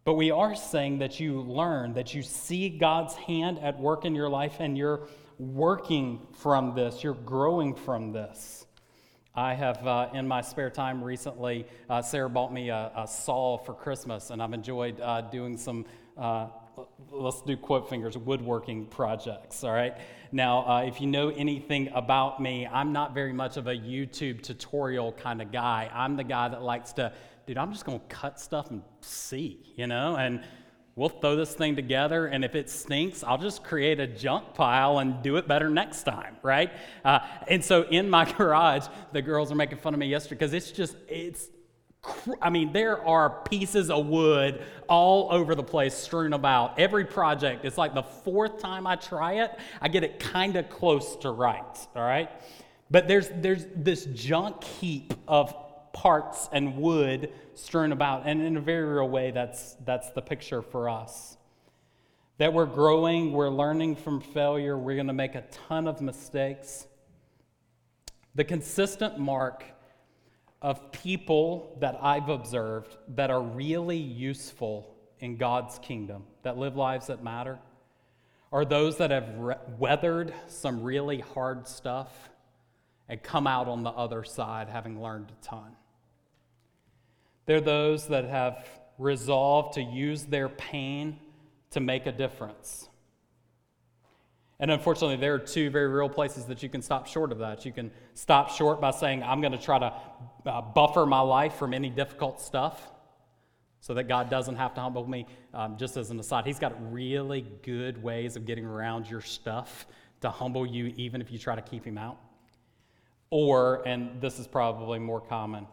But 0.03 0.15
we 0.15 0.31
are 0.31 0.55
saying 0.55 0.99
that 0.99 1.19
you 1.19 1.41
learn, 1.41 1.93
that 1.93 2.13
you 2.13 2.23
see 2.23 2.69
God's 2.69 3.13
hand 3.15 3.59
at 3.59 3.79
work 3.79 4.03
in 4.03 4.15
your 4.15 4.29
life, 4.29 4.57
and 4.59 4.77
you're 4.77 5.07
working 5.37 6.27
from 6.33 6.75
this, 6.75 7.03
you're 7.03 7.13
growing 7.13 7.75
from 7.75 8.11
this. 8.11 8.65
I 9.33 9.53
have, 9.53 9.85
uh, 9.87 10.09
in 10.13 10.27
my 10.27 10.41
spare 10.41 10.69
time 10.69 11.03
recently, 11.03 11.65
uh, 11.89 12.01
Sarah 12.01 12.29
bought 12.29 12.51
me 12.51 12.69
a, 12.69 12.91
a, 12.95 13.07
saw 13.07 13.57
for 13.57 13.73
Christmas, 13.73 14.29
and 14.29 14.43
I've 14.43 14.53
enjoyed 14.53 14.99
uh, 14.99 15.21
doing 15.21 15.57
some, 15.57 15.85
uh, 16.17 16.47
let's 17.11 17.41
do 17.41 17.57
quote 17.57 17.89
fingers, 17.89 18.17
woodworking 18.17 18.85
projects, 18.85 19.63
all 19.63 19.73
right? 19.73 19.97
Now, 20.31 20.67
uh, 20.67 20.81
if 20.83 21.01
you 21.01 21.07
know 21.07 21.29
anything 21.29 21.89
about 21.93 22.41
me, 22.41 22.67
I'm 22.67 22.93
not 22.93 23.13
very 23.13 23.33
much 23.33 23.57
of 23.57 23.67
a 23.67 23.73
YouTube 23.73 24.41
tutorial 24.41 25.11
kind 25.13 25.41
of 25.41 25.51
guy. 25.51 25.89
I'm 25.93 26.15
the 26.15 26.23
guy 26.23 26.47
that 26.49 26.61
likes 26.61 26.93
to, 26.93 27.13
dude, 27.45 27.57
I'm 27.57 27.71
just 27.71 27.85
gonna 27.85 28.01
cut 28.07 28.39
stuff 28.39 28.71
and 28.71 28.81
see, 29.01 29.73
you 29.75 29.87
know? 29.87 30.15
And 30.15 30.43
we'll 30.95 31.09
throw 31.09 31.35
this 31.35 31.53
thing 31.53 31.75
together, 31.75 32.27
and 32.27 32.45
if 32.45 32.55
it 32.55 32.69
stinks, 32.69 33.23
I'll 33.23 33.37
just 33.37 33.63
create 33.63 33.99
a 33.99 34.07
junk 34.07 34.53
pile 34.53 34.99
and 34.99 35.21
do 35.21 35.37
it 35.37 35.47
better 35.47 35.69
next 35.69 36.03
time, 36.03 36.37
right? 36.43 36.71
Uh, 37.03 37.19
and 37.47 37.63
so 37.63 37.83
in 37.83 38.09
my 38.09 38.31
garage, 38.37 38.87
the 39.11 39.21
girls 39.21 39.51
are 39.51 39.55
making 39.55 39.79
fun 39.79 39.93
of 39.93 39.99
me 39.99 40.07
yesterday 40.07 40.35
because 40.35 40.53
it's 40.53 40.71
just, 40.71 40.95
it's, 41.07 41.49
I 42.41 42.49
mean, 42.49 42.73
there 42.73 43.05
are 43.05 43.29
pieces 43.29 43.89
of 43.89 44.07
wood 44.07 44.63
all 44.87 45.31
over 45.31 45.55
the 45.55 45.63
place 45.63 45.93
strewn 45.93 46.33
about. 46.33 46.79
Every 46.79 47.05
project, 47.05 47.65
it's 47.65 47.77
like 47.77 47.93
the 47.93 48.03
fourth 48.03 48.59
time 48.59 48.87
I 48.87 48.95
try 48.95 49.43
it, 49.43 49.51
I 49.81 49.87
get 49.87 50.03
it 50.03 50.19
kind 50.19 50.55
of 50.55 50.69
close 50.69 51.15
to 51.17 51.31
right, 51.31 51.87
all 51.95 52.03
right? 52.03 52.29
But 52.89 53.07
there's, 53.07 53.29
there's 53.35 53.65
this 53.75 54.05
junk 54.05 54.63
heap 54.63 55.13
of 55.27 55.53
parts 55.93 56.49
and 56.51 56.77
wood 56.77 57.31
strewn 57.53 57.91
about. 57.91 58.23
And 58.25 58.41
in 58.41 58.57
a 58.57 58.61
very 58.61 58.83
real 58.83 59.07
way, 59.07 59.31
that's, 59.31 59.75
that's 59.85 60.09
the 60.11 60.21
picture 60.21 60.61
for 60.61 60.89
us. 60.89 61.37
That 62.37 62.53
we're 62.53 62.65
growing, 62.65 63.33
we're 63.33 63.49
learning 63.49 63.97
from 63.97 64.19
failure, 64.19 64.77
we're 64.77 64.95
going 64.95 65.07
to 65.07 65.13
make 65.13 65.35
a 65.35 65.43
ton 65.67 65.87
of 65.87 66.01
mistakes. 66.01 66.87
The 68.33 68.43
consistent 68.43 69.19
mark 69.19 69.63
of 70.61 70.91
people 70.91 71.75
that 71.79 71.97
I've 72.01 72.29
observed 72.29 72.95
that 73.15 73.31
are 73.31 73.41
really 73.41 73.97
useful 73.97 74.95
in 75.19 75.37
God's 75.37 75.79
kingdom, 75.79 76.23
that 76.43 76.57
live 76.57 76.75
lives 76.75 77.07
that 77.07 77.23
matter, 77.23 77.59
are 78.51 78.65
those 78.65 78.97
that 78.97 79.11
have 79.11 79.29
re- 79.37 79.55
weathered 79.79 80.33
some 80.47 80.83
really 80.83 81.19
hard 81.19 81.67
stuff 81.67 82.29
and 83.07 83.21
come 83.23 83.47
out 83.47 83.67
on 83.67 83.83
the 83.83 83.89
other 83.89 84.23
side 84.23 84.69
having 84.69 85.01
learned 85.01 85.31
a 85.31 85.45
ton. 85.45 85.75
They're 87.45 87.61
those 87.61 88.07
that 88.07 88.25
have 88.25 88.67
resolved 88.97 89.73
to 89.73 89.81
use 89.81 90.25
their 90.25 90.47
pain 90.49 91.19
to 91.71 91.79
make 91.79 92.05
a 92.05 92.11
difference. 92.11 92.87
And 94.61 94.69
unfortunately, 94.69 95.15
there 95.15 95.33
are 95.33 95.39
two 95.39 95.71
very 95.71 95.87
real 95.87 96.07
places 96.07 96.45
that 96.45 96.61
you 96.61 96.69
can 96.69 96.83
stop 96.83 97.07
short 97.07 97.31
of 97.31 97.39
that. 97.39 97.65
You 97.65 97.71
can 97.71 97.89
stop 98.13 98.51
short 98.51 98.79
by 98.79 98.91
saying, 98.91 99.23
I'm 99.23 99.41
going 99.41 99.53
to 99.53 99.57
try 99.57 99.79
to 99.79 99.91
uh, 100.45 100.61
buffer 100.61 101.07
my 101.07 101.19
life 101.19 101.55
from 101.55 101.73
any 101.73 101.89
difficult 101.89 102.39
stuff 102.39 102.91
so 103.79 103.95
that 103.95 104.03
God 104.03 104.29
doesn't 104.29 104.57
have 104.57 104.75
to 104.75 104.81
humble 104.81 105.09
me. 105.09 105.25
Um, 105.55 105.77
just 105.77 105.97
as 105.97 106.11
an 106.11 106.19
aside, 106.19 106.45
He's 106.45 106.59
got 106.59 106.93
really 106.93 107.41
good 107.63 108.01
ways 108.01 108.35
of 108.35 108.45
getting 108.45 108.63
around 108.63 109.09
your 109.09 109.21
stuff 109.21 109.87
to 110.21 110.29
humble 110.29 110.67
you, 110.67 110.93
even 110.95 111.21
if 111.21 111.31
you 111.31 111.39
try 111.39 111.55
to 111.55 111.61
keep 111.63 111.83
Him 111.83 111.97
out. 111.97 112.19
Or, 113.31 113.81
and 113.87 114.21
this 114.21 114.37
is 114.37 114.45
probably 114.45 114.99
more 114.99 115.21
common, 115.21 115.65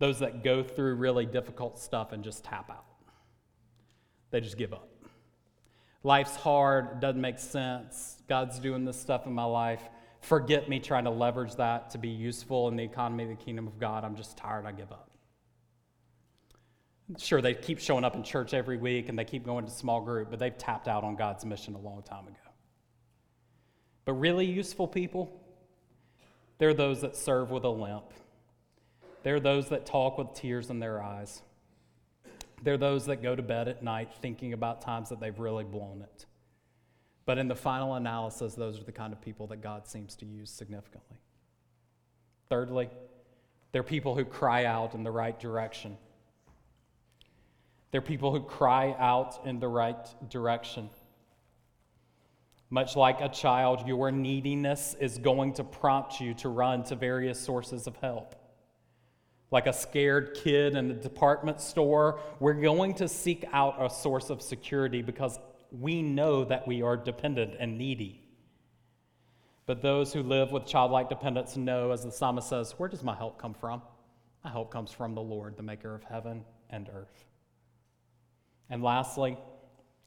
those 0.00 0.18
that 0.18 0.42
go 0.42 0.64
through 0.64 0.96
really 0.96 1.26
difficult 1.26 1.78
stuff 1.78 2.10
and 2.10 2.24
just 2.24 2.42
tap 2.42 2.70
out. 2.70 2.86
They 4.32 4.40
just 4.40 4.58
give 4.58 4.72
up. 4.72 4.91
Life's 6.04 6.34
hard, 6.36 7.00
doesn't 7.00 7.20
make 7.20 7.38
sense. 7.38 8.16
God's 8.28 8.58
doing 8.58 8.84
this 8.84 9.00
stuff 9.00 9.26
in 9.26 9.32
my 9.32 9.44
life. 9.44 9.82
Forget 10.20 10.68
me 10.68 10.80
trying 10.80 11.04
to 11.04 11.10
leverage 11.10 11.56
that 11.56 11.90
to 11.90 11.98
be 11.98 12.08
useful 12.08 12.68
in 12.68 12.76
the 12.76 12.82
economy 12.82 13.24
of 13.24 13.30
the 13.30 13.36
kingdom 13.36 13.66
of 13.66 13.78
God. 13.78 14.04
I'm 14.04 14.16
just 14.16 14.36
tired, 14.36 14.66
I 14.66 14.72
give 14.72 14.90
up. 14.90 15.10
Sure, 17.18 17.40
they 17.40 17.54
keep 17.54 17.78
showing 17.78 18.04
up 18.04 18.14
in 18.14 18.22
church 18.22 18.54
every 18.54 18.76
week 18.76 19.08
and 19.08 19.18
they 19.18 19.24
keep 19.24 19.44
going 19.44 19.64
to 19.64 19.70
small 19.70 20.00
group, 20.00 20.30
but 20.30 20.38
they've 20.38 20.56
tapped 20.56 20.88
out 20.88 21.04
on 21.04 21.16
God's 21.16 21.44
mission 21.44 21.74
a 21.74 21.78
long 21.78 22.02
time 22.02 22.26
ago. 22.26 22.36
But 24.04 24.14
really 24.14 24.46
useful 24.46 24.88
people, 24.88 25.40
they're 26.58 26.74
those 26.74 27.00
that 27.02 27.16
serve 27.16 27.50
with 27.50 27.64
a 27.64 27.68
limp. 27.68 28.12
They're 29.22 29.40
those 29.40 29.68
that 29.68 29.86
talk 29.86 30.18
with 30.18 30.34
tears 30.34 30.70
in 30.70 30.80
their 30.80 31.02
eyes. 31.02 31.42
They're 32.62 32.78
those 32.78 33.06
that 33.06 33.22
go 33.22 33.34
to 33.34 33.42
bed 33.42 33.68
at 33.68 33.82
night 33.82 34.12
thinking 34.20 34.52
about 34.52 34.80
times 34.80 35.08
that 35.08 35.20
they've 35.20 35.38
really 35.38 35.64
blown 35.64 36.02
it. 36.02 36.26
But 37.24 37.38
in 37.38 37.48
the 37.48 37.56
final 37.56 37.94
analysis, 37.94 38.54
those 38.54 38.80
are 38.80 38.84
the 38.84 38.92
kind 38.92 39.12
of 39.12 39.20
people 39.20 39.46
that 39.48 39.62
God 39.62 39.86
seems 39.86 40.14
to 40.16 40.26
use 40.26 40.50
significantly. 40.50 41.18
Thirdly, 42.48 42.88
they're 43.72 43.82
people 43.82 44.14
who 44.14 44.24
cry 44.24 44.64
out 44.64 44.94
in 44.94 45.02
the 45.02 45.10
right 45.10 45.38
direction. 45.38 45.96
They're 47.90 48.00
people 48.00 48.32
who 48.32 48.40
cry 48.40 48.94
out 48.98 49.40
in 49.44 49.60
the 49.60 49.68
right 49.68 50.30
direction. 50.30 50.90
Much 52.70 52.96
like 52.96 53.20
a 53.20 53.28
child, 53.28 53.86
your 53.86 54.10
neediness 54.10 54.96
is 54.98 55.18
going 55.18 55.52
to 55.54 55.64
prompt 55.64 56.20
you 56.20 56.32
to 56.34 56.48
run 56.48 56.82
to 56.84 56.94
various 56.94 57.38
sources 57.38 57.86
of 57.86 57.96
help. 57.96 58.34
Like 59.52 59.66
a 59.66 59.72
scared 59.72 60.34
kid 60.34 60.74
in 60.74 60.90
a 60.90 60.94
department 60.94 61.60
store, 61.60 62.18
we're 62.40 62.54
going 62.54 62.94
to 62.94 63.06
seek 63.06 63.44
out 63.52 63.76
a 63.78 63.88
source 63.88 64.30
of 64.30 64.42
security 64.42 65.02
because 65.02 65.38
we 65.70 66.02
know 66.02 66.44
that 66.44 66.66
we 66.66 66.82
are 66.82 66.96
dependent 66.96 67.54
and 67.60 67.76
needy. 67.78 68.22
But 69.66 69.82
those 69.82 70.12
who 70.12 70.22
live 70.22 70.52
with 70.52 70.66
childlike 70.66 71.08
dependence 71.08 71.56
know, 71.56 71.92
as 71.92 72.02
the 72.02 72.10
psalmist 72.10 72.48
says, 72.48 72.72
Where 72.78 72.88
does 72.88 73.04
my 73.04 73.14
help 73.14 73.38
come 73.38 73.54
from? 73.54 73.82
My 74.42 74.50
help 74.50 74.72
comes 74.72 74.90
from 74.90 75.14
the 75.14 75.22
Lord, 75.22 75.56
the 75.56 75.62
maker 75.62 75.94
of 75.94 76.02
heaven 76.02 76.44
and 76.70 76.88
earth. 76.92 77.24
And 78.70 78.82
lastly, 78.82 79.36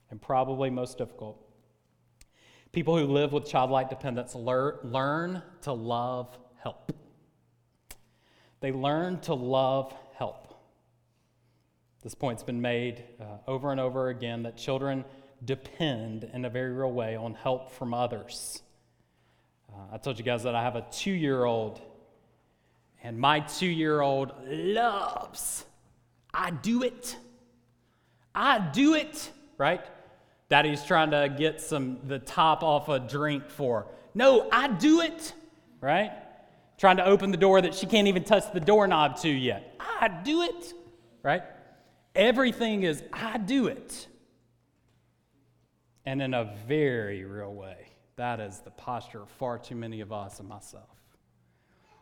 and 0.10 0.22
probably 0.22 0.72
most 0.72 0.98
difficult, 0.98 1.40
people 2.72 2.98
who 2.98 3.06
live 3.06 3.32
with 3.32 3.48
childlike 3.48 3.90
dependence 3.90 4.34
lear- 4.34 4.80
learn 4.84 5.42
to 5.62 5.72
love 5.72 6.36
help. 6.62 6.92
They 8.66 8.72
learn 8.72 9.20
to 9.20 9.36
love 9.36 9.94
help. 10.16 10.56
This 12.02 12.16
point's 12.16 12.42
been 12.42 12.62
made 12.62 13.04
uh, 13.22 13.38
over 13.48 13.70
and 13.70 13.80
over 13.80 14.10
again 14.10 14.42
that 14.42 14.58
children 14.58 15.06
depend 15.44 16.24
in 16.34 16.46
a 16.46 16.50
very 16.50 16.72
real 16.72 16.92
way 16.92 17.16
on 17.16 17.36
help 17.36 17.70
from 17.70 17.94
others. 17.94 18.64
Uh, 19.72 19.94
I 19.94 20.00
told 20.00 20.18
you 20.18 20.26
guys 20.26 20.42
that 20.42 20.56
I 20.56 20.64
have 20.64 20.76
a 20.76 20.84
two 20.90 21.12
year 21.12 21.46
old, 21.46 21.80
and 23.04 23.20
my 23.20 23.42
two 23.42 23.68
year 23.68 24.02
old 24.02 24.32
loves, 24.48 25.66
I 26.34 26.50
do 26.50 26.82
it 26.82 27.16
I 28.34 28.58
do 28.58 28.96
it, 28.96 29.32
right? 29.60 29.86
Daddy's 30.50 30.84
trying 30.84 31.12
to 31.12 31.32
get 31.38 31.62
some 31.62 32.00
the 32.08 32.18
top 32.18 32.64
off 32.64 32.90
a 32.90 32.98
drink 32.98 33.48
for. 33.48 33.86
No, 34.16 34.50
I 34.52 34.70
do 34.70 35.02
it, 35.02 35.34
right? 35.82 36.25
Trying 36.78 36.98
to 36.98 37.06
open 37.06 37.32
the 37.32 37.38
door 37.38 37.62
that 37.62 37.74
she 37.74 37.86
can't 37.86 38.08
even 38.08 38.24
touch 38.24 38.52
the 38.54 38.60
doorknob 38.60 39.18
to 39.22 39.30
yet. 39.30 39.76
I 39.80 40.08
do 40.10 40.42
it, 40.42 40.74
right? 41.24 41.44
Everything 42.14 42.84
is 42.84 43.04
I 43.14 43.38
do 43.38 43.68
it. 43.68 44.08
And 46.06 46.22
in 46.22 46.34
a 46.34 46.56
very 46.68 47.26
real 47.26 47.54
way, 47.54 47.88
that 48.18 48.40
is 48.40 48.60
the 48.60 48.72
posture 48.72 49.24
of 49.24 49.30
far 49.30 49.58
too 49.58 49.76
many 49.76 50.02
of 50.02 50.12
us 50.12 50.40
and 50.40 50.48
myself. 50.48 50.90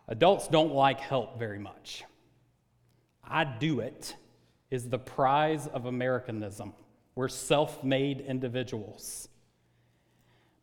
Adults 0.08 0.48
don't 0.48 0.74
like 0.74 1.00
help 1.00 1.40
very 1.40 1.60
much. 1.60 2.04
I 3.24 3.46
do 3.46 3.80
it 3.80 4.16
is 4.70 4.90
the 4.90 5.00
prize 5.00 5.68
of 5.68 5.86
Americanism. 5.86 6.74
We're 7.16 7.30
self 7.30 7.84
made 7.84 8.22
individuals. 8.22 9.30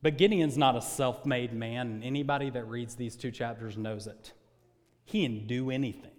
But 0.02 0.16
Gideon's 0.16 0.56
not 0.56 0.76
a 0.76 0.82
self 0.82 1.26
made 1.26 1.52
man, 1.52 1.88
and 1.88 2.04
anybody 2.04 2.50
that 2.50 2.64
reads 2.68 2.94
these 2.94 3.16
two 3.16 3.30
chapters 3.30 3.76
knows 3.76 4.06
it. 4.06 4.32
He 5.04 5.26
didn't 5.26 5.46
do 5.46 5.70
anything. 5.70 6.10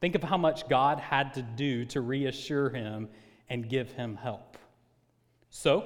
Think 0.00 0.14
of 0.14 0.22
how 0.22 0.38
much 0.38 0.68
God 0.68 0.98
had 0.98 1.34
to 1.34 1.42
do 1.42 1.84
to 1.86 2.00
reassure 2.00 2.70
him 2.70 3.08
and 3.48 3.68
give 3.68 3.90
him 3.92 4.16
help. 4.16 4.56
So, 5.50 5.84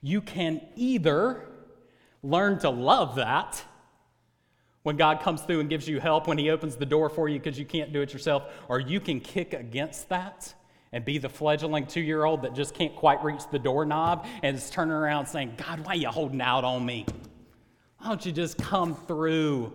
you 0.00 0.20
can 0.20 0.60
either 0.76 1.48
learn 2.22 2.58
to 2.60 2.70
love 2.70 3.16
that 3.16 3.64
when 4.82 4.96
God 4.96 5.20
comes 5.20 5.42
through 5.42 5.60
and 5.60 5.70
gives 5.70 5.88
you 5.88 6.00
help, 6.00 6.26
when 6.26 6.38
He 6.38 6.50
opens 6.50 6.76
the 6.76 6.86
door 6.86 7.08
for 7.08 7.28
you 7.28 7.38
because 7.38 7.58
you 7.58 7.64
can't 7.64 7.92
do 7.92 8.00
it 8.02 8.12
yourself, 8.12 8.44
or 8.68 8.80
you 8.80 9.00
can 9.00 9.20
kick 9.20 9.54
against 9.54 10.08
that 10.08 10.54
and 10.92 11.04
be 11.04 11.18
the 11.18 11.28
fledgling 11.28 11.86
two 11.86 12.00
year 12.00 12.24
old 12.24 12.42
that 12.42 12.54
just 12.54 12.74
can't 12.74 12.94
quite 12.94 13.22
reach 13.24 13.42
the 13.50 13.58
doorknob 13.58 14.26
and 14.42 14.56
is 14.56 14.70
turning 14.70 14.92
around 14.92 15.26
saying, 15.26 15.54
God, 15.56 15.80
why 15.80 15.92
are 15.92 15.96
you 15.96 16.08
holding 16.08 16.40
out 16.40 16.64
on 16.64 16.84
me? 16.84 17.06
Why 17.98 18.08
don't 18.08 18.24
you 18.26 18.32
just 18.32 18.58
come 18.58 18.94
through? 18.94 19.72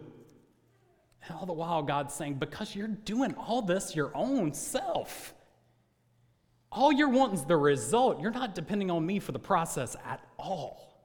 And 1.24 1.38
all 1.38 1.46
the 1.46 1.54
while, 1.54 1.82
God's 1.82 2.14
saying, 2.14 2.36
Because 2.36 2.76
you're 2.76 2.88
doing 2.88 3.34
all 3.36 3.62
this 3.62 3.96
your 3.96 4.12
own 4.16 4.54
self. 4.54 5.34
All 6.72 6.92
you're 6.92 7.10
wanting 7.10 7.36
is 7.36 7.46
the 7.46 7.58
result. 7.58 8.22
You're 8.22 8.32
not 8.32 8.54
depending 8.54 8.92
on 8.92 9.06
me 9.06 9.20
for 9.20 9.32
the 9.32 9.40
process 9.40 9.96
at 10.06 10.22
all. 10.38 11.02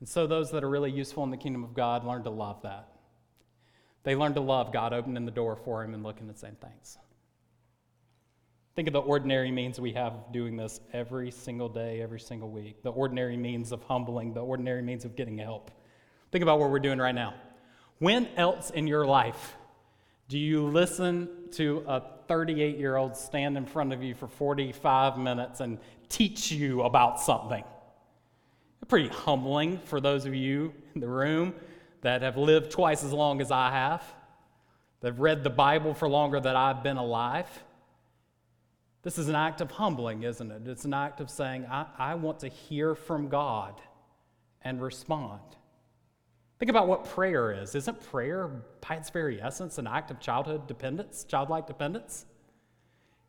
And 0.00 0.08
so, 0.08 0.26
those 0.26 0.50
that 0.50 0.62
are 0.62 0.68
really 0.68 0.90
useful 0.90 1.24
in 1.24 1.30
the 1.30 1.36
kingdom 1.36 1.64
of 1.64 1.74
God 1.74 2.04
learn 2.04 2.22
to 2.24 2.30
love 2.30 2.62
that. 2.62 2.88
They 4.04 4.14
learn 4.14 4.34
to 4.34 4.40
love 4.40 4.72
God 4.72 4.92
opening 4.92 5.24
the 5.24 5.32
door 5.32 5.56
for 5.56 5.82
Him 5.82 5.94
and 5.94 6.02
looking 6.02 6.28
and 6.28 6.38
saying 6.38 6.56
thanks. 6.60 6.98
Think 8.78 8.86
of 8.86 8.92
the 8.92 9.00
ordinary 9.00 9.50
means 9.50 9.80
we 9.80 9.92
have 9.94 10.12
of 10.12 10.32
doing 10.32 10.56
this 10.56 10.78
every 10.92 11.32
single 11.32 11.68
day, 11.68 12.00
every 12.00 12.20
single 12.20 12.48
week. 12.48 12.80
The 12.84 12.92
ordinary 12.92 13.36
means 13.36 13.72
of 13.72 13.82
humbling, 13.82 14.32
the 14.32 14.40
ordinary 14.40 14.82
means 14.82 15.04
of 15.04 15.16
getting 15.16 15.36
help. 15.36 15.72
Think 16.30 16.44
about 16.44 16.60
what 16.60 16.70
we're 16.70 16.78
doing 16.78 17.00
right 17.00 17.12
now. 17.12 17.34
When 17.98 18.28
else 18.36 18.70
in 18.70 18.86
your 18.86 19.04
life 19.04 19.56
do 20.28 20.38
you 20.38 20.64
listen 20.64 21.28
to 21.54 21.82
a 21.88 22.04
38 22.28 22.78
year 22.78 22.94
old 22.94 23.16
stand 23.16 23.56
in 23.56 23.66
front 23.66 23.92
of 23.92 24.00
you 24.00 24.14
for 24.14 24.28
45 24.28 25.18
minutes 25.18 25.58
and 25.58 25.80
teach 26.08 26.52
you 26.52 26.82
about 26.82 27.20
something? 27.20 27.64
Pretty 28.86 29.08
humbling 29.08 29.80
for 29.86 30.00
those 30.00 30.24
of 30.24 30.36
you 30.36 30.72
in 30.94 31.00
the 31.00 31.08
room 31.08 31.52
that 32.02 32.22
have 32.22 32.36
lived 32.36 32.70
twice 32.70 33.02
as 33.02 33.12
long 33.12 33.40
as 33.40 33.50
I 33.50 33.72
have, 33.72 34.04
that 35.00 35.08
have 35.08 35.18
read 35.18 35.42
the 35.42 35.50
Bible 35.50 35.94
for 35.94 36.08
longer 36.08 36.38
than 36.38 36.54
I've 36.54 36.84
been 36.84 36.96
alive. 36.96 37.48
This 39.02 39.18
is 39.18 39.28
an 39.28 39.34
act 39.34 39.60
of 39.60 39.70
humbling, 39.70 40.24
isn't 40.24 40.50
it? 40.50 40.66
It's 40.66 40.84
an 40.84 40.94
act 40.94 41.20
of 41.20 41.30
saying, 41.30 41.66
I, 41.66 41.86
I 41.98 42.14
want 42.14 42.40
to 42.40 42.48
hear 42.48 42.94
from 42.94 43.28
God 43.28 43.80
and 44.62 44.82
respond. 44.82 45.40
Think 46.58 46.70
about 46.70 46.88
what 46.88 47.04
prayer 47.04 47.52
is. 47.52 47.74
Isn't 47.76 48.00
prayer, 48.10 48.50
by 48.86 48.96
its 48.96 49.10
very 49.10 49.40
essence, 49.40 49.78
an 49.78 49.86
act 49.86 50.10
of 50.10 50.18
childhood 50.18 50.66
dependence, 50.66 51.24
childlike 51.24 51.68
dependence? 51.68 52.26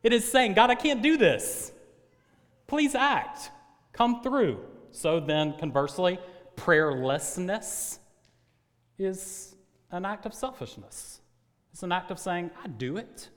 It 0.02 0.12
is 0.12 0.30
saying, 0.30 0.54
God, 0.54 0.70
I 0.70 0.74
can't 0.74 1.02
do 1.02 1.16
this. 1.16 1.72
Please 2.66 2.94
act. 2.94 3.50
Come 3.92 4.22
through. 4.22 4.58
So 4.90 5.20
then, 5.20 5.54
conversely, 5.58 6.18
prayerlessness 6.56 7.98
is 8.98 9.54
an 9.92 10.04
act 10.04 10.26
of 10.26 10.34
selfishness. 10.34 11.20
It's 11.72 11.82
an 11.84 11.92
act 11.92 12.10
of 12.10 12.18
saying, 12.18 12.50
I 12.62 12.68
do 12.68 12.96
it. 12.96 13.28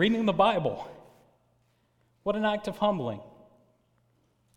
Reading 0.00 0.24
the 0.24 0.32
Bible, 0.32 0.90
what 2.22 2.34
an 2.34 2.46
act 2.46 2.68
of 2.68 2.78
humbling. 2.78 3.20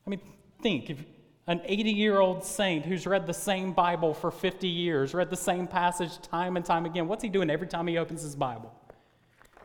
I 0.08 0.10
mean, 0.10 0.22
think 0.62 0.90
if 0.90 1.04
an 1.48 1.60
80 1.66 1.92
year 1.92 2.22
old 2.22 2.46
saint 2.46 2.86
who's 2.86 3.06
read 3.06 3.28
the 3.28 3.34
same 3.34 3.74
Bible 3.74 4.14
for 4.14 4.32
50 4.32 4.70
years, 4.70 5.14
read 5.14 5.30
the 5.30 5.36
same 5.36 5.68
passage 5.68 6.18
time 6.22 6.56
and 6.56 6.66
time 6.66 6.86
again, 6.86 7.10
what's 7.10 7.22
he 7.22 7.28
doing 7.28 7.50
every 7.50 7.68
time 7.68 7.88
he 7.88 7.98
opens 7.98 8.22
his 8.22 8.38
Bible? 8.38 8.74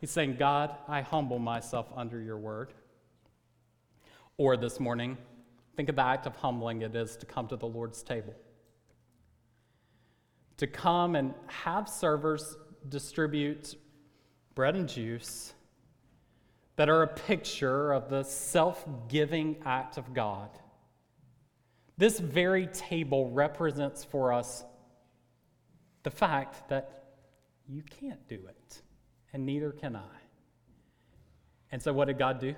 He's 0.00 0.10
saying, 0.10 0.34
God, 0.36 0.74
I 0.88 1.00
humble 1.00 1.38
myself 1.38 1.86
under 1.94 2.20
your 2.20 2.38
word. 2.38 2.74
Or 4.36 4.56
this 4.56 4.80
morning, 4.80 5.16
think 5.76 5.88
of 5.88 5.94
the 5.94 6.02
act 6.02 6.26
of 6.26 6.34
humbling 6.34 6.82
it 6.82 6.96
is 6.96 7.16
to 7.18 7.24
come 7.24 7.46
to 7.46 7.56
the 7.56 7.68
Lord's 7.68 8.02
table. 8.02 8.34
To 10.56 10.66
come 10.66 11.14
and 11.14 11.34
have 11.46 11.88
servers 11.88 12.56
distribute 12.88 13.76
bread 14.56 14.74
and 14.74 14.88
juice 14.88 15.52
that 16.78 16.88
are 16.88 17.02
a 17.02 17.08
picture 17.08 17.92
of 17.92 18.08
the 18.08 18.22
self 18.22 18.86
giving 19.08 19.56
act 19.66 19.98
of 19.98 20.14
God. 20.14 20.48
This 21.96 22.20
very 22.20 22.68
table 22.68 23.32
represents 23.32 24.04
for 24.04 24.32
us 24.32 24.64
the 26.04 26.10
fact 26.12 26.68
that 26.68 27.16
you 27.66 27.82
can't 27.82 28.24
do 28.28 28.38
it, 28.48 28.82
and 29.32 29.44
neither 29.44 29.72
can 29.72 29.96
I. 29.96 30.18
And 31.72 31.82
so, 31.82 31.92
what 31.92 32.04
did 32.04 32.16
God 32.16 32.38
do? 32.38 32.54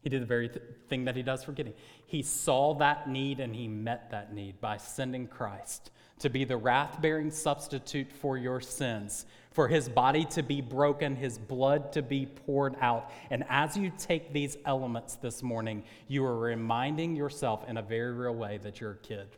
He 0.00 0.10
did 0.10 0.20
the 0.20 0.26
very 0.26 0.48
th- 0.48 0.64
thing 0.88 1.04
that 1.04 1.14
He 1.14 1.22
does 1.22 1.44
for 1.44 1.52
Gideon. 1.52 1.76
He 2.06 2.22
saw 2.22 2.74
that 2.74 3.08
need 3.08 3.38
and 3.38 3.54
He 3.54 3.68
met 3.68 4.10
that 4.10 4.34
need 4.34 4.60
by 4.60 4.78
sending 4.78 5.28
Christ 5.28 5.92
to 6.18 6.28
be 6.28 6.44
the 6.44 6.56
wrath 6.56 7.00
bearing 7.00 7.30
substitute 7.30 8.12
for 8.12 8.36
your 8.36 8.60
sins, 8.60 9.26
for 9.52 9.68
His 9.68 9.88
body 9.88 10.24
to 10.26 10.42
be 10.42 10.60
broken, 10.60 11.14
His 11.14 11.38
blood 11.38 11.92
to 11.92 12.02
be 12.02 12.26
poured 12.26 12.76
out. 12.80 13.10
And 13.30 13.44
as 13.48 13.76
you 13.76 13.92
take 13.96 14.32
these 14.32 14.56
elements 14.64 15.16
this 15.16 15.42
morning, 15.42 15.84
you 16.08 16.24
are 16.24 16.38
reminding 16.38 17.14
yourself 17.16 17.68
in 17.68 17.76
a 17.76 17.82
very 17.82 18.12
real 18.12 18.34
way 18.34 18.58
that 18.62 18.80
you're 18.80 18.92
a 18.92 18.98
kid. 18.98 19.28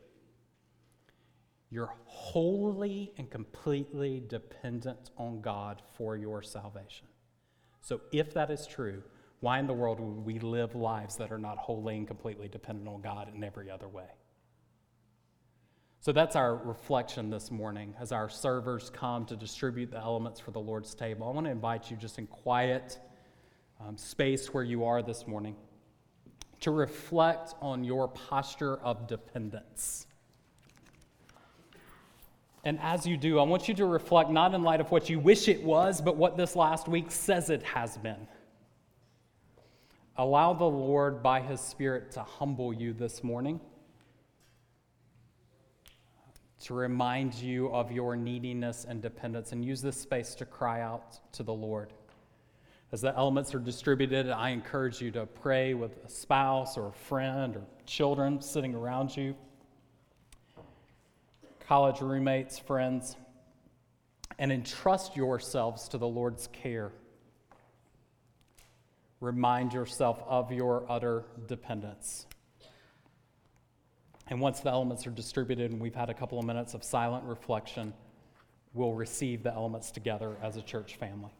You're 1.70 1.92
wholly 2.04 3.12
and 3.18 3.28
completely 3.28 4.22
dependent 4.28 5.10
on 5.16 5.40
God 5.40 5.82
for 5.94 6.16
your 6.16 6.42
salvation. 6.42 7.08
So, 7.80 8.00
if 8.12 8.32
that 8.34 8.50
is 8.50 8.66
true, 8.66 9.02
why 9.40 9.58
in 9.58 9.66
the 9.66 9.74
world 9.74 10.00
would 10.00 10.24
we 10.24 10.38
live 10.38 10.74
lives 10.74 11.16
that 11.16 11.32
are 11.32 11.38
not 11.38 11.58
wholly 11.58 11.96
and 11.96 12.06
completely 12.06 12.48
dependent 12.48 12.88
on 12.88 13.02
God 13.02 13.30
in 13.34 13.42
every 13.42 13.70
other 13.70 13.88
way? 13.88 14.06
So 16.04 16.12
that's 16.12 16.36
our 16.36 16.56
reflection 16.56 17.30
this 17.30 17.50
morning 17.50 17.94
as 17.98 18.12
our 18.12 18.28
servers 18.28 18.90
come 18.90 19.24
to 19.24 19.36
distribute 19.36 19.90
the 19.90 19.96
elements 19.96 20.38
for 20.38 20.50
the 20.50 20.60
Lord's 20.60 20.94
table. 20.94 21.26
I 21.26 21.30
want 21.32 21.46
to 21.46 21.50
invite 21.50 21.90
you 21.90 21.96
just 21.96 22.18
in 22.18 22.26
quiet 22.26 22.98
um, 23.80 23.96
space 23.96 24.52
where 24.52 24.64
you 24.64 24.84
are 24.84 25.00
this 25.00 25.26
morning 25.26 25.56
to 26.60 26.72
reflect 26.72 27.54
on 27.62 27.84
your 27.84 28.08
posture 28.08 28.76
of 28.80 29.06
dependence. 29.06 30.06
And 32.64 32.78
as 32.82 33.06
you 33.06 33.16
do, 33.16 33.38
I 33.38 33.44
want 33.44 33.66
you 33.66 33.72
to 33.72 33.86
reflect 33.86 34.28
not 34.28 34.52
in 34.52 34.62
light 34.62 34.82
of 34.82 34.90
what 34.90 35.08
you 35.08 35.18
wish 35.18 35.48
it 35.48 35.62
was, 35.62 36.02
but 36.02 36.18
what 36.18 36.36
this 36.36 36.54
last 36.54 36.86
week 36.86 37.10
says 37.10 37.48
it 37.48 37.62
has 37.62 37.96
been. 37.96 38.28
Allow 40.18 40.52
the 40.52 40.66
Lord, 40.66 41.22
by 41.22 41.40
His 41.40 41.62
Spirit, 41.62 42.12
to 42.12 42.22
humble 42.22 42.74
you 42.74 42.92
this 42.92 43.24
morning, 43.24 43.58
to 46.64 46.74
remind 46.74 47.34
you 47.34 47.68
of 47.68 47.90
your 47.92 48.16
neediness 48.16 48.86
and 48.88 49.00
dependence, 49.00 49.52
and 49.52 49.64
use 49.64 49.80
this 49.80 50.00
space 50.00 50.34
to 50.34 50.44
cry 50.44 50.80
out 50.80 51.18
to 51.32 51.42
the 51.42 51.52
Lord. 51.52 51.92
As 52.92 53.00
the 53.00 53.16
elements 53.16 53.54
are 53.54 53.58
distributed, 53.58 54.30
I 54.30 54.50
encourage 54.50 55.00
you 55.00 55.10
to 55.12 55.26
pray 55.26 55.74
with 55.74 56.04
a 56.04 56.08
spouse 56.08 56.76
or 56.76 56.88
a 56.88 56.92
friend 56.92 57.56
or 57.56 57.62
children 57.86 58.40
sitting 58.40 58.74
around 58.74 59.16
you 59.16 59.34
college 61.66 62.00
roommates, 62.00 62.58
friends, 62.58 63.16
and 64.38 64.52
entrust 64.52 65.16
yourselves 65.16 65.88
to 65.88 65.98
the 65.98 66.06
Lord's 66.06 66.46
care. 66.48 66.92
Remind 69.20 69.72
yourself 69.72 70.22
of 70.26 70.52
your 70.52 70.84
utter 70.88 71.24
dependence. 71.46 72.26
And 74.28 74.40
once 74.40 74.60
the 74.60 74.70
elements 74.70 75.06
are 75.06 75.10
distributed 75.10 75.70
and 75.70 75.80
we've 75.80 75.94
had 75.94 76.10
a 76.10 76.14
couple 76.14 76.38
of 76.38 76.44
minutes 76.44 76.74
of 76.74 76.82
silent 76.82 77.24
reflection, 77.24 77.92
we'll 78.72 78.94
receive 78.94 79.42
the 79.42 79.52
elements 79.52 79.90
together 79.90 80.36
as 80.42 80.56
a 80.56 80.62
church 80.62 80.96
family. 80.96 81.32